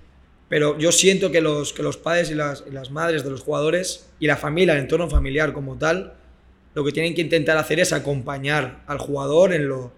Pero 0.49 0.79
yo 0.79 0.91
siento 0.91 1.31
que 1.31 1.43
los, 1.43 1.75
que 1.75 1.83
los 1.83 1.99
padres 1.99 2.31
y 2.31 2.35
las, 2.35 2.65
y 2.67 2.73
las 2.73 2.91
madres 2.91 3.25
de 3.25 3.31
los 3.31 3.43
jugadores 3.43 4.07
y 4.19 4.27
la 4.27 4.37
familia, 4.37 4.73
el 4.75 4.81
entorno 4.81 5.09
familiar 5.09 5.53
como 5.53 5.77
tal, 5.77 6.15
lo 6.75 6.85
que 6.85 6.93
tienen 6.93 7.15
que 7.15 7.21
intentar 7.21 7.57
hacer 7.57 7.81
es 7.81 7.93
acompañar 7.93 8.83
al 8.87 8.99
jugador 8.99 9.53
en 9.53 9.69
lo, 9.69 9.93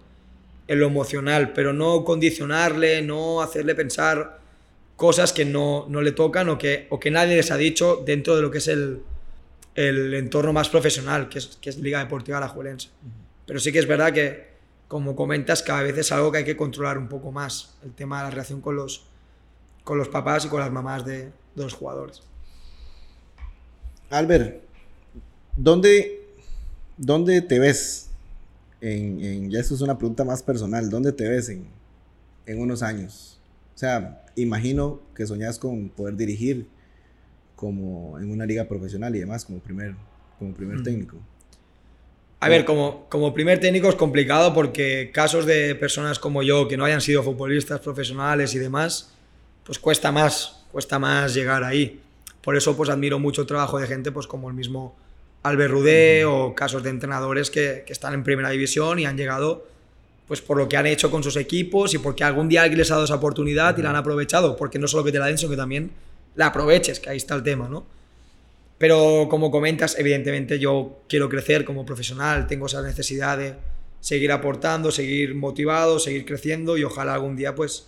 en 0.67 0.79
lo 0.79 0.87
emocional, 0.87 1.53
pero 1.53 1.73
no 1.73 2.03
condicionarle, 2.03 3.01
no 3.01 3.41
hacerle 3.41 3.75
pensar 3.75 4.39
cosas 4.95 5.33
que 5.33 5.45
no, 5.45 5.85
no 5.89 6.01
le 6.01 6.11
tocan 6.11 6.49
o 6.49 6.57
que, 6.57 6.87
o 6.89 6.99
que 6.99 7.11
nadie 7.11 7.35
les 7.35 7.51
ha 7.51 7.57
dicho 7.57 8.03
dentro 8.05 8.35
de 8.35 8.41
lo 8.41 8.49
que 8.49 8.57
es 8.59 8.67
el, 8.67 9.01
el 9.75 10.13
entorno 10.13 10.53
más 10.53 10.69
profesional, 10.69 11.29
que 11.29 11.39
es, 11.39 11.57
que 11.61 11.69
es 11.69 11.77
Liga 11.77 11.99
Deportiva 11.99 12.39
La 12.39 12.47
Juelense. 12.47 12.89
Pero 13.45 13.59
sí 13.59 13.71
que 13.71 13.79
es 13.79 13.87
verdad 13.87 14.13
que, 14.13 14.53
como 14.87 15.15
comentas, 15.15 15.61
cada 15.61 15.83
vez 15.83 15.97
es 15.97 16.11
algo 16.11 16.31
que 16.31 16.39
hay 16.39 16.43
que 16.45 16.57
controlar 16.57 16.97
un 16.97 17.07
poco 17.07 17.31
más, 17.31 17.77
el 17.83 17.93
tema 17.93 18.19
de 18.19 18.23
la 18.25 18.29
relación 18.31 18.61
con 18.61 18.75
los, 18.75 19.05
con 19.83 19.97
los 19.97 20.07
papás 20.07 20.45
y 20.45 20.49
con 20.49 20.59
las 20.59 20.71
mamás 20.71 21.05
de, 21.05 21.25
de 21.25 21.63
los 21.63 21.73
jugadores. 21.73 22.23
Albert, 24.09 24.63
¿dónde 25.55 26.22
¿dónde 27.05 27.41
te 27.41 27.59
ves? 27.59 28.09
En, 28.81 29.49
ya 29.49 29.59
eso 29.59 29.75
es 29.75 29.81
una 29.81 29.97
pregunta 29.97 30.23
más 30.23 30.43
personal. 30.43 30.89
¿Dónde 30.89 31.11
te 31.11 31.27
ves 31.27 31.49
en, 31.49 31.67
unos 32.59 32.81
años? 32.81 33.39
O 33.75 33.77
sea, 33.77 34.25
imagino 34.35 34.99
que 35.15 35.25
soñas 35.25 35.59
con 35.59 35.89
poder 35.89 36.15
dirigir 36.15 36.67
como 37.55 38.19
en 38.19 38.31
una 38.31 38.45
liga 38.45 38.67
profesional 38.67 39.15
y 39.15 39.19
demás, 39.19 39.45
como 39.45 39.59
primer, 39.59 39.95
como 40.37 40.53
primer 40.53 40.83
técnico. 40.83 41.17
A 42.39 42.49
ver, 42.49 42.65
como, 42.65 43.07
como 43.07 43.33
primer 43.33 43.61
técnico 43.61 43.87
es 43.87 43.95
complicado 43.95 44.53
porque 44.53 45.11
casos 45.13 45.45
de 45.45 45.75
personas 45.75 46.19
como 46.19 46.43
yo 46.43 46.67
que 46.67 46.75
no 46.75 46.83
hayan 46.83 46.99
sido 46.99 47.23
futbolistas 47.23 47.79
profesionales 47.79 48.53
y 48.53 48.59
demás, 48.59 49.13
pues 49.63 49.79
cuesta 49.79 50.11
más, 50.11 50.65
cuesta 50.71 50.99
más 50.99 51.33
llegar 51.33 51.63
ahí. 51.63 52.01
Por 52.41 52.57
eso 52.57 52.75
pues 52.75 52.89
admiro 52.89 53.17
mucho 53.17 53.41
el 53.41 53.47
trabajo 53.47 53.79
de 53.79 53.87
gente 53.87 54.11
pues 54.11 54.27
como 54.27 54.49
el 54.49 54.55
mismo 54.55 54.93
Albert 55.43 55.71
Rudé 55.71 56.25
o 56.25 56.55
casos 56.55 56.83
de 56.83 56.89
entrenadores 56.89 57.51
que, 57.51 57.83
que, 57.85 57.93
están 57.93 58.13
en 58.13 58.23
primera 58.23 58.49
división 58.49 58.99
y 58.99 59.05
han 59.05 59.17
llegado 59.17 59.67
pues 60.27 60.41
por 60.41 60.57
lo 60.57 60.69
que 60.69 60.77
han 60.77 60.85
hecho 60.85 61.11
con 61.11 61.21
sus 61.21 61.35
equipos 61.35 61.93
y 61.93 61.97
porque 61.97 62.23
algún 62.23 62.47
día 62.47 62.61
alguien 62.61 62.79
les 62.79 62.91
ha 62.91 62.95
dado 62.95 63.05
esa 63.05 63.15
oportunidad 63.15 63.77
y 63.77 63.81
la 63.81 63.89
han 63.89 63.97
aprovechado, 63.97 64.55
porque 64.55 64.79
no 64.79 64.87
solo 64.87 65.03
que 65.03 65.11
te 65.11 65.19
la 65.19 65.27
den, 65.27 65.37
sino 65.37 65.51
que 65.51 65.57
también 65.57 65.91
la 66.35 66.47
aproveches, 66.47 66.99
que 66.99 67.09
ahí 67.09 67.17
está 67.17 67.35
el 67.35 67.43
tema, 67.43 67.67
¿no? 67.67 67.85
Pero 68.77 69.27
como 69.29 69.51
comentas, 69.51 69.97
evidentemente 69.99 70.59
yo 70.59 71.03
quiero 71.07 71.29
crecer 71.29 71.63
como 71.63 71.85
profesional, 71.85 72.47
tengo 72.47 72.65
esa 72.65 72.81
necesidad 72.81 73.37
de 73.37 73.55
seguir 73.99 74.31
aportando, 74.31 74.91
seguir 74.91 75.35
motivado, 75.35 75.99
seguir 75.99 76.25
creciendo 76.25 76.77
y 76.77 76.83
ojalá 76.83 77.13
algún 77.13 77.35
día 77.35 77.55
pues 77.55 77.87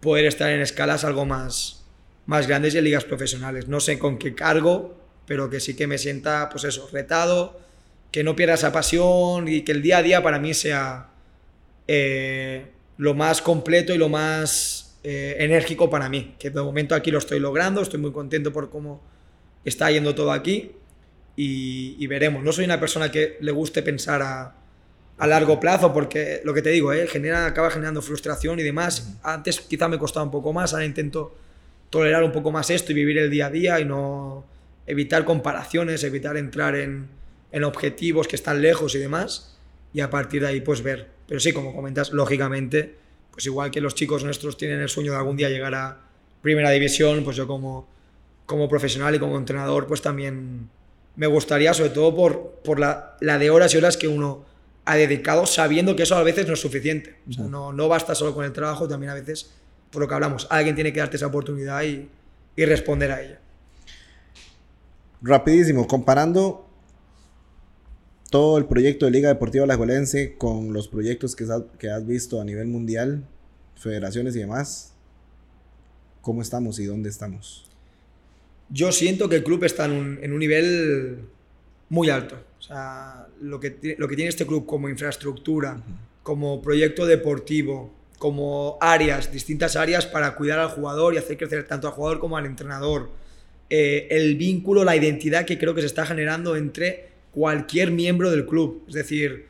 poder 0.00 0.26
estar 0.26 0.50
en 0.50 0.60
escalas 0.60 1.04
algo 1.04 1.24
más, 1.24 1.84
más 2.26 2.46
grandes 2.46 2.74
y 2.74 2.78
en 2.78 2.84
ligas 2.84 3.04
profesionales. 3.04 3.68
No 3.68 3.80
sé 3.80 3.98
con 3.98 4.18
qué 4.18 4.34
cargo, 4.34 4.94
pero 5.26 5.50
que 5.50 5.60
sí 5.60 5.74
que 5.74 5.86
me 5.86 5.98
sienta 5.98 6.48
pues 6.50 6.64
eso, 6.64 6.88
retado, 6.92 7.58
que 8.10 8.22
no 8.22 8.36
pierda 8.36 8.54
esa 8.54 8.72
pasión 8.72 9.48
y 9.48 9.62
que 9.62 9.72
el 9.72 9.82
día 9.82 9.98
a 9.98 10.02
día 10.02 10.22
para 10.22 10.38
mí 10.38 10.54
sea 10.54 11.08
eh, 11.88 12.66
lo 12.96 13.14
más 13.14 13.42
completo 13.42 13.92
y 13.92 13.98
lo 13.98 14.08
más 14.08 14.96
eh, 15.02 15.36
enérgico 15.40 15.90
para 15.90 16.08
mí, 16.08 16.34
que 16.38 16.50
de 16.50 16.62
momento 16.62 16.94
aquí 16.94 17.10
lo 17.10 17.18
estoy 17.18 17.40
logrando, 17.40 17.80
estoy 17.80 18.00
muy 18.00 18.12
contento 18.12 18.52
por 18.52 18.70
cómo 18.70 19.02
está 19.64 19.90
yendo 19.90 20.14
todo 20.14 20.32
aquí 20.32 20.72
y, 21.36 22.06
veremos. 22.06 22.44
No 22.44 22.52
soy 22.52 22.64
una 22.64 22.78
persona 22.78 23.10
que 23.10 23.36
le 23.40 23.50
guste 23.50 23.82
pensar 23.82 24.22
a, 24.22 24.54
a 25.18 25.26
largo 25.26 25.58
plazo 25.58 25.92
porque 25.92 26.40
lo 26.44 26.54
que 26.54 26.62
te 26.62 26.70
digo, 26.70 26.92
eh, 26.92 27.06
genera, 27.08 27.46
acaba 27.46 27.70
generando 27.70 28.00
frustración 28.00 28.60
y 28.60 28.62
demás. 28.62 29.16
Antes 29.22 29.60
quizá 29.60 29.88
me 29.88 29.98
costaba 29.98 30.24
un 30.24 30.30
poco 30.30 30.52
más, 30.52 30.72
ahora 30.72 30.84
intento 30.84 31.34
tolerar 31.90 32.22
un 32.22 32.32
poco 32.32 32.50
más 32.50 32.70
esto 32.70 32.92
y 32.92 32.94
vivir 32.94 33.18
el 33.18 33.30
día 33.30 33.46
a 33.46 33.50
día 33.50 33.80
y 33.80 33.84
no 33.84 34.44
evitar 34.86 35.24
comparaciones, 35.24 36.04
evitar 36.04 36.36
entrar 36.36 36.76
en, 36.76 37.08
en 37.52 37.64
objetivos 37.64 38.28
que 38.28 38.36
están 38.36 38.62
lejos 38.62 38.94
y 38.94 38.98
demás 38.98 39.56
y 39.92 40.00
a 40.00 40.10
partir 40.10 40.42
de 40.42 40.48
ahí 40.48 40.60
pues 40.60 40.82
ver. 40.82 41.08
Pero 41.26 41.40
sí, 41.40 41.52
como 41.52 41.74
comentas, 41.74 42.12
lógicamente, 42.12 42.94
pues 43.32 43.46
igual 43.46 43.70
que 43.70 43.80
los 43.80 43.94
chicos 43.94 44.24
nuestros 44.24 44.56
tienen 44.56 44.80
el 44.80 44.88
sueño 44.88 45.12
de 45.12 45.18
algún 45.18 45.36
día 45.36 45.48
llegar 45.48 45.74
a 45.74 46.00
primera 46.42 46.70
división, 46.70 47.24
pues 47.24 47.36
yo 47.36 47.46
como 47.46 47.94
como 48.46 48.68
profesional 48.68 49.14
y 49.14 49.18
como 49.18 49.36
entrenador, 49.36 49.86
pues 49.86 50.02
también 50.02 50.68
me 51.16 51.26
gustaría, 51.26 51.72
sobre 51.74 51.90
todo 51.90 52.14
por, 52.14 52.60
por 52.64 52.78
la, 52.78 53.16
la, 53.20 53.38
de 53.38 53.50
horas 53.50 53.72
y 53.74 53.78
horas 53.78 53.96
que 53.96 54.08
uno 54.08 54.44
ha 54.84 54.96
dedicado, 54.96 55.46
sabiendo 55.46 55.96
que 55.96 56.02
eso 56.02 56.16
a 56.16 56.22
veces 56.22 56.46
no 56.46 56.54
es 56.54 56.60
suficiente. 56.60 57.16
O 57.28 57.32
sea, 57.32 57.44
no, 57.44 57.72
no 57.72 57.88
basta 57.88 58.14
solo 58.14 58.34
con 58.34 58.44
el 58.44 58.52
trabajo, 58.52 58.86
también 58.86 59.10
a 59.10 59.14
veces, 59.14 59.50
por 59.90 60.02
lo 60.02 60.08
que 60.08 60.14
hablamos, 60.14 60.46
alguien 60.50 60.74
tiene 60.74 60.92
que 60.92 61.00
darte 61.00 61.16
esa 61.16 61.26
oportunidad 61.26 61.82
y, 61.84 62.08
y 62.56 62.64
responder 62.66 63.12
a 63.12 63.22
ella. 63.22 63.40
Rapidísimo, 65.24 65.86
comparando 65.88 66.68
todo 68.30 68.58
el 68.58 68.66
proyecto 68.66 69.06
de 69.06 69.12
Liga 69.12 69.28
Deportiva 69.28 69.64
Alajuelense 69.64 70.36
con 70.36 70.72
los 70.72 70.86
proyectos 70.86 71.34
que, 71.34 71.46
que 71.78 71.90
has 71.90 72.06
visto 72.06 72.40
a 72.40 72.44
nivel 72.44 72.66
mundial, 72.66 73.26
federaciones 73.74 74.36
y 74.36 74.40
demás, 74.40 74.92
¿cómo 76.20 76.42
estamos 76.42 76.78
y 76.78 76.84
dónde 76.84 77.08
estamos? 77.08 77.64
yo 78.70 78.92
siento 78.92 79.28
que 79.28 79.36
el 79.36 79.44
club 79.44 79.64
está 79.64 79.84
en 79.84 79.92
un, 80.32 80.38
nivel 80.38 81.26
muy 81.88 82.10
alto. 82.10 82.36
O 82.58 82.62
sea, 82.62 83.28
lo 83.40 83.60
que, 83.60 83.96
lo 83.98 84.08
que 84.08 84.16
tiene 84.16 84.30
este 84.30 84.46
club 84.46 84.66
como 84.66 84.88
infraestructura, 84.88 85.80
como 86.22 86.62
proyecto 86.62 87.06
deportivo, 87.06 87.92
como 88.18 88.78
áreas, 88.80 89.30
distintas 89.30 89.76
áreas 89.76 90.06
para 90.06 90.34
cuidar 90.34 90.58
al 90.58 90.70
jugador 90.70 91.14
y 91.14 91.18
hacer 91.18 91.36
crecer 91.36 91.66
tanto 91.66 91.88
al 91.88 91.94
jugador 91.94 92.18
como 92.18 92.36
al 92.36 92.46
entrenador. 92.46 93.10
Eh, 93.70 94.08
el 94.10 94.36
vínculo, 94.36 94.84
la 94.84 94.96
identidad 94.96 95.44
que 95.44 95.58
creo 95.58 95.74
que 95.74 95.80
se 95.80 95.86
está 95.86 96.04
generando 96.06 96.56
entre 96.56 97.08
cualquier 97.32 97.90
miembro 97.90 98.30
del 98.30 98.46
club. 98.46 98.84
Es 98.88 98.94
decir, 98.94 99.46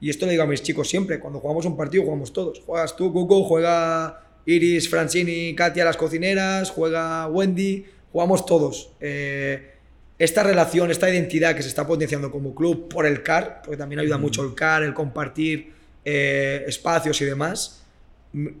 y 0.00 0.10
esto 0.10 0.26
lo 0.26 0.32
digo 0.32 0.44
a 0.44 0.46
mis 0.46 0.62
chicos 0.62 0.88
siempre, 0.88 1.18
cuando 1.18 1.40
jugamos 1.40 1.64
un 1.66 1.76
partido 1.76 2.04
jugamos 2.04 2.32
todos. 2.32 2.60
Juegas 2.60 2.96
tú, 2.96 3.12
Cuco, 3.12 3.44
juega 3.44 4.20
Iris, 4.46 4.88
Francini, 4.88 5.54
Katia, 5.54 5.84
las 5.84 5.96
cocineras, 5.96 6.70
juega 6.70 7.26
Wendy, 7.28 7.84
jugamos 8.12 8.46
todos. 8.46 8.90
Eh, 9.00 9.72
esta 10.18 10.42
relación, 10.42 10.90
esta 10.90 11.10
identidad 11.10 11.54
que 11.54 11.62
se 11.62 11.68
está 11.68 11.86
potenciando 11.86 12.30
como 12.30 12.54
club 12.54 12.88
por 12.88 13.06
el 13.06 13.22
CAR, 13.22 13.60
porque 13.62 13.76
también 13.76 14.00
ayuda 14.00 14.18
mucho 14.18 14.42
el 14.42 14.54
CAR, 14.54 14.82
el 14.82 14.94
compartir 14.94 15.72
eh, 16.04 16.64
espacios 16.66 17.20
y 17.20 17.24
demás, 17.24 17.84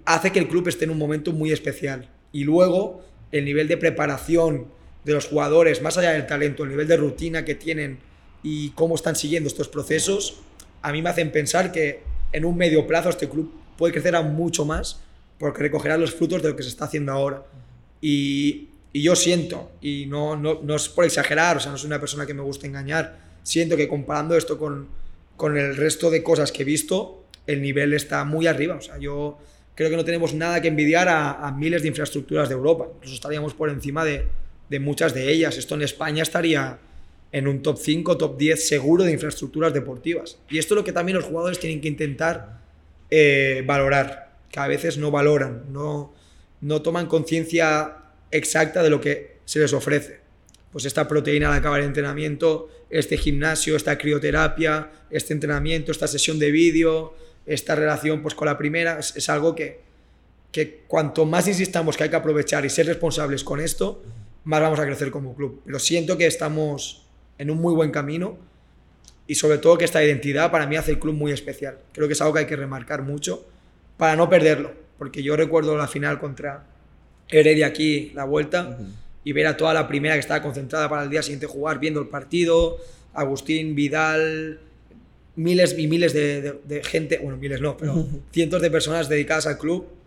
hace 0.04 0.30
que 0.30 0.38
el 0.38 0.48
club 0.48 0.68
esté 0.68 0.84
en 0.84 0.90
un 0.90 0.98
momento 0.98 1.32
muy 1.32 1.50
especial. 1.50 2.08
Y 2.32 2.44
luego, 2.44 3.02
el 3.32 3.44
nivel 3.44 3.66
de 3.68 3.76
preparación 3.76 4.66
de 5.08 5.14
los 5.14 5.26
jugadores, 5.26 5.82
más 5.82 5.98
allá 5.98 6.12
del 6.12 6.26
talento, 6.26 6.62
el 6.62 6.70
nivel 6.70 6.86
de 6.86 6.96
rutina 6.96 7.44
que 7.44 7.54
tienen 7.54 7.98
y 8.42 8.70
cómo 8.70 8.94
están 8.94 9.16
siguiendo 9.16 9.48
estos 9.48 9.68
procesos, 9.68 10.40
a 10.82 10.92
mí 10.92 11.02
me 11.02 11.10
hacen 11.10 11.32
pensar 11.32 11.72
que 11.72 12.02
en 12.32 12.44
un 12.44 12.56
medio 12.56 12.86
plazo 12.86 13.08
este 13.08 13.28
club 13.28 13.52
puede 13.76 13.92
crecer 13.92 14.14
aún 14.14 14.34
mucho 14.34 14.64
más 14.64 15.00
porque 15.38 15.62
recogerá 15.62 15.96
los 15.96 16.14
frutos 16.14 16.42
de 16.42 16.50
lo 16.50 16.56
que 16.56 16.62
se 16.62 16.68
está 16.68 16.84
haciendo 16.84 17.12
ahora. 17.12 17.42
Y 18.00 18.68
y 18.92 19.02
yo 19.02 19.14
siento, 19.14 19.70
y 19.82 20.06
no, 20.06 20.36
no, 20.36 20.60
no, 20.62 20.76
es 20.76 20.88
por 20.88 21.04
exagerar, 21.04 21.58
o 21.58 21.60
sea, 21.60 21.70
no 21.70 21.78
soy 21.78 21.88
una 21.88 22.00
persona 22.00 22.24
que 22.24 22.32
me 22.32 22.42
guste 22.42 22.66
engañar, 22.66 23.18
siento 23.42 23.76
que 23.76 23.86
comparando 23.86 24.36
esto 24.36 24.58
con, 24.58 24.88
con 25.36 25.58
el 25.58 25.76
resto 25.76 26.10
de 26.10 26.22
cosas 26.22 26.52
que 26.52 26.62
he 26.62 26.64
visto, 26.64 27.24
el 27.46 27.60
nivel 27.60 27.92
está 27.92 28.24
muy 28.24 28.46
arriba. 28.46 28.76
O 28.76 28.80
sea, 28.80 28.98
yo 28.98 29.38
creo 29.74 29.90
que 29.90 29.96
no 29.96 30.04
tenemos 30.04 30.34
nada 30.34 30.60
que 30.62 30.68
envidiar 30.68 31.08
a, 31.08 31.46
a 31.46 31.52
miles 31.52 31.82
de 31.82 31.88
infraestructuras 31.88 32.48
de 32.48 32.54
Europa. 32.54 32.86
Incluso 32.94 33.14
estaríamos 33.14 33.54
por 33.54 33.68
encima 33.68 34.04
de, 34.04 34.26
de, 34.68 34.80
muchas 34.80 35.14
de 35.14 35.30
ellas. 35.30 35.56
Esto 35.56 35.74
en 35.74 35.82
España 35.82 36.22
estaría 36.22 36.78
en 37.32 37.46
un 37.46 37.62
top 37.62 37.78
5, 37.78 38.16
top 38.16 38.38
10 38.38 38.68
seguro 38.68 39.04
de 39.04 39.12
infraestructuras 39.12 39.72
deportivas. 39.72 40.38
Y 40.48 40.58
esto 40.58 40.74
es 40.74 40.76
lo 40.76 40.84
que 40.84 40.92
también 40.92 41.16
los 41.16 41.26
jugadores 41.26 41.58
tienen 41.58 41.80
que 41.80 41.88
intentar 41.88 42.60
eh, 43.10 43.62
valorar, 43.66 44.32
que 44.50 44.60
a 44.60 44.66
veces 44.66 44.98
no 44.98 45.10
valoran, 45.10 45.64
no, 45.72 46.14
no 46.60 46.82
toman 46.82 47.06
conciencia 47.06 47.96
exacta 48.30 48.82
de 48.82 48.90
lo 48.90 49.00
que 49.00 49.38
se 49.44 49.58
les 49.58 49.72
ofrece. 49.72 50.20
Pues 50.72 50.84
esta 50.84 51.08
proteína 51.08 51.48
al 51.48 51.58
acabar 51.58 51.80
el 51.80 51.86
entrenamiento, 51.86 52.68
este 52.90 53.16
gimnasio, 53.16 53.76
esta 53.76 53.96
crioterapia, 53.96 54.90
este 55.10 55.32
entrenamiento, 55.32 55.92
esta 55.92 56.06
sesión 56.06 56.38
de 56.38 56.50
vídeo, 56.50 57.14
esta 57.46 57.74
relación 57.74 58.22
pues, 58.22 58.34
con 58.34 58.46
la 58.46 58.58
primera, 58.58 58.98
es, 58.98 59.28
algo 59.30 59.54
que, 59.54 59.80
que 60.52 60.82
cuanto 60.86 61.24
más 61.24 61.48
insistamos 61.48 61.96
que 61.96 62.04
hay 62.04 62.10
que 62.10 62.16
aprovechar 62.16 62.64
y 62.66 62.70
ser 62.70 62.86
responsables 62.86 63.42
con 63.44 63.60
esto, 63.60 64.02
más 64.48 64.62
vamos 64.62 64.80
a 64.80 64.86
crecer 64.86 65.10
como 65.10 65.34
club. 65.34 65.60
Pero 65.66 65.78
siento 65.78 66.16
que 66.16 66.26
estamos 66.26 67.04
en 67.36 67.50
un 67.50 67.58
muy 67.58 67.74
buen 67.74 67.90
camino 67.90 68.38
y 69.26 69.34
sobre 69.34 69.58
todo 69.58 69.76
que 69.76 69.84
esta 69.84 70.02
identidad 70.02 70.50
para 70.50 70.66
mí 70.66 70.76
hace 70.76 70.92
el 70.92 70.98
club 70.98 71.14
muy 71.14 71.32
especial. 71.32 71.76
Creo 71.92 72.06
que 72.06 72.14
es 72.14 72.20
algo 72.22 72.32
que 72.32 72.40
hay 72.40 72.46
que 72.46 72.56
remarcar 72.56 73.02
mucho 73.02 73.46
para 73.98 74.16
no 74.16 74.30
perderlo, 74.30 74.72
porque 74.96 75.22
yo 75.22 75.36
recuerdo 75.36 75.76
la 75.76 75.86
final 75.86 76.18
contra, 76.18 76.64
Heredia 77.28 77.66
aquí 77.66 78.10
la 78.14 78.24
vuelta 78.24 78.78
y 79.22 79.32
ver 79.34 79.48
a 79.48 79.58
toda 79.58 79.74
la 79.74 79.86
primera 79.86 80.14
que 80.14 80.20
estaba 80.20 80.42
concentrada 80.42 80.88
para 80.88 81.02
el 81.02 81.10
día 81.10 81.22
siguiente 81.22 81.44
jugar, 81.44 81.78
viendo 81.78 82.00
el 82.00 82.08
partido, 82.08 82.78
Agustín, 83.12 83.74
Vidal, 83.74 84.60
miles 85.36 85.78
y 85.78 85.88
miles 85.88 86.14
de, 86.14 86.80
gente, 86.84 87.18
bueno, 87.18 87.36
miles 87.36 87.60
no, 87.60 87.76
pero 87.76 88.06
cientos 88.32 88.62
de 88.62 88.70
personas 88.70 89.10
dedicadas 89.10 89.46
al 89.46 89.58
club 89.58 89.97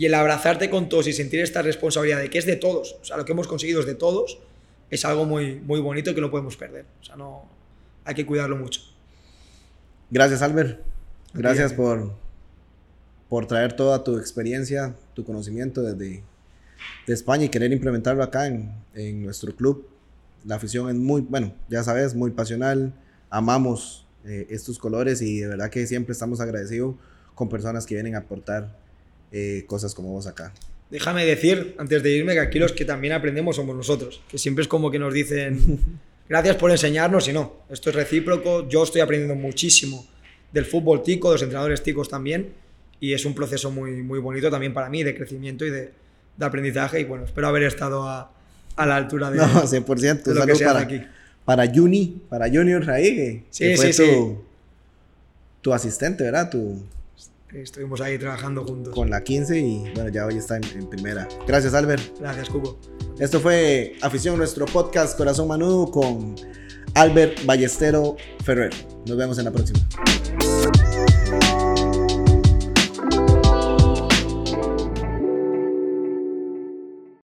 y 0.00 0.06
el 0.06 0.14
abrazarte 0.14 0.70
con 0.70 0.88
todos 0.88 1.06
y 1.08 1.12
sentir 1.12 1.40
esta 1.40 1.60
responsabilidad 1.60 2.20
de 2.20 2.30
que 2.30 2.38
es 2.38 2.46
de 2.46 2.56
todos, 2.56 2.96
o 3.02 3.04
sea, 3.04 3.18
lo 3.18 3.26
que 3.26 3.32
hemos 3.32 3.46
conseguido 3.46 3.80
es 3.80 3.86
de 3.86 3.94
todos, 3.94 4.38
es 4.88 5.04
algo 5.04 5.26
muy, 5.26 5.56
muy 5.56 5.78
bonito 5.78 6.14
que 6.14 6.22
no 6.22 6.30
podemos 6.30 6.56
perder, 6.56 6.86
o 7.02 7.04
sea, 7.04 7.16
no, 7.16 7.44
hay 8.06 8.14
que 8.14 8.24
cuidarlo 8.24 8.56
mucho. 8.56 8.80
Gracias, 10.10 10.40
Albert. 10.40 10.80
Gracias 11.34 11.74
por, 11.74 12.14
por 13.28 13.46
traer 13.46 13.74
toda 13.74 14.02
tu 14.02 14.16
experiencia, 14.16 14.96
tu 15.12 15.22
conocimiento 15.22 15.82
desde 15.82 16.22
de 17.06 17.12
España 17.12 17.44
y 17.44 17.48
querer 17.50 17.70
implementarlo 17.70 18.22
acá 18.22 18.46
en, 18.46 18.72
en 18.94 19.22
nuestro 19.22 19.54
club. 19.54 19.86
La 20.46 20.54
afición 20.54 20.88
es 20.88 20.96
muy, 20.96 21.20
bueno, 21.20 21.52
ya 21.68 21.84
sabes, 21.84 22.14
muy 22.14 22.30
pasional, 22.30 22.94
amamos 23.28 24.06
eh, 24.24 24.46
estos 24.48 24.78
colores 24.78 25.20
y 25.20 25.40
de 25.40 25.48
verdad 25.48 25.68
que 25.68 25.86
siempre 25.86 26.14
estamos 26.14 26.40
agradecidos 26.40 26.94
con 27.34 27.50
personas 27.50 27.84
que 27.84 27.96
vienen 27.96 28.14
a 28.14 28.20
aportar 28.20 28.80
eh, 29.32 29.64
cosas 29.66 29.94
como 29.94 30.10
vos 30.10 30.26
acá. 30.26 30.52
Déjame 30.90 31.24
decir, 31.24 31.74
antes 31.78 32.02
de 32.02 32.10
irme, 32.10 32.32
que 32.34 32.40
aquí 32.40 32.58
los 32.58 32.72
que 32.72 32.84
también 32.84 33.12
aprendemos 33.12 33.56
somos 33.56 33.76
nosotros, 33.76 34.20
que 34.28 34.38
siempre 34.38 34.62
es 34.62 34.68
como 34.68 34.90
que 34.90 34.98
nos 34.98 35.14
dicen, 35.14 35.78
gracias 36.28 36.56
por 36.56 36.70
enseñarnos 36.70 37.28
y 37.28 37.32
no, 37.32 37.64
esto 37.70 37.90
es 37.90 37.96
recíproco, 37.96 38.68
yo 38.68 38.82
estoy 38.82 39.00
aprendiendo 39.00 39.36
muchísimo 39.36 40.04
del 40.52 40.64
fútbol 40.64 41.02
tico, 41.02 41.28
de 41.28 41.34
los 41.36 41.42
entrenadores 41.42 41.82
ticos 41.82 42.08
también, 42.08 42.48
y 42.98 43.12
es 43.12 43.24
un 43.24 43.34
proceso 43.34 43.70
muy, 43.70 44.02
muy 44.02 44.18
bonito 44.18 44.50
también 44.50 44.74
para 44.74 44.88
mí 44.88 45.04
de 45.04 45.14
crecimiento 45.14 45.64
y 45.64 45.70
de, 45.70 45.92
de 46.36 46.44
aprendizaje 46.44 47.00
y 47.00 47.04
bueno, 47.04 47.24
espero 47.24 47.46
haber 47.46 47.62
estado 47.62 48.08
a, 48.08 48.32
a 48.76 48.86
la 48.86 48.96
altura 48.96 49.30
de, 49.30 49.38
no, 49.38 49.44
100%, 49.46 50.22
de 50.22 50.34
lo 50.34 50.46
que 50.46 50.64
para, 50.64 50.80
aquí. 50.80 51.00
Para 51.44 51.72
Juni, 51.72 52.20
para 52.28 52.48
Junior 52.48 52.90
ahí, 52.90 53.44
que, 53.56 53.76
fue 53.76 53.92
tu, 53.92 54.42
tu 55.60 55.72
asistente, 55.72 56.24
¿verdad? 56.24 56.50
Tu, 56.50 56.82
Estuvimos 57.54 58.00
ahí 58.00 58.18
trabajando 58.18 58.64
juntos. 58.64 58.94
Con 58.94 59.10
la 59.10 59.22
15 59.22 59.58
y 59.58 59.92
bueno, 59.94 60.08
ya 60.08 60.26
hoy 60.26 60.36
está 60.36 60.56
en, 60.56 60.88
primera. 60.88 61.26
Gracias, 61.46 61.74
Albert. 61.74 62.18
Gracias, 62.20 62.48
Cubo. 62.48 62.78
Esto 63.18 63.40
fue 63.40 63.96
Afición, 64.02 64.38
nuestro 64.38 64.66
podcast 64.66 65.16
Corazón 65.16 65.48
Manudo 65.48 65.90
con 65.90 66.36
Albert 66.94 67.44
Ballestero 67.44 68.16
Ferrer. 68.44 68.72
Nos 69.06 69.16
vemos 69.16 69.38
en 69.38 69.46
la 69.46 69.50
próxima. 69.50 69.80